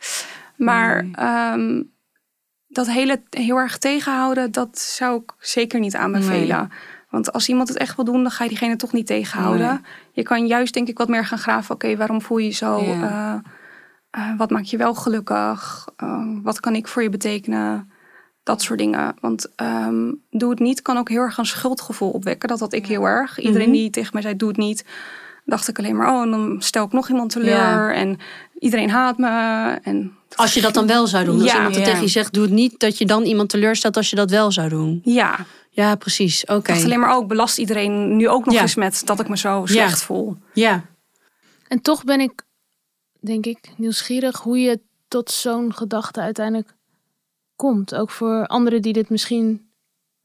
Maar 0.56 1.04
Nee. 1.04 1.14
ehm, 1.14 1.82
dat 2.76 2.86
hele 2.86 3.22
heel 3.30 3.56
erg 3.56 3.78
tegenhouden... 3.78 4.52
dat 4.52 4.78
zou 4.78 5.22
ik 5.22 5.32
zeker 5.38 5.80
niet 5.80 5.96
aanbevelen. 5.96 6.70
Want 7.10 7.32
als 7.32 7.48
iemand 7.48 7.68
het 7.68 7.76
echt 7.76 7.96
wil 7.96 8.04
doen... 8.04 8.22
dan 8.22 8.30
ga 8.30 8.42
je 8.42 8.48
diegene 8.48 8.76
toch 8.76 8.92
niet 8.92 9.06
tegenhouden. 9.06 9.66
Nee. 9.66 9.78
Je 10.12 10.22
kan 10.22 10.46
juist 10.46 10.74
denk 10.74 10.88
ik 10.88 10.98
wat 10.98 11.08
meer 11.08 11.24
gaan 11.24 11.38
graven... 11.38 11.74
oké, 11.74 11.96
waarom 11.96 12.22
voel 12.22 12.38
je 12.38 12.46
je 12.46 12.52
zo? 12.52 12.82
Ja. 12.82 13.42
Eh, 14.10 14.30
eh, 14.30 14.38
wat 14.38 14.50
maakt 14.50 14.70
je 14.70 14.76
wel 14.76 14.94
gelukkig? 14.94 15.88
Eh, 15.96 16.28
wat 16.42 16.60
kan 16.60 16.74
ik 16.74 16.88
voor 16.88 17.02
je 17.02 17.08
betekenen? 17.08 17.90
Dat 18.42 18.62
soort 18.62 18.78
dingen. 18.78 19.14
Want 19.20 19.54
ehm, 19.54 20.12
doe 20.30 20.50
het 20.50 20.58
niet 20.58 20.82
kan 20.82 20.96
ook 20.96 21.08
heel 21.08 21.20
erg 21.20 21.38
een 21.38 21.46
schuldgevoel 21.46 22.10
opwekken. 22.10 22.48
Dat 22.48 22.60
had 22.60 22.72
ik 22.72 22.86
heel 22.86 23.04
erg. 23.04 23.38
Iedereen 23.38 23.68
Mhm. 23.68 23.76
die 23.76 23.90
tegen 23.90 24.10
mij 24.12 24.22
zei, 24.22 24.36
doe 24.36 24.48
het 24.48 24.56
niet. 24.56 24.84
Dacht 25.44 25.68
ik 25.68 25.78
alleen 25.78 25.96
maar, 25.96 26.12
oh, 26.14 26.22
en 26.22 26.30
dan 26.30 26.56
stel 26.58 26.84
ik 26.84 26.92
nog 26.92 27.08
iemand 27.08 27.30
teleur. 27.30 27.56
Ja. 27.56 27.92
En 27.92 28.18
iedereen 28.59 28.90
haat 28.90 29.19
me. 29.19 29.29
En 29.83 30.16
Als 30.35 30.55
je 30.55 30.61
dat 30.61 30.75
dan 30.75 30.87
wel 30.87 31.07
zou 31.07 31.25
doen. 31.25 31.40
Als 31.40 31.51
Ja. 31.51 31.57
iemand 31.57 31.75
Ja. 31.77 31.85
tegen 31.85 32.01
je 32.01 32.09
zegt, 32.09 32.33
doe 32.33 32.42
het 32.42 32.53
niet. 32.53 32.81
Dat 32.81 32.99
je 32.99 33.07
dan 33.07 33.23
iemand 33.25 33.49
teleurstelt 33.49 33.97
als 33.97 34.11
je 34.11 34.16
dat 34.16 34.31
wel 34.31 34.53
zou 34.53 34.69
doen. 34.69 35.01
ja, 35.05 35.38
Ja, 35.71 35.95
precies. 35.95 36.42
Oké. 36.45 36.55
ik 36.57 36.66
dacht 36.66 36.85
alleen 36.85 37.01
maar, 37.01 37.16
oh, 37.16 37.23
ik 37.23 37.29
belast 37.29 37.59
iedereen 37.59 38.16
nu 38.16 38.29
ook 38.29 38.45
nog 38.45 38.55
Ja. 38.55 38.61
eens 38.61 38.75
met 38.75 39.03
dat 39.05 39.21
ik 39.21 39.29
me 39.29 39.37
zo 39.37 39.62
slecht 39.66 40.03
voel. 40.03 40.37
Ja. 40.53 40.85
En 41.69 41.81
toch 41.81 42.05
ben 42.05 42.21
ik, 42.21 42.42
denk 43.21 43.47
ik, 43.47 43.59
nieuwsgierig 43.77 44.38
hoe 44.38 44.59
je 44.61 44.81
tot 45.09 45.31
zo'n 45.31 45.75
gedachte 45.75 46.21
uiteindelijk 46.21 46.75
komt. 47.57 47.95
Ook 47.95 48.11
voor 48.11 48.47
anderen 48.47 48.83
die 48.83 48.92
dit 48.92 49.11
misschien 49.11 49.71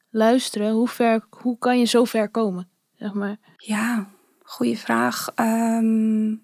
luisteren. 0.09 0.71
Hoe, 0.71 0.87
ver, 0.87 1.25
hoe 1.29 1.57
kan 1.57 1.79
je 1.79 1.85
zo 1.85 2.03
ver 2.03 2.29
komen? 2.29 2.69
Zeg 2.95 3.13
maar. 3.13 3.37
Ja, 3.57 4.07
goede 4.43 4.77
vraag. 4.77 5.29
Ehm, 5.35 6.35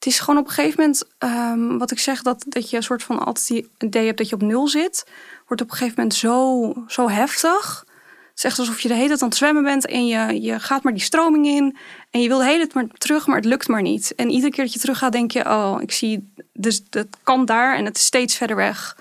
het 0.00 0.08
is 0.08 0.20
gewoon 0.20 0.40
op 0.40 0.46
een 0.46 0.52
gegeven 0.52 0.80
moment, 0.80 1.04
ehm, 1.18 1.78
wat 1.78 1.90
ik 1.90 1.98
zeg, 1.98 2.22
dat, 2.22 2.44
dat 2.48 2.70
je 2.70 2.76
een 2.76 2.82
soort 2.82 3.02
van 3.02 3.18
altijd 3.18 3.46
die 3.46 3.70
idee 3.78 4.06
hebt 4.06 4.18
dat 4.18 4.28
je 4.28 4.34
op 4.34 4.42
nul 4.42 4.68
zit, 4.68 5.06
wordt 5.46 5.62
op 5.62 5.70
een 5.70 5.76
gegeven 5.76 5.94
moment 5.96 6.14
zo, 6.14 6.72
zo 6.86 7.08
heftig. 7.08 7.84
Het 8.28 8.38
is 8.38 8.44
echt 8.44 8.58
alsof 8.58 8.80
je 8.80 8.88
de 8.88 8.94
hele 8.94 9.08
tijd 9.08 9.22
aan 9.22 9.28
het 9.28 9.36
zwemmen 9.36 9.62
bent 9.62 9.86
en 9.86 10.06
je, 10.06 10.42
je 10.42 10.60
gaat 10.60 10.82
maar 10.82 10.92
die 10.92 11.02
stroming 11.02 11.46
in. 11.46 11.76
En 12.10 12.20
je 12.20 12.28
wil 12.28 12.38
de 12.38 12.44
hele 12.44 12.58
tijd 12.66 12.74
maar 12.74 12.86
terug, 12.98 13.26
maar 13.26 13.36
het 13.36 13.44
lukt 13.44 13.68
maar 13.68 13.82
niet. 13.82 14.14
En 14.14 14.30
iedere 14.30 14.52
keer 14.52 14.64
dat 14.64 14.72
je 14.72 14.78
terug 14.78 14.98
gaat, 14.98 15.12
denk 15.12 15.30
je, 15.30 15.44
oh, 15.44 15.76
ik 15.80 15.92
zie, 15.92 16.32
dus 16.52 16.84
dat 16.90 17.06
kan 17.22 17.44
daar 17.44 17.76
en 17.76 17.84
het 17.84 17.96
is 17.96 18.04
steeds 18.04 18.36
verder 18.36 18.56
weg. 18.56 18.96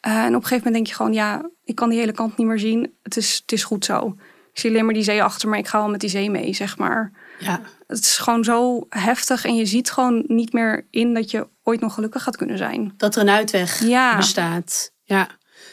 Eh, 0.00 0.12
en 0.12 0.26
op 0.26 0.42
een 0.42 0.48
gegeven 0.48 0.56
moment 0.56 0.74
denk 0.74 0.86
je 0.86 0.94
gewoon, 0.94 1.12
ja, 1.12 1.50
ik 1.64 1.74
kan 1.74 1.88
die 1.88 1.98
hele 1.98 2.12
kant 2.12 2.36
niet 2.36 2.46
meer 2.46 2.58
zien. 2.58 2.94
Het 3.02 3.16
is, 3.16 3.38
het 3.42 3.52
is 3.52 3.64
goed 3.64 3.84
zo. 3.84 4.16
Ik 4.52 4.60
zie 4.60 4.70
alleen 4.70 4.84
maar 4.84 4.94
die 4.94 5.02
zee 5.02 5.22
achter 5.22 5.48
me, 5.48 5.58
ik 5.58 5.68
ga 5.68 5.78
wel 5.78 5.88
met 5.88 6.00
die 6.00 6.10
zee 6.10 6.30
mee, 6.30 6.54
zeg 6.54 6.78
maar. 6.78 7.12
Ja. 7.38 7.60
Het 7.86 7.98
is 7.98 8.16
gewoon 8.18 8.44
zo 8.44 8.86
heftig 8.88 9.44
en 9.44 9.56
je 9.56 9.66
ziet 9.66 9.90
gewoon 9.90 10.24
niet 10.26 10.52
meer 10.52 10.86
in 10.90 11.14
dat 11.14 11.30
je 11.30 11.48
ooit 11.62 11.80
nog 11.80 11.94
gelukkig 11.94 12.22
gaat 12.22 12.36
kunnen 12.36 12.58
zijn. 12.58 12.94
Dat 12.96 13.14
er 13.16 13.22
een 13.22 13.30
uitweg 13.30 13.84
Ja. 13.86 14.16
bestaat. 14.16 14.90
Ja. 15.02 15.28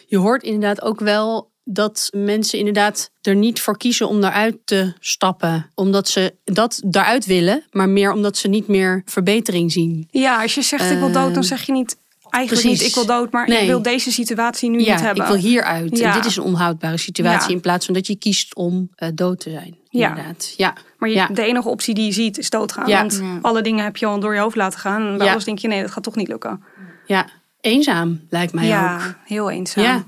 Je 0.08 0.18
hoort 0.18 0.44
inderdaad 0.44 0.82
ook 0.82 1.00
wel 1.00 1.52
dat 1.64 2.10
mensen 2.16 2.58
inderdaad 2.60 3.12
er 3.22 3.36
niet 3.36 3.62
voor 3.62 3.78
kiezen 3.78 4.08
om 4.08 4.22
daaruit 4.22 4.58
te 4.66 4.94
stappen. 5.00 5.72
Omdat 5.76 6.08
ze 6.10 6.36
dat 6.44 6.82
daaruit 6.86 7.26
willen, 7.26 7.64
maar 7.72 7.90
meer 7.90 8.12
omdat 8.12 8.38
ze 8.38 8.48
niet 8.48 8.68
meer 8.68 9.02
verbetering 9.06 9.72
zien. 9.72 10.08
Ja, 10.12 10.42
als 10.42 10.56
je 10.56 10.62
zegt 10.62 10.92
ik 10.92 10.98
wil 11.00 11.12
dood, 11.12 11.34
dan 11.34 11.44
zeg 11.44 11.66
je 11.66 11.72
niet 11.72 11.98
eigenlijk 12.30 12.64
precies. 12.64 12.80
niet 12.82 12.90
ik 12.90 12.96
wil 12.96 13.06
dood, 13.18 13.32
maar 13.32 13.48
Nee. 13.48 13.62
ik 13.62 13.68
wil 13.68 13.82
deze 13.82 14.12
situatie 14.12 14.70
nu 14.70 14.80
ja, 14.84 14.92
niet 14.94 15.04
hebben. 15.04 15.24
ik 15.24 15.30
wil 15.32 15.40
hieruit. 15.40 15.98
Ja. 15.98 16.08
En 16.10 16.14
dit 16.16 16.26
is 16.26 16.36
een 16.36 16.44
onhoudbare 16.44 16.98
situatie. 16.98 17.50
Ja. 17.50 17.56
In 17.56 17.62
plaats 17.62 17.86
van 17.86 17.94
dat 17.94 18.08
je 18.08 18.16
kiest 18.16 18.56
om 18.56 18.90
eh, 18.96 19.10
dood 19.14 19.40
te 19.40 19.50
zijn. 19.50 19.78
Ja. 19.90 20.10
Inderdaad. 20.10 20.54
Ja. 20.58 20.76
Maar 21.02 21.10
je, 21.10 21.16
Ja. 21.16 21.28
de 21.28 21.42
enige 21.44 21.70
optie 21.70 21.94
die 21.94 22.06
je 22.06 22.12
ziet 22.12 22.38
is 22.38 22.50
doodgaan. 22.50 22.88
Ja. 22.88 23.00
Want 23.00 23.20
Ja. 23.24 23.38
alle 23.42 23.62
dingen 23.62 23.84
heb 23.84 23.98
je 23.98 24.06
al 24.06 24.20
door 24.20 24.34
je 24.34 24.40
hoofd 24.40 24.56
laten 24.56 24.80
gaan. 24.80 25.02
En 25.08 25.18
bij 25.18 25.26
Ja. 25.26 25.32
alles 25.32 25.44
denk 25.46 25.60
je 25.60 25.68
nee, 25.68 25.82
dat 25.82 25.92
gaat 25.92 26.04
toch 26.04 26.16
niet 26.16 26.28
lukken. 26.28 26.64
ja. 27.06 27.26
Eenzaam 27.62 28.22
lijkt 28.30 28.54
mij 28.54 28.66
ja, 28.68 28.96
ook. 28.96 29.14
heel 29.26 29.50
eenzaam. 29.50 29.84
Ja. 29.84 30.04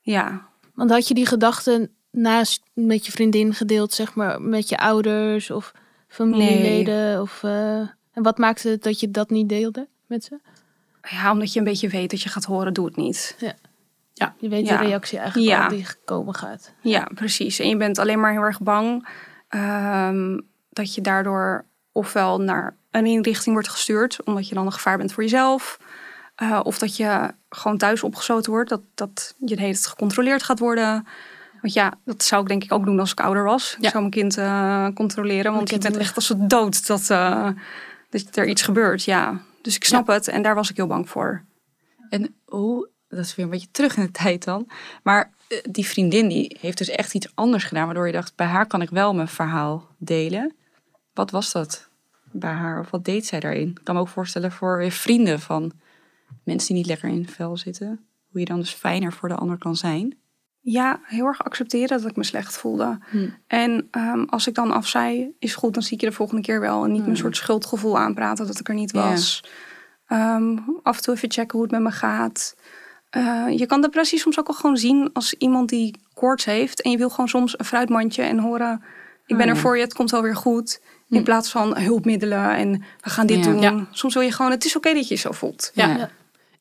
ja. 0.00 0.46
Want 0.74 0.90
had 0.90 1.08
je 1.08 1.14
die 1.14 1.26
gedachten 1.26 1.90
naast 2.10 2.62
met 2.72 3.06
je 3.06 3.12
vriendin 3.12 3.54
gedeeld, 3.54 3.92
zeg 3.92 4.14
maar, 4.14 4.42
met 4.42 4.68
je 4.68 4.78
ouders 4.78 5.50
of 5.50 5.72
familieleden? 6.08 7.20
Of, 7.20 7.42
eh, 7.42 7.78
en 8.12 8.22
wat 8.22 8.38
maakte 8.38 8.68
het 8.68 8.82
dat 8.82 9.00
je 9.00 9.10
dat 9.10 9.30
niet 9.30 9.48
deelde 9.48 9.88
met 10.06 10.24
ze? 10.24 10.38
Ja, 11.10 11.32
omdat 11.32 11.52
je 11.52 11.58
een 11.58 11.64
beetje 11.64 11.88
weet 11.88 12.10
dat 12.10 12.22
je 12.22 12.28
gaat 12.28 12.44
horen, 12.44 12.72
doe 12.74 12.84
het 12.86 12.96
niet. 12.96 13.36
Je 14.38 14.48
weet 14.48 14.66
Ja. 14.66 14.76
de 14.78 14.84
reactie 14.86 15.18
eigenlijk 15.18 15.50
Ja. 15.50 15.62
al 15.64 15.68
die 15.70 15.86
komen 16.04 16.34
gaat. 16.34 16.72
Ja, 16.82 17.08
precies. 17.14 17.58
En 17.58 17.68
je 17.68 17.76
bent 17.76 17.98
alleen 17.98 18.20
maar 18.20 18.32
heel 18.32 18.42
erg 18.42 18.60
bang 18.60 19.08
ehm, 19.48 20.38
dat 20.70 20.94
je 20.94 21.00
daardoor 21.00 21.64
ofwel 21.92 22.40
naar 22.40 22.76
een 22.90 23.06
inrichting 23.06 23.54
wordt 23.54 23.68
gestuurd, 23.70 24.18
omdat 24.24 24.48
je 24.48 24.54
dan 24.54 24.66
een 24.66 24.72
gevaar 24.72 24.96
bent 24.98 25.12
voor 25.12 25.22
jezelf. 25.22 25.78
eh, 26.34 26.60
of 26.62 26.78
dat 26.78 26.96
je 26.96 27.34
gewoon 27.48 27.76
thuis 27.78 28.02
opgesloten 28.02 28.52
wordt, 28.52 28.68
dat, 28.70 28.80
dat 28.94 29.34
je 29.38 29.54
de 29.56 29.60
hele 29.62 29.72
tijd 29.72 29.86
gecontroleerd 29.86 30.42
gaat 30.42 30.58
worden. 30.58 31.06
Want 31.60 31.72
ja, 31.74 31.92
dat 32.04 32.22
zou 32.22 32.42
ik 32.42 32.48
denk 32.48 32.64
ik 32.64 32.72
ook 32.72 32.84
doen 32.84 33.00
als 33.00 33.10
ik 33.12 33.20
ouder 33.20 33.44
was. 33.44 33.74
Ik 33.76 33.82
Ja. 33.82 33.88
zou 33.90 33.98
mijn 34.00 34.10
kind 34.14 34.36
eh, 34.36 34.86
controleren, 34.94 35.52
want 35.52 35.70
je 35.70 35.78
bent 35.78 35.96
echt 35.96 36.14
als 36.14 36.28
het 36.28 36.50
dood 36.50 36.86
dat, 36.86 37.10
eh, 37.10 37.48
dat 38.10 38.36
er 38.36 38.46
iets 38.46 38.62
gebeurt. 38.62 39.04
Ja, 39.04 39.40
dus 39.62 39.76
ik 39.76 39.84
snap 39.84 40.06
het 40.06 40.28
en 40.28 40.42
daar 40.42 40.54
was 40.54 40.70
ik 40.70 40.76
heel 40.76 40.86
bang 40.86 41.08
voor. 41.08 41.44
En 42.10 42.34
hoe, 42.44 42.88
dat 43.08 43.18
is 43.18 43.34
weer 43.34 43.44
een 43.44 43.50
beetje 43.50 43.70
terug 43.70 43.96
in 43.96 44.02
de 44.02 44.10
tijd 44.10 44.44
dan. 44.44 44.68
Maar 45.02 45.30
die 45.70 45.86
vriendin 45.86 46.28
die 46.28 46.56
heeft 46.60 46.78
dus 46.78 46.88
echt 46.88 47.14
iets 47.14 47.30
anders 47.34 47.64
gedaan, 47.64 47.84
waardoor 47.84 48.06
je 48.06 48.12
dacht, 48.12 48.36
bij 48.36 48.46
haar 48.46 48.66
kan 48.66 48.82
ik 48.82 48.90
wel 48.90 49.14
mijn 49.14 49.28
verhaal 49.28 49.86
delen. 49.98 50.54
Wat 51.14 51.30
was 51.30 51.52
dat 51.52 51.88
bij 52.30 52.52
haar? 52.52 52.80
Of 52.80 52.90
wat 52.90 53.04
deed 53.04 53.26
zij 53.26 53.40
daarin? 53.40 53.68
Ik 53.68 53.80
kan 53.84 53.94
me 53.94 54.00
ook 54.00 54.08
voorstellen 54.08 54.52
voor 54.52 54.90
vrienden 54.90 55.40
van 55.40 55.72
mensen 56.44 56.68
die 56.68 56.76
niet 56.76 56.86
lekker 56.86 57.08
in 57.08 57.20
het 57.20 57.30
vel 57.30 57.56
zitten. 57.56 58.06
Hoe 58.30 58.40
je 58.40 58.46
dan 58.46 58.60
dus 58.60 58.72
fijner 58.72 59.12
voor 59.12 59.28
de 59.28 59.34
ander 59.34 59.58
kan 59.58 59.76
zijn. 59.76 60.16
Ja, 60.60 61.00
heel 61.04 61.26
erg 61.26 61.44
accepteren 61.44 62.00
dat 62.00 62.10
ik 62.10 62.16
me 62.16 62.24
slecht 62.24 62.56
voelde. 62.56 62.98
Hm. 63.10 63.28
En 63.46 63.88
ehm, 63.90 64.22
als 64.22 64.46
ik 64.46 64.54
dan 64.54 64.72
afzei, 64.72 65.34
is 65.38 65.54
goed, 65.54 65.74
dan 65.74 65.82
zie 65.82 65.94
ik 65.94 66.00
je 66.00 66.08
de 66.08 66.12
volgende 66.12 66.42
keer 66.42 66.60
wel. 66.60 66.84
En 66.84 66.92
niet 66.92 67.04
mijn 67.04 67.16
soort 67.16 67.36
schuldgevoel 67.36 67.98
aanpraten 67.98 68.46
dat 68.46 68.60
ik 68.60 68.68
er 68.68 68.74
niet. 68.74 68.92
Ja. 68.92 69.10
was. 69.10 69.44
Ehm, 70.06 70.58
af 70.82 70.96
en 70.96 71.02
toe 71.02 71.14
even 71.14 71.30
checken 71.30 71.52
hoe 71.52 71.62
het 71.62 71.70
met 71.70 71.80
me 71.80 71.90
gaat. 71.90 72.56
Eh, 73.10 73.44
je 73.56 73.66
kan 73.66 73.80
depressie 73.80 74.18
soms 74.18 74.38
ook 74.38 74.48
al 74.48 74.54
gewoon 74.54 74.76
zien 74.76 75.10
als 75.12 75.34
iemand 75.34 75.68
die 75.68 76.00
koorts 76.14 76.44
heeft. 76.44 76.82
En 76.82 76.90
je 76.90 76.96
wil 76.96 77.08
gewoon 77.10 77.28
soms 77.28 77.58
een 77.58 77.64
fruitmandje 77.64 78.22
en 78.22 78.38
horen... 78.38 78.82
ik 79.26 79.36
ben 79.36 79.46
Oh, 79.46 79.52
er 79.52 79.56
voor 79.58 79.76
je, 79.76 79.82
het 79.82 79.94
komt 79.94 80.10
wel 80.10 80.22
weer 80.22 80.36
goed. 80.36 80.80
In 81.08 81.16
Hm. 81.18 81.22
plaats 81.24 81.50
van 81.50 81.78
hulpmiddelen 81.78 82.56
en 82.56 82.72
we 83.00 83.10
gaan 83.10 83.26
dit 83.26 83.44
Ja. 83.44 83.50
doen. 83.50 83.60
Ja. 83.60 83.86
Soms 83.90 84.14
wil 84.14 84.22
je 84.22 84.32
gewoon, 84.32 84.50
het 84.50 84.64
is 84.64 84.76
oké 84.76 84.92
dat 84.94 85.08
je 85.08 85.14
je 85.14 85.20
zo 85.20 85.32
voelt. 85.32 85.70
Ja. 85.74 85.96
Ja. 85.96 86.10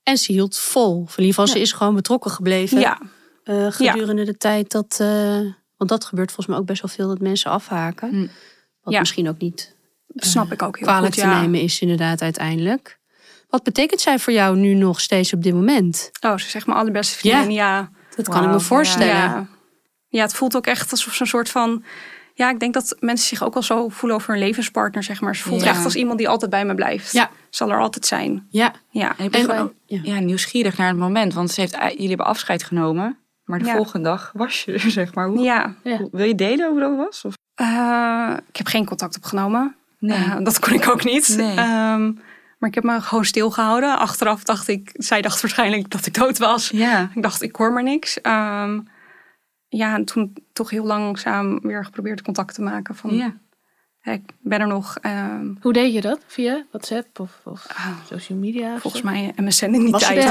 En 0.04 0.18
ze 0.18 0.32
hield 0.32 0.58
vol. 0.58 1.02
Of 1.02 1.18
in 1.18 1.24
ieder 1.24 1.28
geval, 1.28 1.48
ze 1.48 1.56
Ja. 1.56 1.62
is 1.64 1.72
gewoon 1.72 1.96
betrokken 1.96 2.32
gebleven. 2.32 2.80
Ja, 2.80 3.00
eh, 3.44 3.68
gedurende 3.72 4.24
de 4.24 4.38
tijd 4.38 4.72
dat... 4.72 4.98
eh, 5.02 5.40
want 5.78 5.90
dat 5.90 6.06
gebeurt 6.06 6.28
volgens 6.28 6.48
mij 6.48 6.58
ook 6.58 6.66
best 6.66 6.82
wel 6.82 6.92
veel 6.92 7.08
dat 7.08 7.20
mensen 7.20 7.52
afhaken. 7.52 8.10
Hm. 8.10 8.28
Wat 8.82 8.94
Ja. 8.94 9.00
misschien 9.00 9.30
ook 9.30 9.38
niet 9.40 9.76
snap 10.16 10.52
ik 10.52 10.62
ook 10.62 10.78
heel 10.78 10.88
kwalijk 10.88 11.14
goed. 11.14 11.24
te 11.24 11.30
nemen 11.30 11.62
is 11.62 11.80
inderdaad 11.82 12.22
uiteindelijk. 12.22 12.97
Wat 13.48 13.64
betekent 13.64 14.02
zij 14.02 14.20
voor 14.20 14.34
jou 14.34 14.56
nu 14.58 14.74
nog 14.74 15.00
steeds 15.02 15.34
op 15.34 15.44
dit 15.44 15.54
moment? 15.54 16.10
Oh, 16.22 16.38
ze 16.38 16.50
zegt 16.50 16.66
mijn 16.68 16.80
allerbeste 16.80 17.18
vriendin. 17.18 17.52
Ja. 17.52 17.90
Dat 18.16 18.28
kan 18.30 18.44
ik 18.44 18.50
me 18.50 18.60
voorstellen. 18.60 19.08
Ja. 19.16 19.48
ja, 20.08 20.22
het 20.22 20.34
voelt 20.34 20.56
ook 20.56 20.66
echt 20.68 20.92
alsof 20.92 21.14
ze 21.14 21.22
een 21.22 21.28
soort 21.28 21.50
van... 21.50 21.84
Ja, 22.34 22.50
ik 22.50 22.60
denk 22.60 22.74
dat 22.74 22.96
mensen 23.00 23.28
zich 23.28 23.44
ook 23.44 23.54
wel 23.54 23.64
zo 23.64 23.90
voelen 23.90 24.18
over 24.18 24.34
een 24.34 24.40
levenspartner, 24.40 25.04
zeg 25.04 25.22
maar. 25.22 25.36
Ze 25.36 25.44
voelt 25.44 25.62
Ja. 25.64 25.70
echt 25.70 25.84
als 25.84 25.96
iemand 25.96 26.18
die 26.18 26.30
altijd 26.30 26.52
bij 26.52 26.66
me 26.66 26.76
blijft. 26.76 27.12
Ja. 27.12 27.30
Zal 27.50 27.72
er 27.72 27.80
altijd 27.80 28.06
zijn. 28.06 28.48
Ja. 28.50 28.74
Ja. 28.90 29.14
En 29.18 29.26
ik 29.26 29.32
ben 29.32 29.40
En- 29.42 29.46
gewoon 29.50 29.74
ja. 29.86 30.00
ja, 30.04 30.20
nieuwsgierig 30.20 30.78
naar 30.78 30.88
het 30.88 30.98
moment. 30.98 31.34
Want 31.34 31.52
ze 31.52 31.62
heeft, 31.62 31.78
jullie 31.92 32.08
hebben 32.08 32.26
afscheid 32.26 32.64
genomen. 32.64 33.18
Maar 33.44 33.60
de 33.60 33.66
Ja. 33.66 33.76
volgende 33.76 34.10
dag 34.10 34.32
was 34.34 34.64
je 34.64 34.72
er, 34.74 34.92
zeg 35.02 35.14
maar. 35.14 35.28
Hoe, 35.28 35.40
Ja. 35.40 35.76
Ja. 35.84 35.98
hoe- 35.98 36.10
wil 36.12 36.26
je 36.26 36.36
delen 36.36 36.70
hoe 36.70 36.80
dat 36.80 36.96
was? 36.96 37.22
Of? 37.26 37.34
Eh, 37.56 38.34
ik 38.50 38.58
heb 38.58 38.68
geen 38.68 38.86
contact 38.86 39.16
opgenomen. 39.18 39.76
Nee. 40.00 40.18
Eh, 40.18 40.36
dat 40.44 40.60
kon 40.60 40.74
ik 40.74 40.90
ook 40.90 41.04
niet. 41.04 41.38
Nee. 41.38 41.56
Ehm, 41.58 42.12
maar 42.58 42.70
ik 42.70 42.76
heb 42.76 42.84
me 42.84 43.02
gewoon 43.02 43.26
stilgehouden. 43.26 44.00
Achteraf 44.00 44.44
dacht 44.44 44.68
ik, 44.68 44.92
zij 44.94 45.22
dacht 45.22 45.42
waarschijnlijk 45.42 45.90
dat 45.90 46.06
ik 46.06 46.14
dood 46.14 46.38
was. 46.38 46.70
ja. 46.70 47.12
Ik 47.16 47.22
dacht, 47.22 47.42
ik 47.42 47.56
hoor 47.56 47.74
maar 47.74 47.84
niks. 47.84 48.22
Ehm, 48.22 48.80
ja, 49.68 49.96
en 49.96 50.06
toen 50.06 50.36
toch 50.54 50.70
heel 50.70 50.86
langzaam 50.86 51.60
weer 51.60 51.86
geprobeerd 51.86 52.22
contact 52.22 52.54
te 52.54 52.62
maken. 52.62 52.96
Van, 52.96 53.16
ja. 53.16 53.34
ik 54.14 54.22
ben 54.40 54.60
er 54.60 54.68
nog. 54.68 54.98
Ehm, 54.98 55.54
Hoe 55.62 55.74
deed 55.74 55.94
je 55.94 56.02
dat? 56.02 56.20
Via 56.28 56.66
WhatsApp 56.72 57.20
of, 57.20 57.42
of 57.44 57.66
ah, 57.68 57.98
social 58.10 58.38
media? 58.38 58.74
of 58.74 58.82
volgens 58.82 59.04
zo? 59.04 59.10
mij 59.10 59.34
MSN 59.36 59.66
in 59.66 59.72
die 59.82 59.92
Was 59.92 60.04
tijd. 60.04 60.24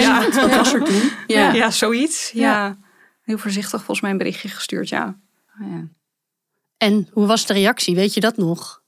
Ja. 0.00 0.30
Wat 0.30 0.54
was 0.54 0.72
er 0.72 0.84
toen? 0.84 1.10
Ja. 1.26 1.52
Ja. 1.52 1.70
zoiets. 1.70 2.30
Ja. 2.30 2.76
Heel 3.22 3.38
voorzichtig 3.38 3.78
volgens 3.78 4.00
mij 4.00 4.10
een 4.10 4.18
berichtje 4.18 4.48
gestuurd, 4.48 4.88
ja. 4.88 5.20
Oh, 5.60 5.70
ja. 5.70 5.88
En 6.76 7.08
hoe 7.12 7.26
was 7.26 7.46
de 7.46 7.52
reactie? 7.52 7.94
Weet 7.94 8.14
je 8.14 8.20
dat 8.20 8.36
nog? 8.36 8.81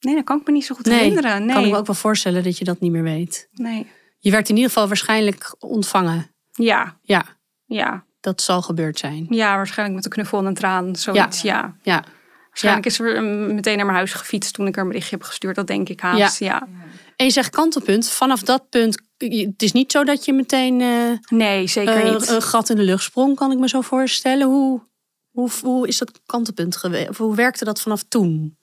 Nee, 0.00 0.14
dat 0.14 0.24
kan 0.24 0.40
ik 0.40 0.46
me 0.46 0.52
niet 0.52 0.64
zo 0.64 0.74
goed 0.74 0.84
Nee, 0.86 0.98
herinneren. 0.98 1.44
Nee, 1.46 1.54
Kan 1.54 1.64
ik 1.64 1.70
me 1.70 1.76
ook 1.76 1.86
wel 1.86 1.94
voorstellen 1.94 2.44
dat 2.44 2.58
je 2.58 2.64
dat 2.64 2.80
niet 2.80 2.92
meer 2.92 3.02
weet. 3.02 3.48
nee. 3.52 3.86
Je 4.22 4.30
werd 4.30 4.48
in 4.48 4.54
ieder 4.54 4.70
geval 4.70 4.86
waarschijnlijk 4.88 5.54
ontvangen. 5.58 6.30
Ja, 6.52 6.96
Ja, 7.02 7.24
ja. 7.66 8.04
dat 8.20 8.42
zal 8.42 8.62
gebeurd 8.62 8.98
zijn. 8.98 9.26
Ja, 9.28 9.56
waarschijnlijk 9.56 9.96
met 9.96 10.04
een 10.04 10.10
knuffel 10.10 10.38
en 10.38 10.44
een 10.46 10.54
traan. 10.54 10.96
Zoiets, 10.96 11.42
ja. 11.42 11.76
Ja. 11.82 12.04
Waarschijnlijk 12.48 12.86
is 12.86 12.98
er 12.98 13.22
mm, 13.22 13.54
meteen 13.54 13.76
naar 13.76 13.84
mijn 13.84 13.96
huis 13.96 14.12
gefietst 14.12 14.54
toen 14.54 14.66
ik 14.66 14.76
er 14.76 14.82
een 14.82 14.88
berichtje 14.88 15.16
heb 15.16 15.24
gestuurd. 15.24 15.56
Dat 15.56 15.66
denk 15.66 15.88
ik 15.88 16.00
haast, 16.00 16.38
ja. 16.38 16.68
En 17.16 17.26
je 17.26 17.32
zegt 17.32 17.50
kantelpunt. 17.50 18.08
Vanaf 18.10 18.42
dat 18.42 18.68
punt, 18.70 19.00
het 19.18 19.62
is 19.62 19.72
niet 19.72 19.92
zo 19.92 20.04
dat 20.04 20.24
je 20.24 20.32
meteen 20.32 20.80
eh, 20.80 21.38
Nee, 21.38 21.66
zeker 21.66 22.04
eh, 22.04 22.12
niet. 22.12 22.28
een 22.28 22.42
gat 22.42 22.68
in 22.70 22.76
de 22.76 22.82
lucht 22.82 23.02
sprong, 23.04 23.36
kan 23.36 23.52
ik 23.52 23.58
me 23.58 23.68
zo 23.68 23.80
voorstellen. 23.80 24.46
Hoe, 24.46 24.80
hoe, 25.30 25.50
hoe 25.62 25.88
is 25.88 25.98
dat 25.98 26.20
kantelpunt 26.26 26.76
geweest? 26.76 27.16
Hoe 27.16 27.34
werkte 27.34 27.64
dat 27.64 27.80
vanaf 27.80 28.02
toen? 28.02 28.58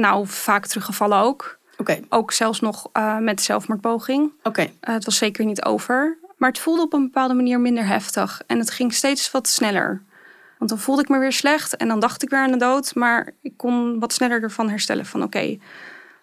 Nou, 0.00 0.26
vaak 0.26 0.66
teruggevallen 0.66 1.18
ook. 1.18 1.58
Oké, 1.76 2.00
Ook 2.08 2.32
zelfs 2.32 2.60
nog 2.60 2.88
eh, 2.92 3.18
met 3.18 3.36
de 3.38 3.42
zelfmoordpoging. 3.44 4.32
oké. 4.42 4.60
Eh, 4.80 4.94
het 4.94 5.04
was 5.04 5.16
zeker 5.16 5.44
niet 5.44 5.64
over. 5.64 6.18
Maar 6.36 6.48
het 6.48 6.58
voelde 6.58 6.82
op 6.82 6.92
een 6.92 7.02
bepaalde 7.02 7.34
manier 7.34 7.60
minder 7.60 7.86
heftig. 7.86 8.42
En 8.46 8.58
het 8.58 8.70
ging 8.70 8.94
steeds 8.94 9.30
wat 9.30 9.48
sneller. 9.48 10.02
Want 10.58 10.70
dan 10.70 10.78
voelde 10.80 11.02
ik 11.02 11.08
me 11.08 11.18
weer 11.18 11.32
slecht 11.32 11.76
en 11.76 11.88
dan 11.88 12.00
dacht 12.00 12.22
ik 12.22 12.30
weer 12.30 12.38
aan 12.40 12.50
de 12.50 12.56
dood. 12.56 12.94
Maar 12.94 13.30
ik 13.42 13.56
kon 13.56 13.98
wat 13.98 14.12
sneller 14.12 14.42
ervan 14.42 14.68
herstellen 14.68 15.06
van 15.06 15.22
oké. 15.22 15.58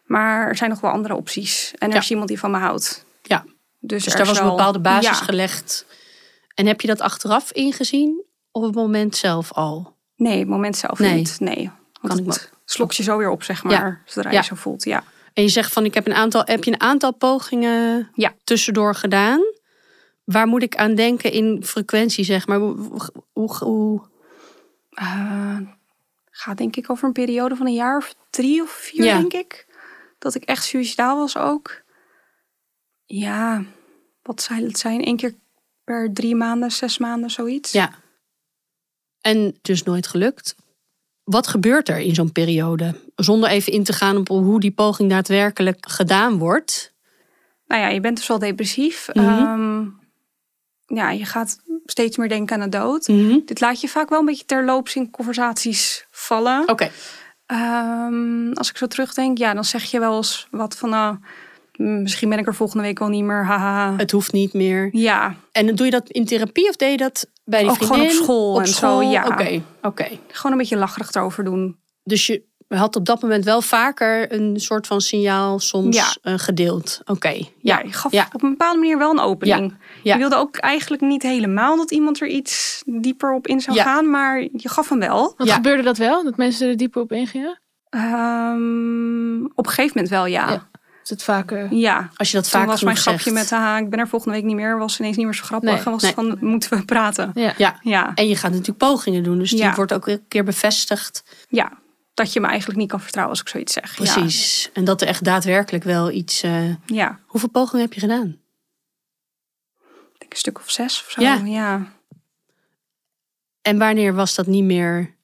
maar 0.06 0.48
er 0.48 0.56
zijn 0.56 0.70
nog 0.70 0.80
wel 0.80 0.92
andere 0.92 1.16
opties. 1.16 1.74
En 1.78 1.88
er 1.88 1.94
Ja. 1.96 2.00
is 2.02 2.10
iemand 2.10 2.28
die 2.28 2.40
van 2.40 2.52
me 2.52 2.58
houdt. 2.58 3.06
Ja. 3.22 3.44
Dus, 3.80 4.04
Dus 4.04 4.14
er 4.14 4.18
daar 4.18 4.28
was 4.28 4.40
een 4.40 4.50
bepaalde 4.50 4.80
basis 4.80 5.06
Ja. 5.20 5.26
gelegd. 5.26 5.86
En 6.54 6.66
heb 6.66 6.82
je 6.82 6.88
dat 6.88 7.02
achteraf 7.02 7.52
ingezien? 7.52 8.24
Op 8.52 8.64
het 8.64 8.76
moment 8.76 9.16
zelf 9.16 9.54
al? 9.54 9.96
Nee, 10.16 10.40
het 10.40 10.48
moment 10.48 10.78
zelf 10.78 11.00
Nee. 11.00 11.14
niet. 11.14 11.40
Nee. 11.40 11.72
Kan 12.02 12.18
ik 12.18 12.50
slokt 12.70 12.96
je 12.96 13.04
zo 13.04 13.18
weer 13.18 13.30
op, 13.30 13.44
zeg 13.44 13.62
Ja. 13.64 13.68
maar. 13.70 14.02
Zodra 14.06 14.32
Ja. 14.32 14.38
je 14.38 14.44
zo 14.46 14.56
voelt, 14.56 14.84
ja. 14.84 15.04
En 15.34 15.44
je 15.44 15.50
zegt 15.50 15.74
van, 15.74 15.86
ik 15.86 15.94
heb 15.94 16.06
een 16.08 16.14
aantal, 16.14 16.42
heb 16.46 16.64
je 16.64 16.72
een 16.72 16.82
aantal 16.82 17.14
pogingen 17.14 18.10
Ja. 18.14 18.34
tussendoor 18.44 18.96
gedaan? 18.96 19.42
Waar 20.24 20.48
moet 20.48 20.64
ik 20.64 20.76
aan 20.76 20.96
denken 20.96 21.32
in 21.32 21.64
frequentie, 21.64 22.24
zeg 22.24 22.48
maar? 22.48 22.58
Hoe, 22.58 23.02
hoe, 23.34 23.56
hoe- 23.58 24.02
Eh, 24.90 25.58
gaat 26.32 26.58
denk 26.58 26.76
ik 26.76 26.90
over 26.90 27.08
een 27.08 27.14
periode 27.14 27.56
van 27.56 27.66
een 27.68 27.74
jaar 27.74 27.98
of 27.98 28.16
drie 28.30 28.62
of 28.62 28.70
vier, 28.72 29.04
Ja. 29.04 29.18
denk 29.18 29.34
ik. 29.34 29.66
Dat 30.20 30.36
ik 30.36 30.44
echt 30.44 30.64
suicidaal 30.66 31.18
was 31.18 31.38
ook. 31.38 31.82
Ja, 33.06 33.64
wat 34.22 34.42
zou 34.42 34.64
het 34.64 34.80
zijn? 34.80 35.08
Eén 35.08 35.18
keer 35.18 35.36
per 35.84 36.14
drie 36.14 36.36
maanden, 36.36 36.72
zes 36.72 36.98
maanden, 36.98 37.30
zoiets. 37.30 37.72
Ja. 37.72 37.92
En 39.22 39.58
dus 39.62 39.84
nooit 39.84 40.08
gelukt. 40.08 40.56
Wat 41.28 41.48
gebeurt 41.48 41.90
er 41.90 42.00
in 42.00 42.16
zo'n 42.16 42.32
periode? 42.32 42.96
Zonder 43.16 43.50
even 43.50 43.74
in 43.74 43.84
te 43.84 43.94
gaan 43.94 44.18
op 44.18 44.28
hoe 44.28 44.60
die 44.60 44.72
poging 44.72 45.10
daadwerkelijk 45.10 45.78
gedaan 45.90 46.38
wordt. 46.38 46.94
Nou 47.66 47.82
ja, 47.82 47.88
je 47.88 48.00
bent 48.00 48.18
dus 48.18 48.28
wel 48.28 48.40
depressief. 48.40 49.10
Mhm. 49.14 49.26
Ehm, 49.26 49.86
ja, 50.86 51.12
je 51.12 51.26
gaat 51.26 51.58
steeds 51.86 52.18
meer 52.18 52.30
denken 52.30 52.56
aan 52.56 52.70
de 52.70 52.78
dood. 52.78 53.08
Mhm. 53.08 53.40
Dit 53.46 53.62
laat 53.62 53.82
je 53.82 53.88
vaak 53.88 54.10
wel 54.10 54.20
een 54.20 54.26
beetje 54.26 54.46
terloops 54.46 54.96
in 54.96 55.12
conversaties 55.12 56.06
vallen. 56.12 56.70
Oké. 56.70 56.90
Ehm, 57.46 58.52
als 58.54 58.70
ik 58.70 58.78
zo 58.78 58.88
terugdenk, 58.88 59.38
ja, 59.38 59.54
dan 59.54 59.66
zeg 59.66 59.84
je 59.84 60.00
wel 60.00 60.16
eens 60.16 60.48
wat 60.52 60.78
van... 60.78 60.90
nou, 60.90 61.18
misschien 61.78 62.30
ben 62.30 62.38
ik 62.40 62.48
er 62.48 62.56
volgende 62.56 62.84
week 62.84 63.00
wel 63.00 63.08
niet 63.08 63.24
meer, 63.24 63.46
haha. 63.46 63.94
Het 63.98 64.12
hoeft 64.12 64.32
niet 64.34 64.54
meer. 64.54 64.90
Ja, 64.92 65.36
En 65.52 65.66
dan 65.66 65.76
doe 65.76 65.86
je 65.86 65.92
dat 65.92 66.10
in 66.10 66.26
therapie 66.26 66.70
of 66.70 66.76
deed 66.76 66.92
je 66.92 66.98
dat 66.98 67.28
bij 67.46 67.62
die 67.62 67.70
Ook 67.70 67.76
gewoon 67.78 67.98
vriendin? 67.98 68.18
op 68.18 68.24
school 68.24 68.60
en 68.60 68.68
zo, 68.68 69.02
ja. 69.02 69.26
Oké, 69.28 69.62
oké. 69.82 70.08
gewoon 70.28 70.52
een 70.52 70.58
beetje 70.58 70.78
lacherig 70.78 71.14
erover 71.14 71.44
doen. 71.44 71.78
Dus 72.04 72.28
je 72.28 72.44
had 72.68 72.96
op 72.96 73.06
dat 73.06 73.22
moment 73.22 73.46
wel 73.46 73.62
vaker 73.62 74.34
een 74.34 74.60
soort 74.60 74.88
van 74.88 75.02
signaal 75.02 75.60
soms 75.60 75.96
Ja. 75.96 76.32
eh, 76.32 76.40
gedeeld. 76.40 77.02
Oké. 77.06 77.34
Ja, 77.62 77.80
je 77.84 77.92
gaf 77.94 78.12
Ja. 78.12 78.30
op 78.34 78.44
een 78.44 78.50
bepaalde 78.50 78.80
manier 78.80 78.98
wel 78.98 79.12
een 79.12 79.20
opening. 79.20 79.74
Ja. 80.04 80.14
Je 80.14 80.20
wilde 80.20 80.36
ook 80.36 80.56
eigenlijk 80.58 81.02
niet 81.02 81.24
helemaal 81.24 81.78
dat 81.78 81.92
iemand 81.92 82.22
er 82.22 82.28
iets 82.28 82.84
dieper 82.86 83.34
op 83.34 83.48
in 83.48 83.60
zou 83.62 83.78
Ja. 83.78 83.84
gaan, 83.84 84.10
maar 84.10 84.42
je 84.42 84.70
gaf 84.70 84.90
hem 84.90 85.00
wel. 85.00 85.34
Want 85.38 85.50
Ja. 85.50 85.56
gebeurde 85.56 85.84
dat 85.84 85.98
wel? 85.98 86.24
Dat 86.24 86.38
mensen 86.38 86.70
er 86.70 86.78
dieper 86.78 87.02
op 87.02 87.12
ingingen? 87.12 87.60
Ehm, 87.90 89.44
op 89.56 89.66
een 89.66 89.72
gegeven 89.72 89.92
moment 89.94 90.10
wel, 90.10 90.26
ja. 90.26 90.70
Ja. 91.08 91.08
Ja, 91.08 91.08
Is 91.08 91.10
het 91.10 91.24
vaker? 91.24 92.10
Als 92.18 92.32
je 92.32 92.36
dat 92.38 92.50
toen 92.52 92.60
vaak 92.60 92.70
was 92.70 92.84
mijn 92.84 92.98
grapje 92.98 93.22
zegt. 93.24 93.36
met, 93.36 93.50
haha, 93.50 93.78
ik 93.78 93.90
ben 93.90 94.00
er 94.00 94.08
volgende 94.08 94.36
week 94.36 94.46
niet 94.46 94.56
meer, 94.56 94.78
was 94.78 95.00
ineens 95.00 95.16
niet 95.18 95.26
meer 95.26 95.36
zo 95.36 95.44
grappig. 95.44 95.70
Nee, 95.70 95.84
en 95.84 95.92
was 95.92 96.02
nee. 96.02 96.14
van, 96.14 96.38
moeten 96.40 96.78
we 96.78 96.86
praten? 96.86 97.32
Ja. 97.34 97.54
Ja. 97.58 97.80
Ja, 97.82 98.12
En 98.16 98.28
je 98.28 98.36
gaat 98.36 98.52
natuurlijk 98.52 98.78
pogingen 98.78 99.24
doen. 99.24 99.38
Dus 99.38 99.50
die 99.50 99.60
Ja. 99.60 99.76
wordt 99.76 99.94
ook 99.94 100.08
een 100.08 100.26
keer 100.28 100.44
bevestigd. 100.44 101.24
ja, 101.50 101.72
dat 102.14 102.34
je 102.34 102.40
me 102.40 102.48
eigenlijk 102.48 102.80
niet 102.80 102.90
kan 102.90 103.02
vertrouwen 103.02 103.34
als 103.36 103.44
ik 103.44 103.50
zoiets 103.50 103.74
zeg. 103.74 103.96
Precies. 103.96 104.70
En 104.74 104.86
dat 104.86 105.02
er 105.02 105.08
echt 105.08 105.24
daadwerkelijk 105.24 105.84
wel 105.84 106.12
iets... 106.12 106.44
eh, 106.44 106.68
Ja, 106.70 106.76
ja. 106.86 107.20
Hoeveel 107.26 107.50
pogingen 107.50 107.86
heb 107.86 107.94
je 107.94 108.00
gedaan? 108.00 108.38
Ik 110.14 110.20
denk 110.20 110.32
een 110.32 110.38
stuk 110.38 110.58
of 110.60 110.70
zes 110.72 111.04
of 111.06 111.12
zo. 111.12 111.22
Ja. 111.22 111.34
ja. 111.46 111.86
En 113.62 113.78
wanneer 113.78 114.14
was 114.14 114.36
dat 114.36 114.48
niet 114.48 114.64
meer 114.64 115.16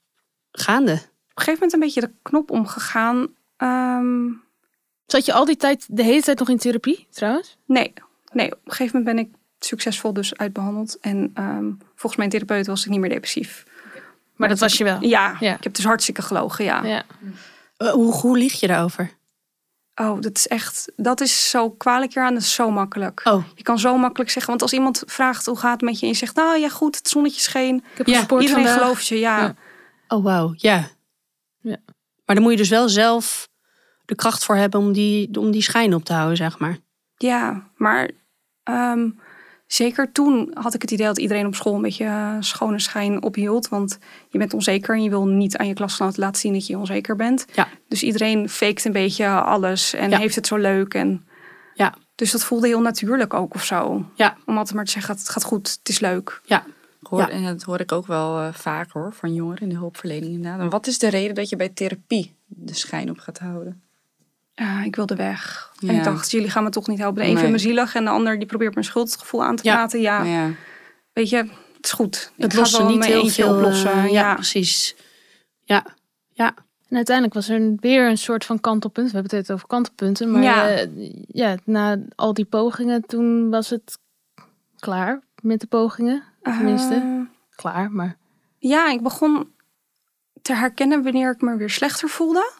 gaande? 0.51 0.91
Op 0.91 0.99
een 0.99 1.43
gegeven 1.43 1.53
moment 1.53 1.73
een 1.73 1.79
beetje 1.79 2.01
de 2.01 2.11
knop 2.21 2.51
omgegaan. 2.51 3.27
Ehm, 3.57 4.25
Zat 5.05 5.25
je 5.25 5.33
al 5.33 5.45
die 5.45 5.55
tijd, 5.57 5.85
de 5.89 6.03
hele 6.03 6.21
tijd 6.21 6.39
nog 6.39 6.49
in 6.49 6.57
therapie 6.57 7.07
trouwens? 7.11 7.57
Nee, 7.65 7.93
nee, 8.31 8.51
op 8.51 8.59
een 8.65 8.71
gegeven 8.71 8.97
moment 8.99 9.15
ben 9.15 9.25
ik 9.25 9.31
succesvol 9.59 10.13
dus 10.13 10.37
uitbehandeld. 10.37 10.99
En 10.99 11.31
ehm, 11.33 11.71
volgens 11.95 12.15
mijn 12.15 12.29
therapeut 12.29 12.67
was 12.67 12.83
ik 12.85 12.89
niet 12.89 12.99
meer 12.99 13.09
depressief. 13.09 13.65
Maar 14.35 14.49
dat 14.49 14.59
was 14.59 14.77
je 14.77 14.83
wel. 14.83 14.97
Ja, 15.03 15.37
Ja. 15.39 15.55
ik 15.55 15.63
heb 15.63 15.73
dus 15.73 15.85
hartstikke 15.85 16.21
gelogen, 16.21 16.65
ja. 16.65 16.83
Ja. 16.85 17.03
Eh, 17.77 17.89
hoe, 17.91 18.13
hoe 18.13 18.37
lieg 18.37 18.59
je 18.59 18.67
daarover? 18.67 19.11
Oh, 19.95 20.21
dat 20.21 20.37
is 20.37 20.47
echt, 20.47 20.91
dat 20.95 21.21
is 21.21 21.49
zo 21.49 21.69
kwalijk 21.69 22.13
hier 22.13 22.23
aan, 22.23 22.33
dat 22.33 22.41
is 22.43 22.53
zo 22.53 22.71
makkelijk. 22.71 23.21
Oh, 23.23 23.43
Je 23.55 23.63
kan 23.63 23.79
zo 23.79 23.97
makkelijk 23.97 24.29
zeggen, 24.31 24.49
want 24.51 24.61
als 24.61 24.73
iemand 24.73 25.03
vraagt 25.05 25.45
hoe 25.45 25.57
gaat 25.57 25.71
het 25.71 25.81
met 25.81 25.95
je 25.99 26.05
en 26.05 26.11
je 26.11 26.17
zegt, 26.17 26.35
nou 26.35 26.57
ja 26.59 26.69
goed, 26.69 26.95
het 26.95 27.07
zonnetje 27.07 27.41
scheen. 27.41 27.75
Ik 27.91 27.97
heb 27.97 28.07
Ja, 28.07 28.17
gesport 28.17 28.41
Iedereen 28.41 28.63
vandaag. 28.63 28.81
gelooft 28.81 29.07
je, 29.07 29.19
ja. 29.19 29.39
Ja. 29.41 29.55
oh 30.07 30.23
wauw, 30.23 30.53
ja. 30.55 30.87
Ja. 31.59 31.77
Maar 32.25 32.35
dan 32.35 32.41
moet 32.41 32.51
je 32.51 32.57
dus 32.57 32.69
wel 32.69 32.89
zelf 32.89 33.49
de 34.05 34.15
kracht 34.15 34.43
voor 34.45 34.55
hebben 34.55 34.79
om 34.79 34.91
die, 34.93 35.39
om 35.39 35.51
die 35.51 35.61
schijn 35.61 35.93
op 35.93 36.03
te 36.03 36.13
houden, 36.13 36.37
zeg 36.37 36.59
maar. 36.59 36.77
Ja, 37.17 37.69
maar 37.75 38.09
ehm, 38.63 39.09
zeker 39.67 40.11
toen 40.11 40.51
had 40.53 40.73
ik 40.73 40.81
het 40.81 40.91
idee 40.91 41.05
dat 41.05 41.17
iedereen 41.19 41.45
op 41.45 41.55
school 41.55 41.75
een 41.75 41.81
beetje 41.81 42.05
eh, 42.05 42.35
schone 42.39 42.79
schijn 42.79 43.23
ophield. 43.23 43.67
Want 43.69 43.97
je 44.29 44.37
bent 44.37 44.53
onzeker 44.53 44.95
en 44.95 45.03
je 45.03 45.09
wil 45.09 45.25
niet 45.25 45.57
aan 45.57 45.67
je 45.67 45.73
klasgenoten 45.73 46.19
laten 46.19 46.41
zien 46.41 46.53
dat 46.53 46.67
je 46.67 46.77
onzeker 46.77 47.15
bent. 47.15 47.45
Ja. 47.53 47.67
Dus 47.87 48.03
iedereen 48.03 48.49
faked 48.49 48.85
een 48.85 48.91
beetje 48.91 49.27
alles 49.27 49.93
en 49.93 50.09
Ja. 50.09 50.17
heeft 50.17 50.35
het 50.35 50.47
zo 50.47 50.55
leuk. 50.57 50.93
En 50.93 51.25
Ja. 51.75 51.93
Dus 52.15 52.31
dat 52.31 52.43
voelde 52.43 52.67
heel 52.67 52.81
natuurlijk 52.81 53.33
ook 53.33 53.53
of 53.55 53.63
zo. 53.65 54.05
Ja. 54.15 54.37
Om 54.45 54.57
altijd 54.57 54.75
maar 54.75 54.85
te 54.85 54.91
zeggen, 54.91 55.15
het 55.15 55.29
gaat 55.29 55.43
goed, 55.43 55.69
het 55.79 55.89
is 55.89 55.99
leuk. 55.99 56.41
Ja. 56.45 56.63
Hoor, 57.01 57.19
Ja. 57.19 57.29
En 57.29 57.43
dat 57.43 57.63
hoor 57.63 57.79
ik 57.79 57.91
ook 57.91 58.07
wel 58.07 58.39
eh, 58.39 58.53
vaak 58.53 58.91
hoor, 58.91 59.13
van 59.13 59.33
jongeren 59.33 59.61
in 59.61 59.69
de 59.69 59.75
hulpverlening 59.75 60.31
inderdaad. 60.33 60.59
En 60.59 60.69
wat 60.69 60.87
is 60.87 60.99
de 60.99 61.07
reden 61.09 61.35
dat 61.35 61.49
je 61.49 61.55
bij 61.55 61.69
therapie 61.69 62.35
de 62.45 62.73
schijn 62.73 63.09
op 63.09 63.17
gaat 63.19 63.39
houden? 63.39 63.81
Ik 64.83 64.95
wilde 64.95 65.15
weg. 65.15 65.71
En 65.81 65.89
ik 65.89 66.03
dacht, 66.03 66.31
jullie 66.31 66.49
gaan 66.49 66.63
me 66.63 66.69
toch 66.69 66.87
niet 66.87 66.97
helpen. 66.99 67.21
De 67.21 67.27
een 67.27 67.33
Nee. 67.33 67.43
vindt 67.43 67.51
me 67.51 67.61
zielig 67.61 67.95
en 67.95 68.03
de 68.03 68.09
ander 68.09 68.37
die 68.37 68.47
probeert 68.47 68.73
mijn 68.73 68.85
schuldgevoel 68.85 69.43
aan 69.43 69.55
te 69.55 69.63
Ja. 69.63 69.73
praten. 69.73 70.01
Ja, 70.01 70.23
ja, 70.23 70.49
weet 71.13 71.29
je, 71.29 71.35
het 71.37 71.49
is 71.81 71.91
goed. 71.91 72.31
Het 72.37 72.53
lost 72.55 72.77
wel 72.77 72.87
er 72.87 72.93
niet 72.93 73.05
heel 73.05 73.21
eentje 73.23 73.43
veel 73.43 73.55
oplossen. 73.55 73.91
eh, 73.91 74.03
ja, 74.05 74.11
ja. 74.11 74.33
precies. 74.33 74.95
Ja, 75.63 75.85
ja. 76.31 76.53
En 76.89 76.95
uiteindelijk 76.95 77.35
was 77.35 77.49
er 77.49 77.75
weer 77.79 78.07
een 78.09 78.17
soort 78.17 78.45
van 78.45 78.59
kantelpunt. 78.59 79.11
We 79.11 79.17
hebben 79.17 79.37
het 79.37 79.51
over 79.51 79.67
kantelpunten. 79.67 80.31
Maar 80.31 80.43
Ja. 80.43 80.67
ja. 80.67 80.87
ja, 81.27 81.57
na 81.65 81.97
al 82.15 82.33
die 82.33 82.45
pogingen, 82.45 83.05
toen 83.05 83.49
was 83.49 83.69
het 83.69 83.97
klaar. 84.79 85.21
met 85.41 85.59
de 85.59 85.67
pogingen? 85.67 86.23
Tenminste. 86.41 86.93
Eh, 86.95 87.19
Klaar, 87.55 87.91
maar... 87.91 88.17
ja, 88.57 88.89
ik 88.89 89.01
begon 89.03 89.51
te 90.41 90.53
herkennen 90.53 91.03
wanneer 91.03 91.31
ik 91.31 91.41
me 91.41 91.55
weer 91.57 91.69
slechter 91.69 92.09
voelde. 92.09 92.51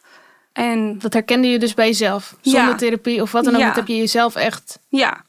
En 0.53 0.99
Dat 0.99 1.13
herkende 1.13 1.47
je 1.47 1.59
dus 1.59 1.73
bij 1.73 1.87
jezelf. 1.87 2.37
Zonder 2.41 2.61
Ja. 2.61 2.75
therapie 2.75 3.21
of 3.21 3.31
wat 3.31 3.43
dan 3.43 3.53
ook. 3.53 3.59
Ja. 3.59 3.67
Dat 3.67 3.75
heb 3.75 3.87
je 3.87 3.95
jezelf 3.97 4.35
echt 4.35 4.79
ja, 4.89 5.25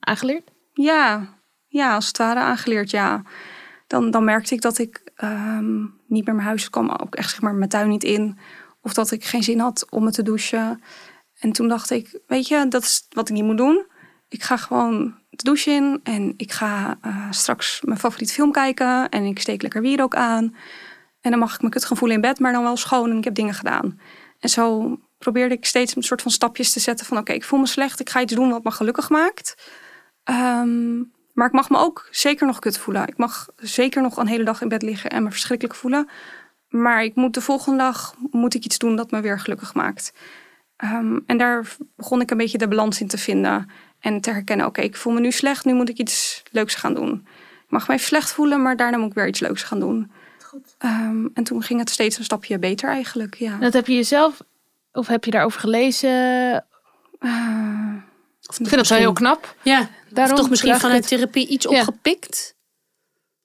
aangeleerd. 0.00 0.50
Ja, 0.72 1.28
ja, 1.66 1.94
als 1.94 2.06
het 2.06 2.18
ware 2.18 2.40
aangeleerd, 2.40 2.90
ja. 2.90 3.22
Dan, 3.86 4.10
dan 4.10 4.24
merkte 4.24 4.54
ik 4.54 4.60
dat 4.60 4.78
ik 4.78 5.12
ehm, 5.16 5.80
niet 6.06 6.24
meer 6.26 6.34
mijn 6.34 6.46
huis 6.46 6.70
kwam, 6.70 6.90
ook 6.90 7.14
echt 7.14 7.30
zeg 7.30 7.40
maar 7.40 7.54
mijn 7.54 7.70
tuin 7.70 7.88
niet 7.88 8.04
in. 8.04 8.38
Of 8.82 8.94
dat 8.94 9.10
ik 9.10 9.24
geen 9.24 9.42
zin 9.42 9.58
had 9.58 9.86
om 9.90 10.04
me 10.04 10.10
te 10.10 10.22
douchen. 10.22 10.82
En 11.38 11.52
toen 11.52 11.68
dacht 11.68 11.90
ik, 11.90 12.20
weet 12.26 12.48
je, 12.48 12.66
dat 12.68 12.82
is 12.82 13.06
wat 13.08 13.28
ik 13.28 13.34
niet 13.34 13.44
moet 13.44 13.56
doen. 13.56 13.86
Ik 14.28 14.42
ga 14.42 14.56
gewoon 14.56 15.14
de 15.30 15.44
douche 15.44 15.70
in 15.70 16.00
en 16.02 16.34
ik 16.36 16.52
ga 16.52 16.98
eh, 17.00 17.26
straks 17.30 17.80
mijn 17.84 17.98
favoriete 17.98 18.32
film 18.32 18.52
kijken. 18.52 19.08
En 19.08 19.24
ik 19.24 19.40
steek 19.40 19.62
lekker 19.62 19.82
wierook 19.82 20.14
aan. 20.14 20.54
En 21.20 21.30
dan 21.30 21.38
mag 21.38 21.54
ik 21.54 21.62
me 21.62 21.68
kut 21.68 21.84
gaan 21.84 21.96
voelen 21.96 22.16
in 22.16 22.22
bed, 22.22 22.38
maar 22.38 22.52
dan 22.52 22.62
wel 22.62 22.76
schoon 22.76 23.10
en 23.10 23.16
ik 23.16 23.24
heb 23.24 23.34
dingen 23.34 23.54
gedaan. 23.54 24.00
En 24.44 24.50
zo 24.50 24.96
probeerde 25.18 25.54
ik 25.54 25.64
steeds 25.64 25.96
een 25.96 26.02
soort 26.02 26.22
van 26.22 26.30
stapjes 26.30 26.72
te 26.72 26.80
zetten 26.80 27.06
van... 27.06 27.18
oké, 27.18 27.32
ik 27.32 27.44
voel 27.44 27.60
me 27.60 27.66
slecht, 27.66 28.00
ik 28.00 28.10
ga 28.10 28.20
iets 28.20 28.34
doen 28.34 28.50
wat 28.50 28.64
me 28.64 28.70
gelukkig 28.70 29.08
maakt. 29.10 29.54
Ehm, 30.24 30.96
maar 31.32 31.46
ik 31.46 31.52
mag 31.52 31.70
me 31.70 31.78
ook 31.78 32.08
zeker 32.10 32.46
nog 32.46 32.58
kut 32.58 32.78
voelen. 32.78 33.06
Ik 33.06 33.16
mag 33.16 33.48
zeker 33.56 34.02
nog 34.02 34.16
een 34.16 34.26
hele 34.26 34.44
dag 34.44 34.62
in 34.62 34.68
bed 34.68 34.82
liggen 34.82 35.10
en 35.10 35.22
me 35.22 35.30
verschrikkelijk 35.30 35.76
voelen. 35.76 36.08
Maar 36.68 37.04
ik 37.04 37.14
moet 37.14 37.34
de 37.34 37.40
volgende 37.40 37.78
dag 37.78 38.14
moet 38.30 38.54
ik 38.54 38.64
iets 38.64 38.78
doen 38.78 38.96
dat 38.96 39.10
me 39.10 39.20
weer 39.20 39.40
gelukkig 39.40 39.74
maakt. 39.74 40.12
Ehm, 40.76 41.18
en 41.26 41.38
daar 41.38 41.76
begon 41.96 42.20
ik 42.20 42.30
een 42.30 42.36
beetje 42.36 42.58
de 42.58 42.68
balans 42.68 43.00
in 43.00 43.08
te 43.08 43.18
vinden. 43.18 43.70
En 44.00 44.20
te 44.20 44.30
herkennen, 44.30 44.66
oké, 44.66 44.80
ik 44.80 44.96
voel 44.96 45.12
me 45.12 45.20
nu 45.20 45.30
slecht, 45.30 45.64
nu 45.64 45.74
moet 45.74 45.88
ik 45.88 45.98
iets 45.98 46.42
leuks 46.50 46.74
gaan 46.74 46.94
doen. 46.94 47.26
Ik 47.64 47.70
mag 47.70 47.88
even 47.88 48.06
slecht 48.06 48.32
voelen, 48.32 48.62
maar 48.62 48.76
daarna 48.76 48.96
moet 48.96 49.08
ik 49.08 49.14
weer 49.14 49.28
iets 49.28 49.40
leuks 49.40 49.62
gaan 49.62 49.80
doen. 49.80 50.10
Ehm, 50.78 51.26
en 51.34 51.44
toen 51.44 51.62
ging 51.62 51.78
het 51.80 51.90
steeds 51.90 52.18
een 52.18 52.24
stapje 52.24 52.58
beter 52.58 52.88
eigenlijk, 52.88 53.34
ja. 53.34 53.56
Dat 53.58 53.72
heb 53.72 53.86
je 53.86 53.94
jezelf... 53.94 54.42
Of 54.92 55.06
heb 55.06 55.24
je 55.24 55.30
daarover 55.30 55.60
gelezen? 55.60 56.10
Eh, 57.18 57.94
Of 58.46 58.58
Ik 58.58 58.66
vind 58.68 58.74
dat 58.74 58.86
wel 58.88 58.98
heel 58.98 59.12
knap. 59.12 59.56
Ja, 59.62 59.88
Daarom 60.10 60.34
of 60.34 60.40
toch 60.40 60.50
misschien 60.50 60.76
vanuit 60.80 60.98
het. 60.98 61.08
therapie 61.08 61.46
iets 61.48 61.66
Ja. 61.70 61.70
opgepikt? 61.80 62.54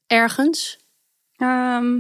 Ergens? 0.08 0.78
Ehm, 1.36 2.00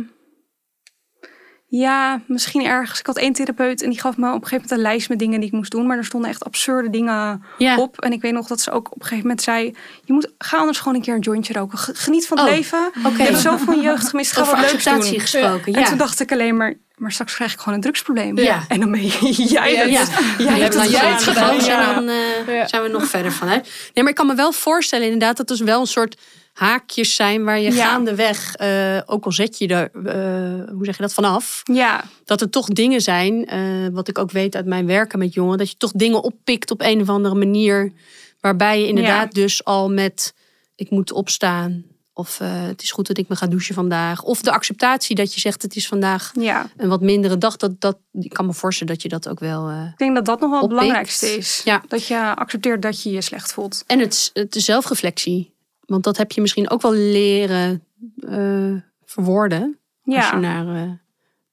ja, 1.72 2.22
misschien 2.28 2.66
ergens. 2.66 3.00
Ik 3.00 3.06
had 3.06 3.18
één 3.18 3.34
therapeut 3.34 3.82
en 3.84 3.90
die 3.90 4.00
gaf 4.00 4.18
me 4.18 4.28
op 4.28 4.34
een 4.34 4.48
gegeven 4.48 4.56
moment 4.56 4.72
een 4.72 4.82
lijst 4.92 5.10
met 5.10 5.20
dingen 5.20 5.40
die 5.40 5.50
ik 5.50 5.56
moest 5.56 5.72
doen. 5.72 5.88
Maar 5.88 5.98
er 5.98 6.06
stonden 6.06 6.30
echt 6.30 6.46
absurde 6.46 6.90
dingen 6.90 7.44
Ja. 7.58 7.78
op. 7.78 8.02
En 8.02 8.12
ik 8.12 8.22
weet 8.22 8.34
nog 8.34 8.48
dat 8.48 8.62
ze 8.62 8.72
ook 8.72 8.88
op 8.88 8.96
een 8.96 9.02
gegeven 9.02 9.22
moment 9.24 9.42
zei... 9.42 9.76
je 10.06 10.14
moet, 10.14 10.32
ga 10.38 10.58
anders 10.58 10.78
gewoon 10.80 10.96
een 10.96 11.02
keer 11.02 11.14
een 11.14 11.20
jointje 11.20 11.54
roken. 11.54 11.78
Ge- 11.78 11.96
Geniet 11.96 12.28
van 12.28 12.38
het 12.38 12.48
Oh, 12.48 12.54
leven. 12.54 12.92
oké. 13.06 13.18
Je 13.18 13.24
hebt 13.24 13.38
zoveel 13.40 13.74
je 13.74 13.82
jeugd 13.82 14.10
gemist. 14.10 14.32
Ga 14.32 14.42
Over 14.42 14.54
wat 14.54 14.62
leuks 14.62 14.74
acceptatie 14.76 15.12
doen. 15.12 15.20
gesproken, 15.22 15.74
En 15.74 15.80
ja. 15.82 15.88
toen 15.88 15.98
dacht 15.98 16.20
ik 16.20 16.32
alleen 16.32 16.58
maar... 16.58 16.74
maar 16.96 17.12
straks 17.12 17.36
krijg 17.36 17.54
ik 17.54 17.60
gewoon 17.60 17.74
een 17.74 17.82
drugsprobleem. 17.82 18.38
Ja. 18.38 18.64
En 18.68 18.80
dan 18.80 18.92
ben 18.92 19.02
je, 19.04 19.18
jij 19.50 19.74
Ja, 19.74 19.80
het. 19.82 19.90
ja. 19.92 20.46
Jij 20.46 20.60
hebt 20.60 20.74
het 20.74 20.96
uitgekozen 20.96 21.62
gedaan. 21.62 21.96
en 22.10 22.46
dan 22.46 22.56
Ja. 22.56 22.68
zijn 22.68 22.82
we 22.84 22.88
nog 22.90 23.06
verder 23.06 23.32
vanuit. 23.32 23.64
Nee, 23.94 24.04
maar 24.04 24.10
ik 24.10 24.16
kan 24.16 24.28
me 24.28 24.36
wel 24.36 24.52
voorstellen 24.52 25.06
inderdaad 25.06 25.38
dat 25.38 25.50
er 25.60 25.66
wel 25.66 25.80
een 25.82 25.88
soort 25.88 26.18
haakjes 26.60 27.16
zijn 27.16 27.44
waar 27.44 27.60
je 27.60 27.74
Ja. 27.74 27.86
gaandeweg, 27.86 28.56
eh, 28.56 29.00
ook 29.06 29.26
al 29.26 29.32
zet 29.32 29.58
je 29.58 29.68
er, 29.68 29.92
eh, 29.94 30.74
hoe 30.74 30.86
zeg 30.86 30.96
je 30.96 31.02
dat, 31.02 31.14
vanaf, 31.14 31.62
Ja, 31.74 32.04
dat 32.26 32.42
er 32.42 32.50
toch 32.50 32.68
dingen 32.68 33.02
zijn, 33.02 33.46
eh, 33.46 33.62
wat 33.92 34.08
ik 34.08 34.18
ook 34.18 34.32
weet 34.32 34.56
uit 34.56 34.66
mijn 34.66 34.86
werken 34.86 35.20
met 35.20 35.34
jongeren, 35.34 35.58
dat 35.58 35.70
je 35.70 35.78
toch 35.78 35.92
dingen 35.92 36.24
oppikt 36.24 36.72
op 36.72 36.82
een 36.82 37.02
of 37.02 37.10
andere 37.10 37.36
manier, 37.36 37.94
waarbij 38.40 38.82
je 38.82 38.88
inderdaad 38.88 39.32
dus 39.32 39.66
al 39.66 39.90
met, 39.90 40.34
ik 40.76 40.90
moet 40.90 41.12
opstaan, 41.12 41.86
of 42.14 42.38
het 42.44 42.82
is 42.82 42.92
goed 42.92 43.08
dat 43.08 43.18
ik 43.18 43.28
me 43.28 43.36
ga 43.36 43.48
douchen 43.48 43.76
vandaag, 43.76 44.24
of 44.24 44.42
de 44.42 44.52
acceptatie 44.52 45.16
dat 45.16 45.34
je 45.34 45.40
zegt 45.40 45.62
het 45.62 45.76
is 45.76 45.88
vandaag 45.88 46.32
ja. 46.40 46.70
een 46.78 46.90
wat 46.90 47.02
mindere 47.02 47.38
dag, 47.38 47.58
dat, 47.58 47.82
dat, 47.82 47.98
ik 48.12 48.34
kan 48.34 48.46
me 48.46 48.54
voorstellen 48.54 48.94
dat 48.94 49.02
je 49.02 49.10
dat 49.10 49.30
ook 49.30 49.40
wel... 49.40 49.70
Ik 49.70 49.98
denk 49.98 50.16
dat 50.16 50.26
dat 50.26 50.40
nog 50.40 50.50
wel 50.50 50.60
het 50.60 50.70
belangrijkste 50.70 51.38
is. 51.38 51.62
Ja. 51.64 51.84
Dat 51.88 52.08
je 52.08 52.36
accepteert 52.36 52.82
dat 52.82 53.04
je 53.04 53.12
je 53.12 53.22
slecht 53.22 53.54
voelt. 53.54 53.84
En 53.88 54.00
het, 54.00 54.30
het 54.34 54.54
de 54.54 54.60
zelfreflectie. 54.60 55.58
Want 55.90 56.04
dat 56.04 56.18
heb 56.18 56.32
je 56.32 56.42
misschien 56.42 56.70
ook 56.70 56.82
wel 56.82 56.94
leren 56.94 57.84
eh, 58.20 58.76
verwoorden. 59.06 59.80
Als 60.06 60.30
je 60.30 60.36
naar 60.36 60.76
eh, 60.76 60.92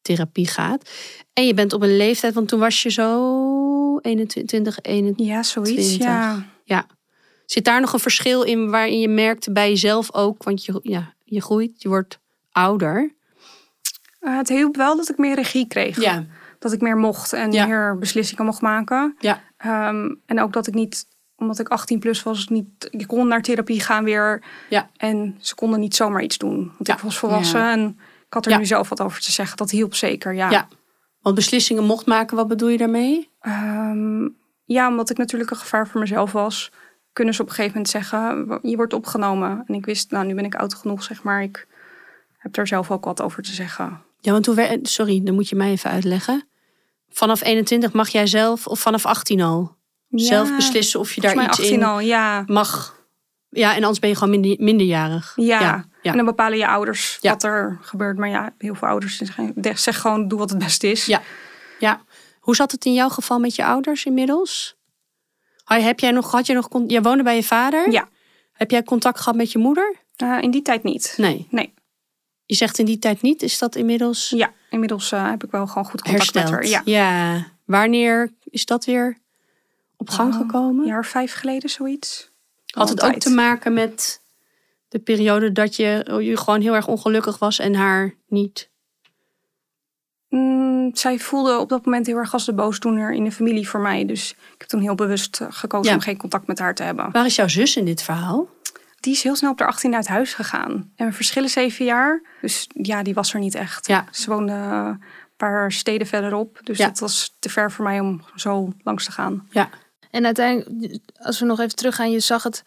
therapie 0.03 0.47
gaat. 0.47 0.91
En 1.33 1.47
je 1.47 1.55
bent 1.55 1.73
op 1.73 1.83
een 1.83 1.97
leeftijd, 1.97 2.35
want 2.35 2.49
toen 2.49 2.61
was 2.61 2.83
je 2.83 2.91
zo 2.91 3.99
21, 3.99 4.79
21. 4.83 5.27
Ja, 5.27 5.43
zoiets. 5.43 5.73
20. 5.73 5.99
Ja. 5.99 6.45
Ja. 6.65 6.87
Zit 7.47 7.65
daar 7.65 7.81
nog 7.81 7.93
een 7.93 7.99
verschil 7.99 8.43
in 8.43 8.71
waarin 8.71 9.01
je 9.01 9.09
merkte 9.09 9.53
bij 9.53 9.69
jezelf 9.69 10.15
ook? 10.15 10.43
Want 10.43 10.65
je, 10.65 10.81
ja, 10.83 11.15
je 11.25 11.43
groeit, 11.43 11.83
je 11.83 11.89
wordt 11.89 12.19
ouder. 12.53 13.15
Eh, 14.21 14.37
het 14.37 14.49
hielp 14.49 14.77
wel 14.77 14.97
dat 14.97 15.09
ik 15.09 15.19
meer 15.19 15.35
regie 15.35 15.67
kreeg. 15.67 16.01
Ja. 16.01 16.27
Dat 16.59 16.73
ik 16.73 16.81
meer 16.81 16.97
mocht 16.97 17.33
en 17.33 17.53
Ja. 17.53 17.67
meer 17.67 17.99
beslissingen 17.99 18.45
mocht 18.45 18.61
maken. 18.61 19.17
Ja. 19.19 19.43
Ehm, 19.57 20.15
en 20.27 20.41
ook 20.41 20.53
dat 20.53 20.67
ik 20.67 20.75
niet, 20.75 21.07
omdat 21.37 21.59
ik 21.59 21.69
18 21.69 21.99
plus 21.99 22.23
was, 22.23 22.49
niet, 22.49 22.67
ik 22.91 23.07
kon 23.07 23.29
naar 23.29 23.43
therapie 23.43 23.81
gaan 23.81 24.05
weer. 24.05 24.43
Ja. 24.69 24.91
En 24.97 25.37
ze 25.41 25.55
konden 25.55 25.81
niet 25.81 25.95
zomaar 25.97 26.23
iets 26.23 26.39
doen. 26.39 26.73
Want 26.77 26.87
Ja. 26.89 26.95
ik 26.95 27.01
was 27.01 27.19
volwassen 27.19 27.61
Ja. 27.61 27.73
en 27.73 27.99
ik 28.27 28.35
had 28.35 28.47
er 28.47 28.59
nu 28.59 28.67
zelf 28.67 28.89
wat 28.89 29.01
over 29.01 29.21
te 29.21 29.33
zeggen. 29.33 29.57
Dat 29.57 29.71
hielp 29.71 29.95
zeker, 29.95 30.35
ja. 30.35 30.51
Ja. 30.51 30.69
Want 31.21 31.35
beslissingen 31.35 31.85
mocht 31.85 32.07
maken, 32.07 32.37
wat 32.37 32.49
bedoel 32.49 32.69
je 32.69 32.79
daarmee? 32.79 33.31
Ehm, 33.41 34.29
ja, 34.65 34.89
omdat 34.89 35.11
ik 35.11 35.17
natuurlijk 35.17 35.51
een 35.51 35.57
gevaar 35.57 35.89
voor 35.89 36.01
mezelf 36.01 36.33
was. 36.33 36.73
Kunnen 37.13 37.35
ze 37.35 37.43
op 37.43 37.49
een 37.49 37.55
gegeven 37.55 37.77
moment 37.77 37.93
zeggen, 37.93 38.59
je 38.63 38.77
wordt 38.77 38.93
opgenomen. 38.93 39.65
En 39.67 39.75
ik 39.75 39.85
wist, 39.87 40.11
nou 40.11 40.27
nu 40.27 40.35
ben 40.35 40.45
ik 40.45 40.55
oud 40.55 40.75
genoeg, 40.75 41.03
zeg 41.03 41.23
maar. 41.23 41.43
Ik 41.43 41.67
heb 42.39 42.53
daar 42.53 42.67
zelf 42.67 42.91
ook 42.91 43.05
wat 43.05 43.23
over 43.23 43.43
te 43.43 43.53
zeggen. 43.53 44.01
Ja, 44.21 44.33
want 44.33 44.47
hoe 44.47 44.79
Sorry, 44.83 45.23
dan 45.25 45.35
moet 45.35 45.49
je 45.49 45.57
mij 45.57 45.71
even 45.71 45.91
uitleggen. 45.91 46.49
Vanaf 47.09 47.43
21 47.45 47.93
mag 47.93 48.09
jij 48.09 48.27
zelf, 48.27 48.67
of 48.67 48.81
vanaf 48.81 49.07
18 49.07 49.41
al, 49.41 49.76
zelf 50.09 50.57
beslissen 50.57 51.01
of 51.01 51.13
je 51.13 51.21
daar 51.21 51.37
iets 51.37 51.49
18 51.49 51.73
in 51.73 51.83
al, 51.83 52.01
ja. 52.01 52.45
mag. 52.47 53.05
Ja, 53.49 53.71
en 53.71 53.81
anders 53.81 53.99
ben 53.99 54.09
je 54.09 54.17
gewoon 54.17 54.41
minder, 54.41 54.57
minderjarig. 54.59 55.33
Ja. 55.37 55.85
en 56.03 56.17
dan 56.17 56.25
bepalen 56.25 56.59
je 56.59 56.67
ouders 56.67 57.19
wat 57.21 57.43
er 57.43 57.79
gebeurt. 57.81 58.17
Maar 58.19 58.29
ja, 58.29 58.55
heel 58.59 58.75
veel 58.75 58.89
ouders 58.89 59.17
zeggen 59.17 59.55
zeg 59.75 60.01
gewoon, 60.01 60.29
doe 60.29 60.39
wat 60.39 60.51
het 60.51 60.59
beste 60.59 60.91
is. 60.91 61.07
Ja. 61.07 61.23
Ja. 61.79 62.05
Hoe 62.41 62.57
zat 62.57 62.73
het 62.73 62.85
in 62.85 62.93
jouw 62.95 63.09
geval 63.09 63.39
met 63.39 63.55
je 63.55 63.65
ouders 63.65 64.05
inmiddels? 64.05 64.77
Heb 65.65 66.01
jij 66.01 66.11
nog, 66.11 66.31
had 66.31 66.47
je 66.47 66.55
nog, 66.55 66.69
jij 66.87 67.03
woonde 67.03 67.23
bij 67.23 67.37
je 67.37 67.43
vader? 67.43 67.91
Ja. 67.91 68.09
Heb 68.53 68.71
jij 68.71 68.83
contact 68.83 69.19
gehad 69.21 69.35
met 69.37 69.53
je 69.53 69.59
moeder? 69.59 69.97
Eh, 70.17 70.39
in 70.41 70.51
die 70.51 70.63
tijd 70.63 70.83
niet. 70.83 71.15
Nee. 71.17 71.47
Nee. 71.51 71.75
Je 72.45 72.55
zegt 72.55 72.79
in 72.79 72.85
die 72.85 72.99
tijd 72.99 73.23
niet. 73.23 73.43
Is 73.43 73.59
dat 73.59 73.75
inmiddels 73.77 74.31
Ja, 74.31 74.53
inmiddels 74.71 75.13
eh, 75.13 75.31
heb 75.31 75.45
ik 75.45 75.51
wel 75.51 75.67
gewoon 75.67 75.85
goed 75.85 76.03
contact 76.03 76.35
hersteld? 76.35 76.45
met 76.45 76.55
haar. 76.55 76.67
Ja, 76.67 76.83
ja. 76.85 77.47
Wanneer 77.65 78.33
is 78.45 78.65
dat 78.65 78.85
weer 78.85 79.19
op 79.97 80.11
gang 80.11 80.33
Oh, 80.35 80.41
gekomen? 80.41 80.83
een 80.83 80.89
jaar 80.89 80.99
of 80.99 81.07
vijf 81.07 81.33
geleden 81.35 81.71
zoiets. 81.71 82.31
Had 82.67 82.89
het 82.89 83.03
ook 83.03 83.15
te 83.19 83.31
maken 83.31 83.73
met 83.73 84.21
de 84.89 84.99
periode 84.99 85.53
dat 85.53 85.77
je, 85.77 86.19
je 86.23 86.37
gewoon 86.37 86.61
heel 86.61 86.75
erg 86.75 86.89
ongelukkig 86.89 87.39
was 87.39 87.59
en 87.59 87.75
haar 87.75 88.15
niet? 88.29 88.71
Mm, 90.29 90.91
zij 90.97 91.19
voelde 91.19 91.59
op 91.59 91.69
dat 91.69 91.85
moment 91.85 92.07
heel 92.07 92.17
erg 92.17 92.33
als 92.33 92.45
de 92.47 92.55
boosdoener 92.55 93.13
in 93.13 93.25
de 93.25 93.33
familie 93.33 93.69
voor 93.69 93.81
mij. 93.81 94.07
Dus 94.07 94.31
ik 94.31 94.55
heb 94.59 94.69
toen 94.69 94.81
heel 94.81 94.95
bewust 94.95 95.41
eh, 95.41 95.47
gekozen 95.51 95.91
Ja. 95.91 95.97
om 95.97 96.03
geen 96.03 96.17
contact 96.17 96.47
met 96.47 96.59
haar 96.59 96.75
te 96.75 96.83
hebben. 96.83 97.11
Waar 97.13 97.27
is 97.27 97.35
jouw 97.37 97.49
zus 97.49 97.77
in 97.77 97.85
dit 97.85 98.03
verhaal? 98.03 98.49
Die 99.01 99.13
is 99.13 99.23
heel 99.23 99.37
snel 99.37 99.51
op 99.51 99.59
de 99.59 99.67
18 99.67 99.95
uit 99.95 100.07
huis 100.09 100.35
gegaan. 100.35 100.93
En 100.97 101.07
we 101.07 101.13
verschillen 101.13 101.49
zeven 101.51 101.85
jaar. 101.85 102.23
Dus 102.41 102.67
ja, 102.75 103.03
die 103.03 103.15
was 103.15 103.35
er 103.35 103.41
niet 103.41 103.55
echt. 103.55 103.87
Ja. 103.87 104.05
Ze 104.11 104.31
woonde 104.31 104.53
een 104.53 105.01
paar 105.37 105.73
steden 105.73 106.07
verderop. 106.07 106.59
Dus 106.63 106.79
Ja. 106.79 106.87
dat 106.87 106.99
was 106.99 107.37
te 107.39 107.49
ver 107.49 107.73
voor 107.73 107.85
mij 107.85 108.01
om 108.01 108.23
zo 108.35 108.73
langs 108.83 109.05
te 109.05 109.13
gaan. 109.13 109.47
Ja. 109.51 109.69
En 110.17 110.25
uiteindelijk, 110.25 111.03
als 111.17 111.39
we 111.41 111.47
nog 111.47 111.61
even 111.61 111.77
teruggaan, 111.77 112.11
je 112.11 112.21
zag 112.21 112.43
het, 112.43 112.63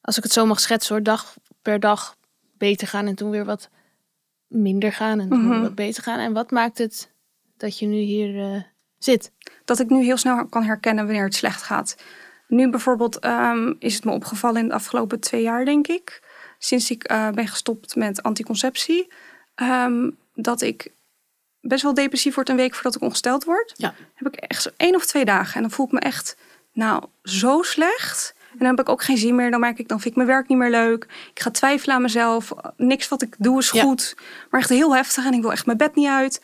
als 0.00 0.16
ik 0.16 0.22
het 0.22 0.32
zo 0.32 0.46
mag 0.46 0.60
schetsen 0.60 0.94
hoor, 0.94 1.04
dag 1.04 1.34
per 1.62 1.80
dag 1.80 2.16
beter 2.58 2.88
gaan 2.88 3.06
en 3.06 3.14
toen 3.14 3.30
weer 3.30 3.44
wat 3.44 3.68
minder 4.46 4.92
gaan 4.92 5.20
en 5.20 5.28
toen 5.28 5.38
Mhm. 5.40 5.48
weer 5.50 5.60
wat 5.60 5.74
beter 5.74 6.02
gaan. 6.02 6.18
En 6.18 6.32
wat 6.32 6.50
maakt 6.50 6.78
het 6.78 7.10
dat 7.56 7.78
je 7.78 7.86
nu 7.86 7.96
hier 7.96 8.52
eh, 8.54 8.62
zit? 8.98 9.32
dat 9.64 9.80
ik 9.80 9.88
nu 9.90 10.04
heel 10.04 10.16
snel 10.16 10.46
kan 10.46 10.62
herkennen 10.62 11.04
wanneer 11.04 11.24
het 11.24 11.34
slecht 11.34 11.62
gaat. 11.62 11.96
Nu 12.48 12.70
bijvoorbeeld 12.70 13.18
ehm, 13.18 13.74
is 13.78 13.94
het 13.94 14.04
me 14.04 14.10
opgevallen 14.12 14.60
in 14.60 14.68
de 14.68 14.74
afgelopen 14.74 15.20
twee 15.20 15.42
jaar, 15.42 15.64
denk 15.64 15.86
ik. 15.86 16.22
Sinds 16.58 16.90
ik 16.90 17.04
eh, 17.04 17.30
ben 17.30 17.48
gestopt 17.48 17.94
met 17.96 18.22
anticonceptie. 18.22 19.12
ehm, 19.54 20.10
dat 20.34 20.60
ik 20.60 20.92
best 21.60 21.82
wel 21.82 21.94
depressief 21.94 22.34
word 22.34 22.48
een 22.48 22.56
week 22.56 22.74
voordat 22.74 22.94
ik 22.94 23.02
ongesteld 23.02 23.44
word. 23.44 23.72
Ja. 23.76 23.94
Heb 24.14 24.34
ik 24.34 24.40
echt 24.40 24.62
zo 24.62 24.70
één 24.76 24.94
of 24.94 25.06
twee 25.06 25.24
dagen. 25.24 25.54
En 25.54 25.60
dan 25.60 25.70
voel 25.70 25.86
ik 25.86 25.92
me 25.92 26.00
echt, 26.00 26.36
nou, 26.76 27.02
zo 27.22 27.62
slecht. 27.62 28.34
En 28.52 28.58
dan 28.58 28.68
heb 28.68 28.80
ik 28.80 28.88
ook 28.88 29.02
geen 29.02 29.16
zin 29.16 29.34
meer. 29.34 29.50
Dan 29.50 29.60
merk 29.60 29.78
ik, 29.78 29.88
dan 29.88 29.98
vind 30.00 30.10
ik 30.10 30.16
mijn 30.16 30.28
werk 30.28 30.48
niet 30.48 30.58
meer 30.58 30.70
leuk. 30.70 31.06
Ik 31.34 31.40
ga 31.40 31.50
twijfelen 31.50 31.94
aan 31.94 32.02
mezelf. 32.02 32.52
Niks 32.76 33.08
wat 33.08 33.22
ik 33.22 33.34
doe 33.38 33.58
is 33.58 33.70
Ja. 33.70 33.82
goed. 33.82 34.16
Maar 34.50 34.60
echt 34.60 34.68
heel 34.68 34.94
heftig. 34.94 35.24
En 35.24 35.32
ik 35.32 35.40
wil 35.42 35.52
echt 35.52 35.66
mijn 35.66 35.78
bed 35.78 35.94
niet 35.94 36.08
uit. 36.08 36.42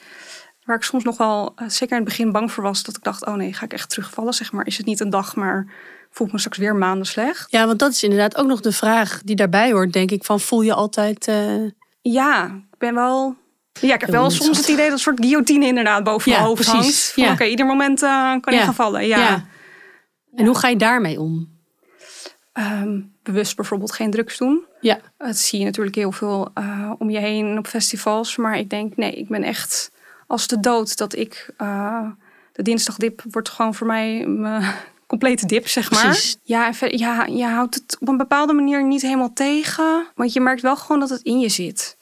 Waar 0.64 0.76
ik 0.76 0.82
soms 0.82 1.04
nog 1.04 1.16
wel, 1.16 1.52
eh, 1.56 1.68
zeker 1.68 1.96
in 1.96 2.02
het 2.02 2.08
begin, 2.08 2.32
bang 2.32 2.52
voor 2.52 2.62
was. 2.62 2.82
Dat 2.82 2.96
ik 2.96 3.02
dacht, 3.02 3.26
oh 3.26 3.34
nee, 3.34 3.52
ga 3.52 3.64
ik 3.64 3.72
echt 3.72 3.90
terugvallen? 3.90 4.32
Zeg 4.34 4.52
maar, 4.52 4.66
is 4.66 4.76
het 4.76 4.86
niet 4.86 5.00
een 5.00 5.10
dag, 5.10 5.36
maar 5.36 5.66
voel 6.10 6.26
ik 6.26 6.32
me 6.32 6.38
straks 6.38 6.58
weer 6.58 6.76
maanden 6.76 7.06
slecht. 7.06 7.50
Ja, 7.50 7.66
want 7.66 7.78
dat 7.78 7.92
is 7.92 8.02
inderdaad 8.02 8.36
ook 8.36 8.46
nog 8.46 8.60
de 8.60 8.72
vraag 8.72 9.20
die 9.24 9.36
daarbij 9.36 9.72
hoort, 9.72 9.92
denk 9.92 10.10
ik. 10.10 10.24
Van 10.24 10.40
voel 10.40 10.62
je 10.62 10.74
altijd... 10.74 11.28
eh, 11.28 11.64
Ja, 12.02 12.44
ik 12.72 12.78
ben 12.78 12.94
wel... 12.94 13.36
Ja, 13.80 13.94
ik 13.94 14.00
heb 14.00 14.10
wel 14.10 14.30
soms 14.30 14.56
het 14.58 14.68
idee 14.68 14.84
dat 14.84 14.92
een 14.92 14.98
soort 14.98 15.18
guillotine 15.20 15.66
inderdaad 15.66 16.04
boven 16.04 16.30
Ja, 16.30 16.36
mijn 16.36 16.48
hoofd 16.48 16.62
precies. 16.70 16.72
hangt. 16.82 17.12
Van, 17.12 17.24
Ja. 17.24 17.32
Oké, 17.32 17.44
ieder 17.44 17.66
moment 17.66 18.02
eh, 18.02 18.32
kan 18.40 18.54
je 18.54 18.60
gaan 18.60 18.74
vallen. 18.74 19.06
Ja. 19.06 19.44
En 20.34 20.46
hoe 20.46 20.58
ga 20.58 20.68
je 20.68 20.76
daarmee 20.76 21.20
om? 21.20 21.60
Ehm, 22.52 23.00
bewust 23.22 23.56
bijvoorbeeld 23.56 23.92
geen 23.92 24.10
drugs 24.10 24.38
doen. 24.38 24.64
Ja. 24.80 25.00
Dat 25.18 25.36
zie 25.36 25.58
je 25.58 25.64
natuurlijk 25.64 25.96
heel 25.96 26.12
veel 26.12 26.50
eh, 26.54 26.92
om 26.98 27.10
je 27.10 27.18
heen 27.18 27.58
op 27.58 27.66
festivals. 27.66 28.36
Maar 28.36 28.58
ik 28.58 28.70
denk, 28.70 28.96
nee, 28.96 29.12
ik 29.12 29.28
ben 29.28 29.42
echt 29.42 29.90
als 30.26 30.46
de 30.46 30.60
dood 30.60 30.96
dat 30.96 31.14
ik... 31.16 31.54
eh, 31.56 32.06
de 32.52 32.62
dinsdagdip 32.62 33.22
wordt 33.30 33.48
gewoon 33.48 33.74
voor 33.74 33.86
mij 33.86 34.26
mijn 34.26 34.74
complete 35.06 35.46
dip, 35.46 35.68
zeg 35.68 35.90
maar. 35.90 36.02
Precies. 36.04 36.36
Ja, 36.42 36.66
en 36.66 36.74
ver- 36.74 36.96
ja, 36.98 37.24
je 37.24 37.44
houdt 37.44 37.74
het 37.74 37.96
op 38.00 38.08
een 38.08 38.16
bepaalde 38.16 38.52
manier 38.52 38.84
niet 38.86 39.02
helemaal 39.02 39.32
tegen. 39.32 40.06
Want 40.14 40.32
je 40.32 40.40
merkt 40.40 40.62
wel 40.62 40.76
gewoon 40.76 41.00
dat 41.00 41.10
het 41.10 41.22
in 41.22 41.38
je 41.40 41.48
zit. 41.48 41.96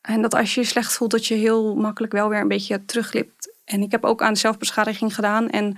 En 0.00 0.22
dat 0.22 0.34
als 0.34 0.54
je 0.54 0.60
je 0.60 0.66
slecht 0.66 0.92
voelt, 0.92 1.10
dat 1.10 1.26
je 1.26 1.34
heel 1.34 1.74
makkelijk 1.74 2.12
wel 2.12 2.28
weer 2.28 2.40
een 2.40 2.48
beetje 2.48 2.84
teruglipt. 2.84 3.54
En 3.64 3.82
ik 3.82 3.90
heb 3.90 4.04
ook 4.04 4.22
aan 4.22 4.36
zelfbeschadiging 4.36 5.14
gedaan. 5.14 5.48
En 5.50 5.76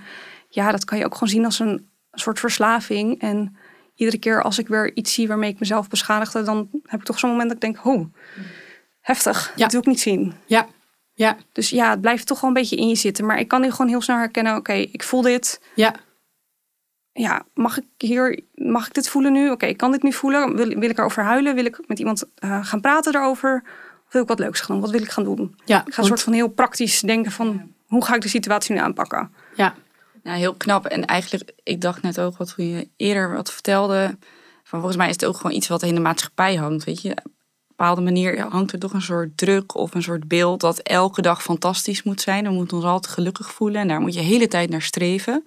ja, 0.55 0.71
dat 0.71 0.85
kan 0.85 0.97
je 0.97 1.05
ook 1.05 1.13
gewoon 1.13 1.29
zien 1.29 1.45
als 1.45 1.59
een 1.59 1.89
soort 2.11 2.39
verslaving. 2.39 3.21
En 3.21 3.57
iedere 3.95 4.17
keer 4.17 4.41
als 4.41 4.59
ik 4.59 4.67
weer 4.67 4.95
iets 4.95 5.13
zie 5.13 5.27
waarmee 5.27 5.49
ik 5.49 5.59
mezelf 5.59 5.87
beschadigde, 5.87 6.43
dan 6.43 6.69
heb 6.83 6.99
ik 6.99 7.05
toch 7.05 7.19
zo'n 7.19 7.29
moment 7.29 7.47
dat 7.47 7.63
ik 7.63 7.73
denk, 7.73 7.85
oh, 7.85 8.05
heftig. 9.01 9.51
Ja. 9.55 9.63
Dat 9.63 9.71
wil 9.71 9.81
ik 9.81 9.87
niet 9.87 9.99
zien. 9.99 10.33
Ja. 10.45 10.67
Ja. 11.13 11.37
Dus 11.51 11.69
ja, 11.69 11.89
het 11.89 12.01
blijft 12.01 12.27
toch 12.27 12.41
wel 12.41 12.49
een 12.49 12.55
beetje 12.55 12.75
in 12.75 12.87
je 12.87 12.95
zitten. 12.95 13.25
Maar 13.25 13.39
ik 13.39 13.47
kan 13.47 13.61
nu 13.61 13.71
gewoon 13.71 13.87
heel 13.87 14.01
snel 14.01 14.17
herkennen, 14.17 14.55
oké, 14.55 14.73
ik 14.73 15.03
voel 15.03 15.21
dit. 15.21 15.61
Ja. 15.75 15.95
Ja, 17.11 17.45
mag 17.53 17.77
ik 17.77 17.85
hier, 17.97 18.39
mag 18.53 18.87
ik 18.87 18.93
dit 18.93 19.09
voelen 19.09 19.31
nu? 19.31 19.49
Oké, 19.49 19.65
ik 19.65 19.77
kan 19.77 19.91
dit 19.91 20.03
nu 20.03 20.13
voelen. 20.13 20.55
Wil, 20.55 20.67
wil 20.67 20.89
ik 20.89 20.97
erover 20.97 21.23
huilen? 21.23 21.55
Wil 21.55 21.65
ik 21.65 21.87
met 21.87 21.99
iemand 21.99 22.23
eh, 22.35 22.65
gaan 22.65 22.81
praten 22.81 23.15
erover? 23.15 23.63
Of 24.07 24.13
wil 24.13 24.21
ik 24.21 24.27
wat 24.27 24.39
leuks 24.39 24.59
gaan 24.59 24.75
doen? 24.75 24.83
Wat 24.83 24.93
wil 24.93 25.01
ik 25.01 25.11
gaan 25.11 25.23
doen? 25.23 25.55
Ja. 25.65 25.85
Ik 25.85 25.93
ga 25.93 26.01
een 26.01 26.07
soort 26.07 26.21
van 26.21 26.33
heel 26.33 26.47
praktisch 26.47 26.99
denken 26.99 27.31
van, 27.31 27.71
hoe 27.85 28.05
ga 28.05 28.15
ik 28.15 28.21
de 28.21 28.27
situatie 28.27 28.75
nu 28.75 28.81
aanpakken? 28.81 29.31
ja. 29.55 29.75
Ja, 30.25 30.33
heel 30.33 30.53
knap. 30.53 30.85
En 30.85 31.05
eigenlijk, 31.05 31.51
ik 31.63 31.81
dacht 31.81 32.01
net 32.01 32.19
ook 32.19 32.37
wat 32.37 32.55
toen 32.55 32.67
je 32.67 32.89
eerder 32.97 33.33
wat 33.33 33.51
vertelde. 33.51 34.17
Van 34.63 34.79
volgens 34.79 34.95
mij 34.95 35.07
is 35.07 35.13
het 35.13 35.25
ook 35.25 35.35
gewoon 35.35 35.55
iets 35.55 35.67
wat 35.67 35.83
in 35.83 35.95
de 35.95 36.01
maatschappij 36.01 36.55
hangt. 36.55 36.83
Weet 36.83 37.01
je, 37.01 37.09
op 37.09 37.25
een 37.25 37.33
bepaalde 37.67 38.01
manier 38.01 38.41
hangt 38.41 38.71
er 38.71 38.79
toch 38.79 38.93
een 38.93 39.01
soort 39.01 39.37
druk 39.37 39.75
of 39.75 39.93
een 39.93 40.03
soort 40.03 40.27
beeld 40.27 40.59
dat 40.59 40.79
elke 40.79 41.21
dag 41.21 41.43
fantastisch 41.43 42.03
moet 42.03 42.21
zijn. 42.21 42.43
We 42.43 42.49
moeten 42.49 42.77
ons 42.77 42.85
altijd 42.85 43.13
gelukkig 43.13 43.51
voelen 43.51 43.81
en 43.81 43.87
daar 43.87 43.99
moet 43.99 44.13
je 44.13 44.19
de 44.19 44.25
hele 44.25 44.47
tijd 44.47 44.69
naar 44.69 44.81
streven. 44.81 45.45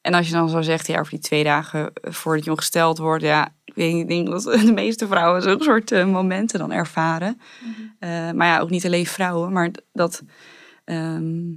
En 0.00 0.14
als 0.14 0.26
je 0.26 0.32
dan 0.32 0.48
zo 0.48 0.60
zegt, 0.60 0.86
ja, 0.86 0.98
over 0.98 1.10
die 1.10 1.20
twee 1.20 1.44
dagen 1.44 1.92
voordat 2.02 2.44
je 2.44 2.50
ongesteld 2.50 2.98
wordt, 2.98 3.24
ja, 3.24 3.54
ik 3.64 3.74
weet 3.74 3.94
ik 3.94 4.08
denk 4.08 4.26
dat 4.26 4.42
de 4.66 4.72
meeste 4.72 5.06
vrouwen 5.06 5.42
zo'n 5.42 5.62
soort 5.62 5.92
eh, 5.92 6.06
momenten 6.06 6.58
dan 6.58 6.72
ervaren. 6.72 7.40
Eh, 7.98 8.30
maar 8.30 8.46
ja, 8.46 8.58
ook 8.58 8.70
niet 8.70 8.86
alleen 8.86 9.06
vrouwen, 9.06 9.52
maar 9.52 9.70
dat, 9.92 10.22
ehm, 10.84 11.54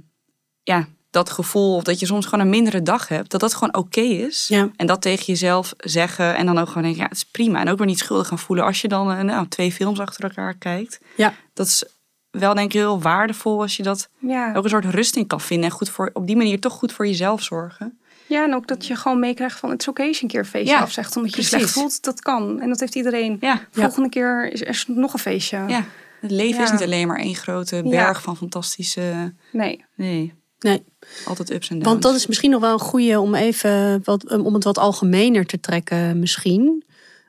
ja, 0.62 0.88
dat 1.10 1.30
gevoel 1.30 1.76
of 1.76 1.82
dat 1.82 2.00
je 2.00 2.06
soms 2.06 2.24
gewoon 2.24 2.40
een 2.44 2.50
mindere 2.50 2.82
dag 2.82 3.08
hebt, 3.08 3.30
dat 3.30 3.40
dat 3.40 3.54
gewoon 3.54 3.74
oké 3.76 4.00
is. 4.00 4.46
Ja. 4.48 4.70
En 4.76 4.86
dat 4.86 5.02
tegen 5.02 5.24
jezelf 5.24 5.72
zeggen 5.76 6.36
en 6.36 6.46
dan 6.46 6.58
ook 6.58 6.66
gewoon 6.68 6.82
denken, 6.82 7.00
ja, 7.02 7.08
het 7.08 7.16
is 7.16 7.24
prima. 7.24 7.60
En 7.60 7.68
ook 7.68 7.78
weer 7.78 7.86
niet 7.86 7.98
schuldig 7.98 8.28
gaan 8.28 8.38
voelen 8.38 8.64
als 8.64 8.80
je 8.80 8.88
dan 8.88 9.10
eh, 9.12 9.20
nou, 9.20 9.48
twee 9.48 9.72
films 9.72 10.00
achter 10.00 10.24
elkaar 10.24 10.54
kijkt. 10.54 11.00
Ja. 11.16 11.34
Dat 11.54 11.66
is 11.66 11.84
wel 12.30 12.54
denk 12.54 12.66
ik 12.66 12.72
heel 12.80 13.00
waardevol 13.00 13.60
als 13.60 13.76
je 13.76 13.82
dat 13.82 14.08
Ja. 14.18 14.52
ook 14.54 14.64
een 14.64 14.70
soort 14.70 14.84
rust 14.84 15.16
in 15.16 15.26
kan 15.26 15.40
vinden. 15.40 15.70
En 15.70 15.76
goed 15.76 15.88
voor, 15.90 16.10
op 16.12 16.26
die 16.26 16.36
manier 16.36 16.60
toch 16.60 16.72
goed 16.72 16.92
voor 16.92 17.06
jezelf 17.06 17.42
zorgen. 17.42 17.98
ja, 18.26 18.44
en 18.44 18.54
ook 18.54 18.66
dat 18.68 18.86
je 18.86 18.96
gewoon 18.96 19.20
meekrijgt 19.20 19.58
van, 19.58 19.70
het 19.70 19.80
is 19.80 19.88
oké 19.88 20.02
als 20.02 20.16
je 20.16 20.22
een 20.22 20.28
keer 20.28 20.40
een 20.40 20.46
feestje 20.46 20.72
Ja, 20.74 20.80
afzegt. 20.80 21.16
Omdat 21.16 21.34
je 21.34 21.40
je 21.42 21.48
precies. 21.48 21.66
slecht 21.70 21.78
voelt, 21.78 22.02
dat 22.04 22.20
kan. 22.20 22.60
En 22.60 22.68
dat 22.68 22.80
heeft 22.80 22.94
iedereen. 22.94 23.36
Ja, 23.40 23.60
Volgende 23.70 24.08
keer 24.08 24.52
is 24.52 24.60
er 24.88 24.94
nog 24.94 25.12
een 25.12 25.18
feestje. 25.18 25.64
ja. 25.66 25.84
Het 26.20 26.30
leven 26.30 26.62
is 26.62 26.70
niet 26.70 26.82
alleen 26.82 27.06
maar 27.08 27.18
één 27.18 27.34
grote 27.34 27.82
berg 27.84 28.22
van 28.22 28.36
fantastische... 28.36 29.34
Nee. 29.52 29.84
Nee, 29.94 30.34
Nee. 30.66 30.84
altijd 31.26 31.50
ups 31.50 31.68
en 31.68 31.74
downs. 31.74 31.90
Want 31.90 32.02
dat 32.02 32.14
is 32.14 32.26
misschien 32.26 32.50
nog 32.50 32.60
wel 32.60 32.72
een 32.72 32.78
goede 32.78 33.20
om 33.20 33.34
even 33.34 34.00
wat, 34.04 34.38
om 34.38 34.54
het 34.54 34.64
wat 34.64 34.78
algemener 34.78 35.46
te 35.46 35.60
trekken, 35.60 36.18
misschien. 36.18 36.84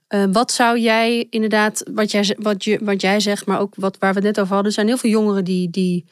Eh, 0.08 0.24
wat 0.32 0.52
zou 0.52 0.80
jij 0.80 1.28
inderdaad, 1.30 1.84
wat 1.94 2.12
jij, 2.12 2.36
wat, 2.40 2.64
je, 2.64 2.80
wat 2.84 3.02
jij 3.02 3.20
zegt, 3.20 3.46
maar 3.46 3.60
ook 3.60 3.74
wat, 3.76 3.98
waar 3.98 4.14
we 4.14 4.16
het 4.16 4.28
net 4.28 4.40
over 4.40 4.54
hadden, 4.54 4.74
zijn 4.74 4.88
heel 4.88 4.98
veel 4.98 5.10
jongeren 5.10 5.44
die, 5.44 5.70
die 5.70 6.06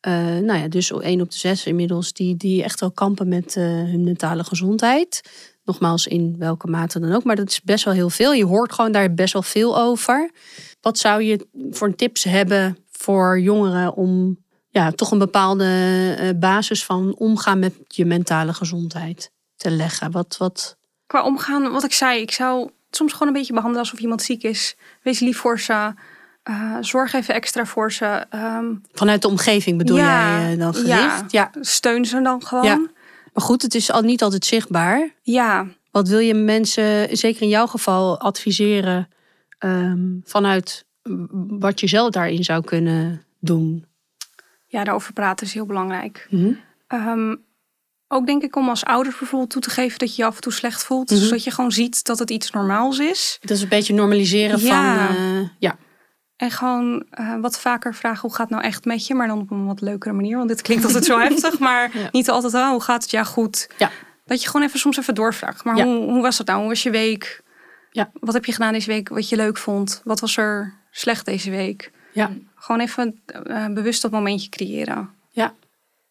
eh, 0.00 0.12
nou 0.14 0.58
ja, 0.58 0.68
dus 0.68 0.92
één 0.92 1.20
op 1.20 1.30
de 1.30 1.36
zes 1.36 1.66
inmiddels, 1.66 2.12
die, 2.12 2.36
die 2.36 2.62
echt 2.62 2.80
wel 2.80 2.90
kampen 2.90 3.28
met 3.28 3.56
eh, 3.56 3.64
hun 3.64 4.04
mentale 4.04 4.44
gezondheid. 4.44 5.20
Nogmaals, 5.64 6.06
in 6.06 6.36
welke 6.38 6.66
mate 6.66 7.00
dan 7.00 7.12
ook, 7.12 7.24
maar 7.24 7.36
dat 7.36 7.50
is 7.50 7.60
best 7.60 7.84
wel 7.84 7.94
heel 7.94 8.10
veel. 8.10 8.32
Je 8.32 8.44
hoort 8.44 8.72
gewoon 8.72 8.92
daar 8.92 9.14
best 9.14 9.32
wel 9.32 9.42
veel 9.42 9.78
over. 9.78 10.30
Wat 10.80 10.98
zou 10.98 11.22
je 11.22 11.46
voor 11.70 11.94
tips 11.94 12.24
hebben 12.24 12.76
voor 12.90 13.40
jongeren 13.40 13.94
om 13.94 14.38
ja, 14.70 14.90
toch 14.90 15.10
een 15.10 15.18
bepaalde 15.18 15.64
eh, 16.18 16.38
basis 16.38 16.84
van 16.84 17.14
omgaan 17.18 17.58
met 17.58 17.74
je 17.88 18.04
mentale 18.04 18.52
gezondheid 18.52 19.32
te 19.56 19.70
leggen? 19.70 20.10
Wat, 20.10 20.36
wat, 20.38 20.76
Qua 21.06 21.22
omgaan, 21.24 21.70
wat 21.72 21.84
ik 21.84 21.92
zei, 21.92 22.20
ik 22.20 22.30
zou 22.30 22.62
het 22.62 22.96
soms 22.98 23.12
gewoon 23.12 23.28
een 23.28 23.34
beetje 23.34 23.52
behandelen 23.52 23.84
alsof 23.84 24.00
iemand 24.00 24.22
ziek 24.22 24.42
is. 24.42 24.76
Wees 25.02 25.20
lief 25.20 25.38
voor 25.38 25.60
ze. 25.60 25.92
Eh, 26.42 26.76
zorg 26.80 27.12
even 27.12 27.34
extra 27.34 27.64
voor 27.66 27.92
ze. 27.92 28.26
Ehm, 28.30 28.66
vanuit 28.92 29.22
de 29.22 29.28
omgeving 29.28 29.78
bedoel 29.78 29.96
Ja, 29.96 30.38
jij 30.40 30.52
eh, 30.52 30.58
dan 30.58 30.74
gericht? 30.74 31.32
Ja. 31.32 31.50
steun 31.60 32.04
ze 32.04 32.22
dan 32.22 32.46
gewoon. 32.46 32.64
Ja. 32.64 32.76
Maar 33.32 33.44
goed, 33.44 33.62
het 33.62 33.74
is 33.74 33.90
al 33.90 34.02
niet 34.02 34.22
altijd 34.22 34.44
zichtbaar. 34.44 35.14
ja. 35.22 35.66
Wat 35.90 36.08
wil 36.08 36.18
je 36.18 36.34
mensen, 36.34 37.16
zeker 37.16 37.42
in 37.42 37.48
jouw 37.48 37.66
geval, 37.66 38.18
adviseren 38.20 39.08
ehm, 39.58 39.98
vanuit 40.24 40.84
wat 41.48 41.80
je 41.80 41.86
zelf 41.86 42.10
daarin 42.10 42.44
zou 42.44 42.64
kunnen 42.64 43.24
doen? 43.40 43.84
Ja, 44.70 44.84
daarover 44.84 45.12
praten 45.12 45.46
is 45.46 45.54
heel 45.54 45.66
belangrijk. 45.66 46.26
Mhm. 46.30 46.52
Ehm, 46.86 47.36
ook 48.08 48.26
denk 48.26 48.42
ik 48.42 48.56
om 48.56 48.68
als 48.68 48.84
ouders 48.84 49.18
bijvoorbeeld 49.18 49.50
toe 49.50 49.62
te 49.62 49.70
geven 49.70 49.98
dat 49.98 50.16
je 50.16 50.22
je 50.22 50.28
af 50.28 50.34
en 50.34 50.40
toe 50.40 50.52
slecht 50.52 50.84
voelt. 50.84 51.10
Mhm. 51.10 51.20
Zodat 51.20 51.44
je 51.44 51.50
gewoon 51.50 51.72
ziet 51.72 52.04
dat 52.04 52.18
het 52.18 52.30
iets 52.30 52.50
normaals 52.50 52.98
is. 52.98 53.38
Dat 53.40 53.50
is 53.56 53.62
een 53.62 53.68
beetje 53.68 53.94
normaliseren 53.94 54.60
Ja. 54.60 55.06
van. 55.06 55.16
eh, 55.16 55.48
ja. 55.58 55.76
En 56.36 56.50
gewoon 56.50 57.06
eh, 57.10 57.34
wat 57.40 57.60
vaker 57.60 57.94
vragen 57.94 58.20
hoe 58.20 58.30
gaat 58.30 58.40
het 58.48 58.50
nou 58.50 58.64
echt 58.64 58.84
met 58.84 59.06
je. 59.06 59.14
Maar 59.14 59.26
dan 59.26 59.40
op 59.40 59.50
een 59.50 59.66
wat 59.66 59.80
leukere 59.80 60.14
manier. 60.14 60.36
Want 60.36 60.48
dit 60.48 60.62
klinkt 60.62 60.84
altijd 60.84 61.04
zo 61.04 61.18
heftig. 61.28 61.58
Maar 61.58 61.98
Ja. 61.98 62.08
niet 62.12 62.30
altijd, 62.30 62.54
oh, 62.54 62.70
hoe 62.70 62.80
gaat 62.82 63.02
het? 63.02 63.10
Ja, 63.10 63.24
goed. 63.24 63.68
Ja. 63.78 63.90
Dat 64.24 64.42
je 64.42 64.48
gewoon 64.50 64.66
even 64.66 64.78
soms 64.78 64.98
even 64.98 65.14
doorvraagt. 65.14 65.64
Maar 65.64 65.74
hoe, 65.82 65.96
hoe 66.10 66.22
was 66.22 66.38
het 66.38 66.46
nou? 66.46 66.58
Hoe 66.60 66.68
was 66.68 66.82
je 66.82 66.90
week? 66.90 67.42
Ja. 67.90 68.10
Wat 68.20 68.34
heb 68.34 68.44
je 68.44 68.52
gedaan 68.52 68.72
deze 68.72 68.86
week 68.90 69.08
wat 69.08 69.28
je 69.28 69.36
leuk 69.36 69.56
vond? 69.56 70.00
Wat 70.04 70.20
was 70.20 70.36
er 70.36 70.74
slecht 70.90 71.24
deze 71.26 71.50
week? 71.50 71.90
Ja. 72.12 72.30
Gewoon 72.54 72.80
even 72.80 73.20
eh, 73.26 73.66
bewust 73.66 74.02
dat 74.02 74.10
momentje 74.10 74.48
creëren. 74.48 75.10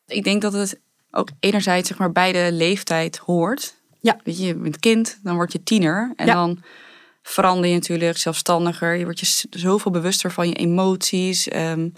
Ik 0.07 0.23
denk 0.23 0.41
dat 0.41 0.53
het 0.53 0.79
ook 1.11 1.29
enerzijds 1.39 1.87
zeg 1.87 1.97
maar, 1.97 2.11
bij 2.11 2.31
de 2.31 2.49
leeftijd 2.51 3.17
hoort. 3.17 3.75
Ja. 3.99 4.19
Weet 4.23 4.37
je, 4.37 4.45
je 4.45 4.55
bent 4.55 4.79
kind, 4.79 5.19
dan 5.23 5.35
word 5.35 5.51
je 5.51 5.63
tiener. 5.63 6.13
En 6.15 6.25
Ja. 6.25 6.33
dan 6.33 6.63
verander 7.23 7.69
je 7.69 7.75
natuurlijk 7.75 8.17
zelfstandiger. 8.17 8.93
Je 8.95 9.03
wordt 9.03 9.19
je 9.19 9.47
zoveel 9.49 9.91
bewuster 9.91 10.31
van 10.31 10.47
je 10.47 10.53
emoties. 10.55 11.47
Ehm, 11.47 11.89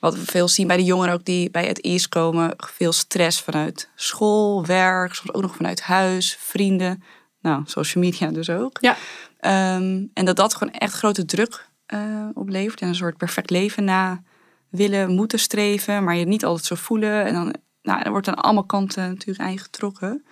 wat 0.00 0.14
we 0.14 0.24
veel 0.24 0.48
zien 0.48 0.66
bij 0.66 0.76
de 0.76 0.84
jongeren 0.84 1.14
ook 1.14 1.24
die 1.24 1.50
bij 1.50 1.66
het 1.66 1.84
eerst 1.84 2.08
komen. 2.08 2.54
Veel 2.56 2.92
stress 2.92 3.40
vanuit 3.40 3.88
school, 3.94 4.66
werk, 4.66 5.14
soms 5.14 5.32
ook 5.32 5.42
nog 5.42 5.56
vanuit 5.56 5.80
huis, 5.80 6.36
vrienden. 6.40 7.02
Nou, 7.40 7.62
social 7.66 8.04
media 8.04 8.30
dus 8.30 8.50
ook. 8.50 8.76
Ja. 8.80 8.96
Ehm, 9.38 10.04
en 10.14 10.24
dat 10.24 10.36
dat 10.36 10.54
gewoon 10.54 10.72
echt 10.72 10.94
grote 10.94 11.24
druk 11.24 11.68
eh, 11.90 12.28
oplevert. 12.34 12.80
En 12.80 12.88
een 12.88 12.94
soort 12.94 13.16
perfect 13.16 13.50
leven 13.50 13.84
na 13.84 14.22
willen, 14.68 15.10
moeten 15.14 15.38
streven. 15.38 16.04
Maar 16.04 16.16
je 16.16 16.24
niet 16.26 16.44
altijd 16.44 16.66
zo 16.66 16.74
voelen. 16.74 17.24
En 17.24 17.34
dan, 17.34 17.54
nou, 17.82 18.02
er 18.02 18.10
wordt 18.10 18.28
aan 18.28 18.34
allemaal 18.34 18.64
kanten 18.64 19.08
natuurlijk 19.08 19.48
aangetrokken. 19.48 20.24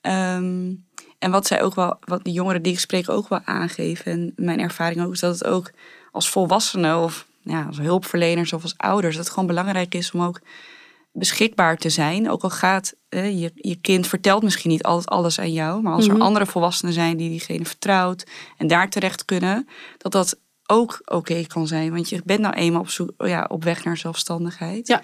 Ehm, 0.00 0.72
en 1.18 1.30
wat 1.30 1.46
zij 1.46 1.62
ook 1.62 1.74
wel, 1.74 1.96
wat 2.00 2.24
die 2.24 2.32
jongeren 2.32 2.62
die 2.62 2.72
ik 2.72 2.78
spreek 2.78 3.08
ook 3.08 3.28
wel 3.28 3.40
aangeven. 3.44 4.12
En 4.12 4.32
mijn 4.36 4.60
ervaring 4.60 5.02
ook 5.02 5.12
is 5.12 5.20
dat 5.20 5.38
het 5.38 5.44
ook 5.44 5.70
als 6.12 6.28
volwassenen 6.30 6.98
of 7.02 7.26
ja, 7.42 7.64
als 7.66 7.78
hulpverleners 7.78 8.52
of 8.52 8.62
als 8.62 8.74
ouders. 8.76 9.14
Dat 9.16 9.24
het 9.24 9.34
gewoon 9.34 9.48
belangrijk 9.48 9.94
is 9.94 10.12
om 10.12 10.22
ook 10.22 10.40
beschikbaar 11.12 11.76
te 11.76 11.90
zijn. 11.90 12.30
Ook 12.30 12.42
al 12.42 12.50
gaat 12.50 12.94
eh, 13.08 13.40
je, 13.40 13.50
je 13.54 13.76
kind 13.76 14.06
vertelt 14.06 14.42
misschien 14.42 14.70
niet 14.70 14.82
altijd 14.82 15.08
alles 15.08 15.38
aan 15.38 15.52
jou. 15.52 15.82
Maar 15.82 15.92
als 15.92 16.06
Mhm. 16.06 16.16
er 16.16 16.22
andere 16.22 16.46
volwassenen 16.46 16.94
zijn 16.94 17.16
die 17.16 17.28
diegene 17.30 17.64
vertrouwt 17.64 18.26
en 18.56 18.66
daar 18.66 18.90
terecht 18.90 19.24
kunnen. 19.24 19.68
Dat 19.98 20.12
dat 20.12 20.38
ook 20.66 21.00
oké 21.04 21.46
kan 21.46 21.66
zijn. 21.66 21.92
Want 21.92 22.08
je 22.08 22.22
bent 22.24 22.40
nou 22.40 22.54
eenmaal 22.54 22.80
op, 22.80 22.88
zoek, 22.88 23.10
ja, 23.16 23.44
op 23.48 23.64
weg 23.64 23.84
naar 23.84 23.96
zelfstandigheid. 23.96 24.86
Ja. 24.86 25.02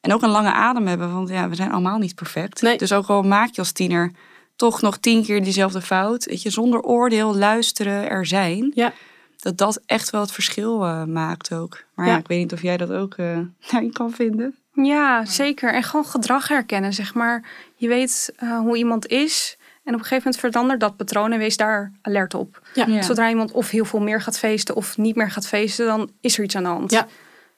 En 0.00 0.12
ook 0.12 0.22
een 0.22 0.30
lange 0.30 0.52
adem 0.52 0.86
hebben. 0.86 1.12
Want 1.12 1.28
ja, 1.28 1.48
we 1.48 1.54
zijn 1.54 1.72
allemaal 1.72 1.98
niet 1.98 2.14
perfect. 2.14 2.62
Nee. 2.62 2.78
Dus 2.78 2.92
ook 2.92 3.06
al 3.06 3.22
maak 3.22 3.50
je 3.50 3.58
als 3.58 3.72
tiener 3.72 4.12
toch 4.56 4.80
nog 4.80 4.98
tien 4.98 5.24
keer 5.24 5.42
diezelfde 5.42 5.80
fout. 5.80 6.24
Weet 6.24 6.42
je, 6.42 6.50
zonder 6.50 6.80
oordeel, 6.80 7.36
luisteren, 7.36 8.10
er 8.10 8.26
zijn. 8.26 8.72
Ja. 8.74 8.92
Dat 9.36 9.58
dat 9.58 9.80
echt 9.86 10.10
wel 10.10 10.20
het 10.20 10.32
verschil 10.32 10.84
eh, 10.84 11.04
maakt 11.04 11.52
ook. 11.52 11.84
Maar 11.94 12.06
ja. 12.06 12.12
Ja. 12.12 12.18
ik 12.18 12.26
weet 12.26 12.38
niet 12.38 12.52
of 12.52 12.62
jij 12.62 12.76
dat 12.76 12.90
ook 12.90 13.14
eh 13.14 13.38
daarin 13.70 13.92
kan 13.92 14.10
vinden. 14.10 14.54
Ja, 14.72 15.24
zeker. 15.24 15.74
En 15.74 15.82
gewoon 15.82 16.06
gedrag 16.06 16.48
herkennen, 16.48 16.92
zeg 16.92 17.14
maar. 17.14 17.48
Je 17.74 17.88
weet 17.88 18.32
eh, 18.36 18.58
hoe 18.58 18.76
iemand 18.76 19.06
is. 19.06 19.56
En 19.86 19.94
op 19.94 19.98
een 20.00 20.06
gegeven 20.06 20.30
moment 20.32 20.36
verandert 20.54 20.80
dat 20.80 20.96
patroon 20.96 21.32
en 21.32 21.38
wees 21.38 21.56
daar 21.56 21.92
alert 22.02 22.34
op. 22.34 22.62
Ja. 22.74 22.86
Ja. 22.86 23.02
Zodra 23.02 23.28
iemand 23.28 23.52
of 23.52 23.70
heel 23.70 23.84
veel 23.84 24.00
meer 24.00 24.20
gaat 24.20 24.38
feesten 24.38 24.76
of 24.76 24.96
niet 24.98 25.16
meer 25.16 25.30
gaat 25.30 25.46
feesten, 25.46 25.86
dan 25.86 26.10
is 26.20 26.38
er 26.38 26.44
iets 26.44 26.56
aan 26.56 26.62
de 26.62 26.68
hand. 26.68 26.90
Ja. 26.90 27.06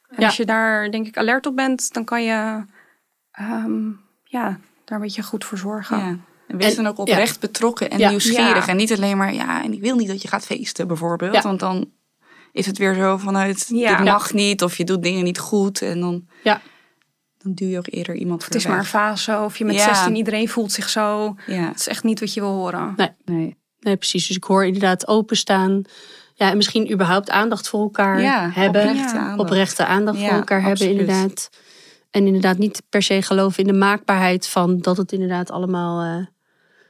En 0.08 0.16
Ja. 0.20 0.26
als 0.26 0.36
je 0.36 0.44
daar 0.44 0.90
denk 0.90 1.06
ik 1.06 1.16
alert 1.16 1.46
op 1.46 1.56
bent, 1.56 1.92
dan 1.92 2.04
kan 2.04 2.24
je 2.24 2.64
ehm, 3.30 3.86
ja, 4.24 4.58
daar 4.84 4.96
een 4.98 5.00
beetje 5.00 5.22
goed 5.22 5.44
voor 5.44 5.58
zorgen. 5.58 5.98
Ja. 5.98 6.16
En 6.46 6.56
wees 6.56 6.70
En- 6.76 6.76
dan 6.82 6.86
ook 6.86 6.98
oprecht 6.98 7.40
betrokken 7.40 7.90
en 7.90 7.98
Ja. 7.98 8.08
nieuwsgierig. 8.08 8.64
Ja. 8.66 8.70
En 8.70 8.76
niet 8.76 8.92
alleen 8.92 9.16
maar, 9.16 9.34
ja, 9.34 9.62
en 9.62 9.72
ik 9.72 9.80
wil 9.80 9.96
niet 9.96 10.08
dat 10.08 10.22
je 10.22 10.28
gaat 10.28 10.44
feesten 10.46 10.86
bijvoorbeeld. 10.86 11.34
Ja. 11.34 11.42
Want 11.42 11.60
dan 11.60 11.90
is 12.52 12.66
het 12.66 12.78
weer 12.78 12.94
zo 12.94 13.16
vanuit, 13.16 13.66
Ja. 13.68 13.96
dit 13.96 14.04
mag 14.06 14.32
niet 14.32 14.62
of 14.62 14.76
je 14.76 14.84
doet 14.84 15.02
dingen 15.02 15.24
niet 15.24 15.38
goed. 15.38 15.82
En 15.82 16.00
dan, 16.00 16.26
Ja. 16.42 16.60
Dan 17.38 17.52
duw 17.54 17.66
je 17.68 17.78
ook 17.78 17.86
eerder 17.90 18.14
iemand 18.14 18.44
voor 18.44 18.52
Het 18.52 18.62
is 18.62 18.68
maar 18.68 18.78
een 18.78 18.84
fase 18.84 19.38
of 19.38 19.58
je 19.58 19.64
met 19.64 19.74
Ja. 19.74 19.94
16, 19.94 20.16
iedereen 20.16 20.48
voelt 20.48 20.72
zich 20.72 20.88
zo. 20.88 21.34
Ja, 21.46 21.68
Het 21.68 21.78
is 21.80 21.88
echt 21.88 22.04
niet 22.04 22.20
wat 22.20 22.34
je 22.34 22.40
wil 22.40 22.52
horen. 22.54 22.94
nee. 23.24 23.56
Nee, 23.80 23.96
precies. 23.96 24.26
Dus 24.26 24.36
ik 24.36 24.44
hoor 24.44 24.64
inderdaad 24.66 25.06
openstaan. 25.08 25.82
Ja, 26.34 26.50
en 26.50 26.56
misschien 26.56 26.92
überhaupt 26.92 27.30
aandacht 27.30 27.68
voor 27.68 27.80
elkaar 27.80 28.20
Ja, 28.20 28.50
hebben. 28.52 28.80
oprechte 28.82 29.14
Ja. 29.14 29.20
aandacht. 29.20 29.38
Oprechte 29.40 29.84
aandacht 29.86 30.18
Ja, 30.20 30.28
voor 30.28 30.36
elkaar 30.38 30.62
hebben, 30.62 30.90
inderdaad. 30.90 31.50
En 32.10 32.26
inderdaad 32.26 32.58
niet 32.58 32.82
per 32.88 33.02
se 33.02 33.22
geloven 33.22 33.60
in 33.64 33.72
de 33.72 33.78
maakbaarheid 33.78 34.48
van 34.48 34.78
dat 34.78 34.96
het 34.96 35.12
inderdaad 35.12 35.50
allemaal, 35.50 36.02
eh, 36.02 36.14
hoe 36.16 36.26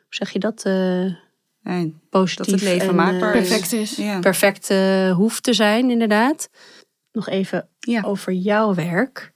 zeg 0.09 0.31
je 0.31 0.39
dat, 0.39 0.63
eh, 0.63 1.05
Nee. 1.63 1.95
positief 2.11 2.45
Dat 2.47 2.61
het 2.61 2.71
leven 2.71 2.89
en, 2.89 2.95
maakbaar 2.95 3.35
eh, 3.35 3.41
is. 3.41 3.49
Perfect 3.49 3.73
is. 3.73 3.97
Ja. 3.97 4.19
perfect 4.19 4.69
hoeft 5.17 5.43
te 5.43 5.53
zijn, 5.53 5.91
inderdaad. 5.91 6.49
Nog 7.13 7.29
even 7.29 7.69
Ja. 7.81 8.03
over 8.03 8.33
jouw 8.33 8.75
werk. 8.75 9.33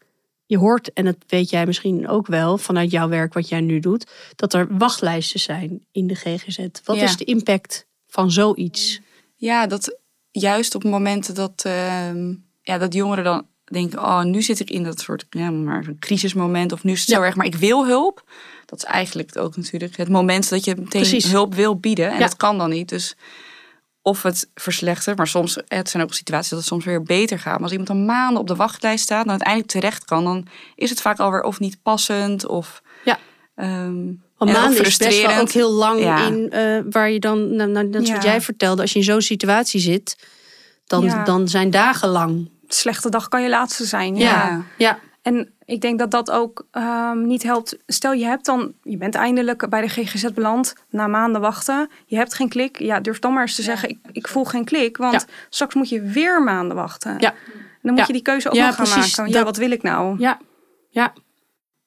Je 0.52 0.58
hoort, 0.58 0.92
en 0.92 1.04
dat 1.04 1.16
weet 1.26 1.50
jij 1.50 1.66
misschien 1.66 2.08
ook 2.08 2.26
wel 2.26 2.58
vanuit 2.58 2.90
jouw 2.90 3.08
werk 3.08 3.34
wat 3.34 3.48
jij 3.48 3.60
nu 3.60 3.78
doet, 3.80 4.06
dat 4.36 4.54
er 4.54 4.66
wachtlijsten 4.76 5.40
zijn 5.40 5.86
in 5.92 6.06
de 6.06 6.14
GGZ. 6.14 6.58
Wat 6.84 6.96
Ja. 6.96 7.02
is 7.02 7.16
de 7.16 7.24
impact 7.24 7.86
van 8.06 8.30
zoiets? 8.30 9.00
Ja, 9.36 9.66
dat 9.66 9.98
juist 10.30 10.74
op 10.74 10.84
momenten 10.84 11.34
dat, 11.34 11.62
ehm, 11.64 12.34
ja, 12.62 12.78
dat 12.78 12.92
jongeren 12.94 13.24
dan 13.24 13.46
denken, 13.64 13.98
oh, 13.98 14.22
nu 14.22 14.42
zit 14.42 14.60
ik 14.60 14.70
in 14.70 14.82
dat 14.84 15.00
soort 15.00 15.26
ja, 15.30 15.50
maar 15.50 15.86
een 15.86 15.98
crisismoment 15.98 16.72
of 16.72 16.84
nu 16.84 16.92
is 16.92 17.00
het 17.00 17.08
Ja. 17.08 17.16
zo 17.16 17.22
erg, 17.22 17.34
maar 17.36 17.46
ik 17.46 17.54
wil 17.54 17.86
hulp. 17.86 18.30
Dat 18.66 18.78
is 18.78 18.84
eigenlijk 18.84 19.38
ook 19.38 19.56
natuurlijk 19.56 19.96
het 19.96 20.08
moment 20.08 20.48
dat 20.48 20.64
je 20.64 20.74
meteen 20.76 20.88
Precies. 21.02 21.30
hulp 21.32 21.54
wil 21.54 21.76
bieden 21.78 22.06
en 22.08 22.12
Ja. 22.14 22.18
dat 22.18 22.36
kan 22.36 22.58
dan 22.58 22.70
niet. 22.70 22.88
Dus 22.88 23.14
of 24.02 24.22
het 24.22 24.50
verslechtert, 24.54 25.16
maar 25.16 25.26
soms 25.26 25.58
het 25.68 25.88
zijn 25.88 26.02
ook 26.02 26.14
situaties 26.14 26.50
dat 26.50 26.58
het 26.58 26.68
soms 26.68 26.84
weer 26.84 27.02
beter 27.02 27.38
gaat. 27.38 27.52
Maar 27.52 27.62
als 27.62 27.70
iemand 27.70 27.88
een 27.88 28.04
maanden 28.04 28.40
op 28.40 28.46
de 28.46 28.54
wachtlijst 28.56 29.02
staat 29.04 29.24
en 29.24 29.30
uiteindelijk 29.30 29.70
terecht 29.70 30.04
kan, 30.04 30.24
dan 30.24 30.46
is 30.74 30.90
het 30.90 31.00
vaak 31.00 31.18
alweer 31.18 31.42
of 31.42 31.60
niet 31.60 31.78
passend 31.82 32.46
of 32.46 32.82
Ja. 33.04 33.18
ehm, 33.54 33.94
Want 34.36 34.50
en 34.50 34.56
ook 34.56 34.62
maanden 34.62 34.84
is 34.84 34.96
best 34.96 35.22
wel 35.26 35.40
ook 35.40 35.50
heel 35.50 35.72
lang 35.72 36.00
Ja. 36.00 36.26
in 36.26 36.50
eh, 36.50 36.80
waar 36.90 37.10
je 37.10 37.20
dan, 37.20 37.56
nou, 37.56 37.70
nou, 37.70 37.90
dat 37.90 38.02
is 38.02 38.10
wat 38.10 38.22
jij 38.22 38.40
vertelde, 38.40 38.82
als 38.82 38.92
je 38.92 38.98
in 38.98 39.04
zo'n 39.04 39.20
situatie 39.20 39.80
zit, 39.80 40.16
dan, 40.86 41.04
Ja. 41.04 41.24
dan 41.24 41.48
zijn 41.48 41.70
dagen 41.70 42.08
lang. 42.08 42.50
Slechte 42.68 43.08
dag 43.10 43.28
kan 43.28 43.42
je 43.42 43.48
laatste 43.48 43.84
zijn. 43.84 44.16
Ja. 44.16 44.28
ja. 44.28 44.64
Ja, 44.78 44.98
En 45.22 45.52
ik 45.72 45.80
denk 45.80 45.98
dat 45.98 46.10
dat 46.10 46.30
ook 46.30 46.66
ehm, 46.70 47.26
niet 47.26 47.42
helpt. 47.42 47.76
Stel 47.86 48.12
je 48.12 48.24
hebt 48.24 48.44
dan, 48.44 48.72
je 48.82 48.96
bent 48.96 49.14
eindelijk 49.14 49.68
bij 49.68 49.80
de 49.80 49.88
GGZ 49.88 50.24
beland 50.34 50.74
na 50.90 51.06
maanden 51.06 51.40
wachten. 51.40 51.90
Je 52.06 52.16
hebt 52.16 52.34
geen 52.34 52.48
klik. 52.48 52.78
Ja, 52.78 53.00
durf 53.00 53.18
dan 53.18 53.32
maar 53.32 53.42
eens 53.42 53.54
te 53.54 53.62
zeggen, 53.62 53.88
ik, 53.88 53.98
ik 54.12 54.28
voel 54.28 54.44
geen 54.44 54.64
klik. 54.64 54.96
Want 54.96 55.12
Ja. 55.12 55.22
straks 55.50 55.74
moet 55.74 55.88
je 55.88 56.00
weer 56.02 56.42
maanden 56.42 56.76
wachten. 56.76 57.16
Ja. 57.18 57.30
En 57.32 57.88
dan 57.88 57.90
moet 57.90 58.00
Ja. 58.00 58.06
je 58.06 58.12
die 58.12 58.22
keuze 58.22 58.48
ook 58.48 58.54
Ja, 58.54 58.66
nog 58.66 58.74
gaan 58.74 58.84
precies. 58.84 59.16
maken. 59.16 59.32
Dat- 59.32 59.40
Ja, 59.40 59.46
wat 59.46 59.56
wil 59.56 59.70
ik 59.70 59.82
nou? 59.82 60.18
ja, 60.18 60.38
ja. 60.90 61.12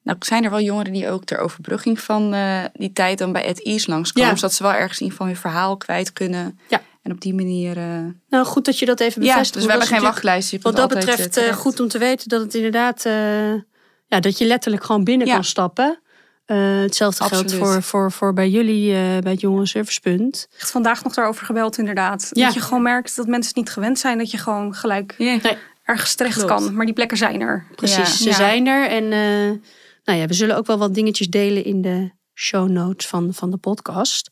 Nou, 0.04 0.18
zijn 0.20 0.44
er 0.44 0.50
wel 0.50 0.62
jongeren 0.62 0.94
die 0.94 1.10
ook 1.10 1.24
ter 1.26 1.38
overbrugging 1.40 2.00
van 2.00 2.34
eh, 2.34 2.64
die 2.74 2.94
tijd 2.94 3.18
dan 3.18 3.32
bij 3.32 3.44
het 3.46 3.64
Ease 3.64 3.90
langskomen. 3.90 4.30
Ja. 4.30 4.36
Zodat 4.36 4.54
ze 4.54 4.64
wel 4.64 4.74
ergens 4.74 5.00
in 5.00 5.10
geval 5.10 5.28
hun 5.28 5.36
verhaal 5.36 5.78
kwijt 5.78 6.14
kunnen. 6.14 6.60
Ja. 6.68 6.82
En 7.02 7.12
op 7.12 7.22
die 7.22 7.34
manier... 7.34 7.78
eh, 7.78 8.00
Nou, 8.30 8.46
goed 8.46 8.66
dat 8.66 8.80
je 8.80 8.86
dat 8.86 9.00
even 9.00 9.22
ja, 9.22 9.28
bevestigt. 9.28 9.54
dus 9.54 9.64
we 9.64 9.70
hebben 9.70 9.88
geen 9.88 10.00
dat 10.02 10.10
is 10.10 10.16
natuurlijk- 10.16 10.40
wachtlijst. 10.42 10.52
Je 10.52 10.60
Wat 10.62 10.76
dat 10.76 10.90
betreft 10.90 11.38
eh, 11.38 11.54
goed 11.56 11.80
om 11.80 11.88
te 11.88 11.98
weten 11.98 12.30
dat 12.30 12.42
het 12.42 12.54
inderdaad, 12.54 13.06
eh, 13.06 13.54
ja, 14.08 14.20
dat 14.20 14.38
je 14.38 14.46
letterlijk 14.46 14.84
gewoon 14.84 15.04
binnen 15.04 15.28
Ja. 15.28 15.34
kan 15.34 15.44
stappen. 15.44 16.00
Eh, 16.46 16.58
hetzelfde 16.80 17.24
geldt 17.24 17.54
voor, 17.54 17.84
voor, 17.84 18.12
voor 18.12 18.34
bij 18.34 18.50
jullie 18.50 18.92
eh, 18.94 19.18
bij 19.20 19.32
het 19.32 19.42
Jongen 19.42 19.68
Servicepunt. 19.68 20.48
Echt 20.60 20.72
vandaag 20.72 21.04
nog 21.04 21.14
daarover 21.14 21.46
gebeld 21.46 21.78
inderdaad. 21.78 22.30
Ja. 22.32 22.46
Dat 22.46 22.54
je 22.54 22.60
gewoon 22.62 22.82
merkt 22.84 23.16
dat 23.16 23.28
mensen 23.28 23.48
het 23.48 23.56
niet 23.56 23.70
gewend 23.70 24.00
zijn. 24.00 24.18
Dat 24.18 24.32
je 24.32 24.38
gewoon 24.38 24.76
gelijk. 24.76 25.16
Nee, 25.18 25.42
ergens 25.84 26.16
terecht 26.16 26.36
Klopt. 26.46 26.50
kan. 26.64 26.76
Maar 26.76 26.86
die 26.86 26.94
plekken 26.94 27.18
zijn 27.18 27.42
er. 27.42 27.66
precies, 27.76 28.18
ze 28.18 28.34
zijn 28.34 28.68
er. 28.68 28.88
En 28.90 29.04
eh, 29.04 29.60
nou 30.04 30.20
ja, 30.20 30.26
we 30.26 30.34
zullen 30.34 30.58
ook 30.58 30.66
wel 30.66 30.78
wat 30.78 30.94
dingetjes 30.94 31.28
delen 31.28 31.64
in 31.64 31.82
de 31.82 32.12
show 32.34 32.70
notes 32.70 33.08
van, 33.08 33.34
van 33.34 33.52
de 33.52 33.58
podcast. 33.58 34.32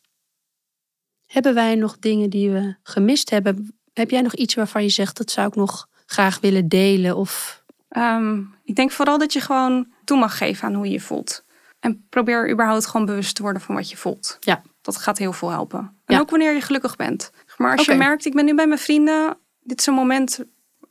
Hebben 1.25 1.53
wij 1.53 1.75
nog 1.75 1.97
dingen 1.99 2.29
die 2.29 2.49
we 2.51 2.75
gemist 2.83 3.29
hebben? 3.29 3.75
Heb 3.93 4.09
jij 4.09 4.21
nog 4.21 4.35
iets 4.35 4.53
waarvan 4.53 4.83
je 4.83 4.89
zegt 4.89 5.17
dat 5.17 5.31
zou 5.31 5.47
ik 5.47 5.55
nog 5.55 5.87
graag 6.05 6.39
willen 6.39 6.67
delen? 6.67 7.15
Of 7.15 7.62
Ehm, 7.93 8.39
ik 8.63 8.75
denk 8.75 8.91
vooral 8.91 9.17
dat 9.17 9.33
je 9.33 9.39
gewoon 9.41 9.87
toe 10.03 10.17
mag 10.17 10.37
geven 10.37 10.67
aan 10.67 10.73
hoe 10.73 10.85
je 10.85 10.91
je 10.91 10.99
voelt. 10.99 11.43
En 11.79 12.05
probeer 12.09 12.51
überhaupt 12.51 12.85
gewoon 12.85 13.05
bewust 13.05 13.35
te 13.35 13.41
worden 13.41 13.61
van 13.61 13.75
wat 13.75 13.89
je 13.89 13.97
voelt. 13.97 14.37
Ja. 14.39 14.61
Dat 14.81 14.97
gaat 14.97 15.17
heel 15.17 15.33
veel 15.33 15.49
helpen. 15.49 15.79
En 16.05 16.15
Ja. 16.15 16.19
ook 16.19 16.29
wanneer 16.29 16.53
je 16.53 16.61
gelukkig 16.61 16.95
bent. 16.95 17.31
Maar 17.57 17.77
als 17.77 17.85
je 17.85 17.93
merkt, 17.95 18.25
ik 18.25 18.33
ben 18.33 18.45
nu 18.45 18.55
bij 18.55 18.67
mijn 18.67 18.79
vrienden. 18.79 19.37
Dit 19.61 19.79
is 19.79 19.85
een 19.85 19.93
moment, 19.93 20.39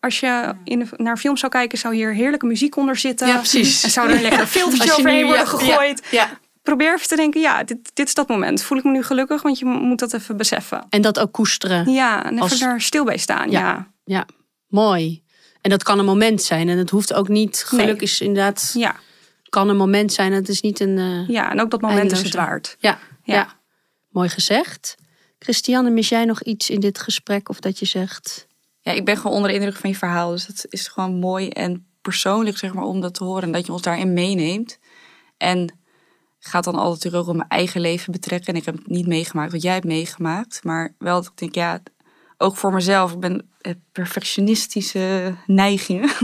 als 0.00 0.20
je 0.20 0.54
in 0.64 0.88
naar 0.96 1.12
een 1.12 1.18
film 1.18 1.36
zou 1.36 1.52
kijken, 1.52 1.78
zou 1.78 1.94
hier 1.94 2.14
heerlijke 2.14 2.46
muziek 2.46 2.76
onder 2.76 2.96
zitten. 2.96 3.26
Ja, 3.28 3.36
precies. 3.36 3.84
En 3.84 3.90
zou 3.90 4.08
er 4.08 4.14
een 4.16 4.22
lekker 4.22 4.46
filtertje 4.56 4.92
overheen 4.92 5.24
worden 5.24 5.42
ja, 5.42 5.48
gegooid. 5.48 6.06
ja. 6.10 6.28
Probeer 6.62 6.94
even 6.94 7.08
te 7.08 7.16
denken, 7.16 7.40
ja, 7.40 7.64
dit, 7.64 7.90
dit 7.94 8.06
is 8.06 8.14
dat 8.14 8.28
moment. 8.28 8.62
Voel 8.62 8.78
ik 8.78 8.84
me 8.84 8.90
nu 8.90 9.02
gelukkig? 9.02 9.42
Want 9.42 9.58
je 9.58 9.64
moet 9.64 9.98
dat 9.98 10.12
even 10.12 10.36
beseffen. 10.36 10.86
En 10.88 11.02
dat 11.02 11.18
ook 11.18 11.32
koesteren. 11.32 11.90
Ja, 11.92 12.24
en 12.24 12.30
even 12.30 12.42
Als- 12.42 12.58
daar 12.58 12.80
stil 12.80 13.04
bij 13.04 13.16
staan. 13.16 13.50
Ja. 13.50 13.90
Ja, 14.04 14.26
mooi. 14.66 15.21
En 15.62 15.70
dat 15.70 15.82
kan 15.82 15.98
een 15.98 16.04
moment 16.04 16.42
zijn. 16.42 16.68
En 16.68 16.78
het 16.78 16.90
hoeft 16.90 17.12
ook 17.12 17.28
niet. 17.28 17.62
Geluk 17.66 17.86
Nee. 17.86 17.96
is 17.96 18.20
inderdaad. 18.20 18.70
Ja. 18.78 18.96
Kan 19.48 19.68
een 19.68 19.76
moment 19.76 20.12
zijn. 20.12 20.32
Het 20.32 20.48
is 20.48 20.60
niet 20.60 20.80
een. 20.80 20.98
eh, 20.98 21.28
ja, 21.28 21.50
en 21.50 21.60
ook 21.60 21.70
dat 21.70 21.80
moment 21.80 22.12
is 22.12 22.22
het 22.22 22.34
waard. 22.34 22.76
ja, 22.78 22.98
ja. 23.24 23.34
Ja. 23.34 23.60
Mooi 24.10 24.28
gezegd. 24.28 24.94
Christiane, 25.38 25.90
mis 25.90 26.08
jij 26.08 26.24
nog 26.24 26.42
iets 26.42 26.70
in 26.70 26.80
dit 26.80 26.98
gesprek? 26.98 27.48
Of 27.48 27.60
dat 27.60 27.78
je 27.78 27.86
zegt. 27.86 28.46
Ja, 28.80 28.92
ik 28.92 29.04
ben 29.04 29.16
gewoon 29.16 29.32
onder 29.36 29.50
de 29.50 29.56
indruk 29.56 29.76
van 29.76 29.90
je 29.90 29.96
verhaal. 29.96 30.30
Dus 30.30 30.46
dat 30.46 30.66
is 30.68 30.88
gewoon 30.88 31.14
mooi 31.18 31.48
en 31.48 31.86
persoonlijk, 32.02 32.58
zeg 32.58 32.74
maar, 32.74 32.84
om 32.84 33.00
dat 33.00 33.14
te 33.14 33.24
horen. 33.24 33.42
En 33.42 33.52
dat 33.52 33.66
je 33.66 33.72
ons 33.72 33.82
daarin 33.82 34.12
meeneemt. 34.12 34.78
En 35.36 35.78
gaat 36.38 36.64
dan 36.64 36.74
altijd 36.74 37.14
ook 37.14 37.26
op 37.26 37.36
mijn 37.36 37.48
eigen 37.48 37.80
leven 37.80 38.12
betrekken. 38.12 38.54
En 38.54 38.60
ik 38.60 38.64
heb 38.66 38.76
het 38.76 38.86
niet 38.88 39.06
meegemaakt 39.06 39.52
wat 39.52 39.62
jij 39.62 39.72
hebt 39.72 39.84
meegemaakt. 39.84 40.64
Maar 40.64 40.94
wel 40.98 41.22
dat 41.22 41.30
ik 41.30 41.36
denk, 41.38 41.54
ja, 41.54 41.80
ook 42.42 42.56
voor 42.56 42.72
mezelf. 42.72 43.12
Ik 43.12 43.20
ben 43.20 43.50
eh, 43.60 43.72
perfectionistische 43.92 45.34
neigingen. 45.46 46.10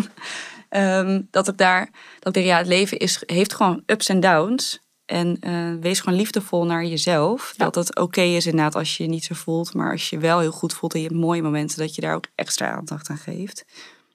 Ehm, 0.68 1.22
dat 1.30 1.48
ik 1.48 1.56
daar, 1.58 1.90
dat 2.18 2.26
ik 2.26 2.32
denk, 2.32 2.46
ja, 2.46 2.58
het 2.58 2.66
leven 2.66 2.98
is, 2.98 3.22
heeft 3.26 3.54
gewoon 3.54 3.82
ups 3.86 4.08
en 4.08 4.20
downs. 4.20 4.80
En 5.06 5.36
eh, 5.40 5.72
wees 5.80 6.00
gewoon 6.00 6.18
liefdevol 6.18 6.64
naar 6.64 6.84
jezelf. 6.84 7.54
Ja. 7.56 7.64
Dat 7.64 7.74
het 7.74 7.98
oké 7.98 8.20
is 8.20 8.46
inderdaad 8.46 8.74
als 8.74 8.96
je 8.96 9.02
je 9.02 9.08
niet 9.08 9.24
zo 9.24 9.34
voelt. 9.34 9.74
Maar 9.74 9.92
als 9.92 10.10
je 10.10 10.18
wel 10.18 10.38
heel 10.38 10.50
goed 10.50 10.72
voelt 10.72 10.94
en 10.94 11.00
je 11.00 11.06
hebt 11.06 11.20
mooie 11.20 11.42
momenten, 11.42 11.78
dat 11.78 11.94
je 11.94 12.00
daar 12.00 12.14
ook 12.14 12.26
extra 12.34 12.70
aandacht 12.70 13.08
aan 13.08 13.18
geeft. 13.18 13.64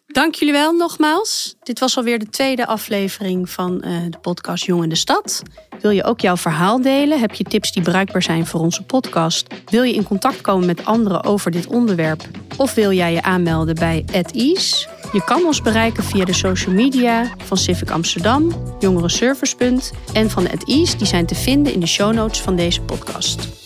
Dank 0.06 0.36
jullie 0.36 0.54
wel 0.54 0.72
nogmaals. 0.72 1.56
Dit 1.64 1.80
was 1.80 1.98
alweer 1.98 2.20
de 2.20 2.30
tweede 2.30 2.66
aflevering 2.66 3.50
van 3.50 3.82
eh, 3.82 3.92
de 4.10 4.18
podcast 4.18 4.66
Jong 4.66 4.84
in 4.84 4.90
de 4.90 4.96
Stad. 4.96 5.42
Wil 5.82 5.92
je 5.92 6.04
ook 6.04 6.20
jouw 6.20 6.38
verhaal 6.38 6.82
delen? 6.82 7.20
Heb 7.20 7.34
je 7.34 7.44
tips 7.44 7.72
die 7.72 7.84
bruikbaar 7.84 8.24
zijn 8.24 8.46
voor 8.46 8.60
onze 8.60 8.84
podcast? 8.84 9.48
Wil 9.66 9.84
je 9.84 9.94
in 9.94 10.04
contact 10.04 10.42
komen 10.42 10.66
met 10.66 10.86
anderen 10.86 11.24
over 11.24 11.52
dit 11.52 11.68
onderwerp? 11.68 12.24
Of 12.58 12.74
wil 12.74 12.92
jij 12.92 13.14
je 13.14 13.22
aanmelden 13.22 13.76
bij 13.76 14.06
Ease? 14.32 14.88
Je 15.14 15.24
kan 15.24 15.46
ons 15.46 15.62
bereiken 15.62 16.04
via 16.04 16.26
de 16.26 16.34
social 16.34 16.76
media 16.76 17.32
van 17.38 17.58
Civic 17.58 17.92
Amsterdam, 17.92 18.76
Jongerenservicepunt 18.80 19.92
en 20.14 20.30
van 20.30 20.48
Ease. 20.48 20.98
Die 20.98 21.08
zijn 21.08 21.26
te 21.26 21.36
vinden 21.36 21.74
in 21.74 21.80
de 21.80 21.88
show 21.88 22.14
notes 22.14 22.42
van 22.42 22.56
deze 22.56 22.82
podcast. 22.82 23.63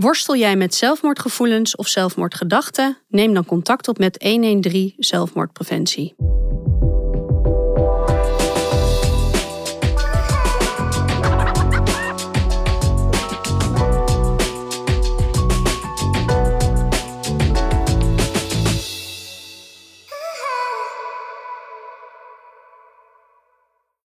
Worstel 0.00 0.36
jij 0.36 0.56
met 0.56 0.74
zelfmoordgevoelens 0.74 1.76
of 1.76 1.88
zelfmoordgedachten? 1.88 2.98
Neem 3.08 3.34
dan 3.34 3.44
contact 3.44 3.88
op 3.88 3.98
met 3.98 4.22
113 4.22 4.94
Zelfmoordpreventie. 4.96 6.14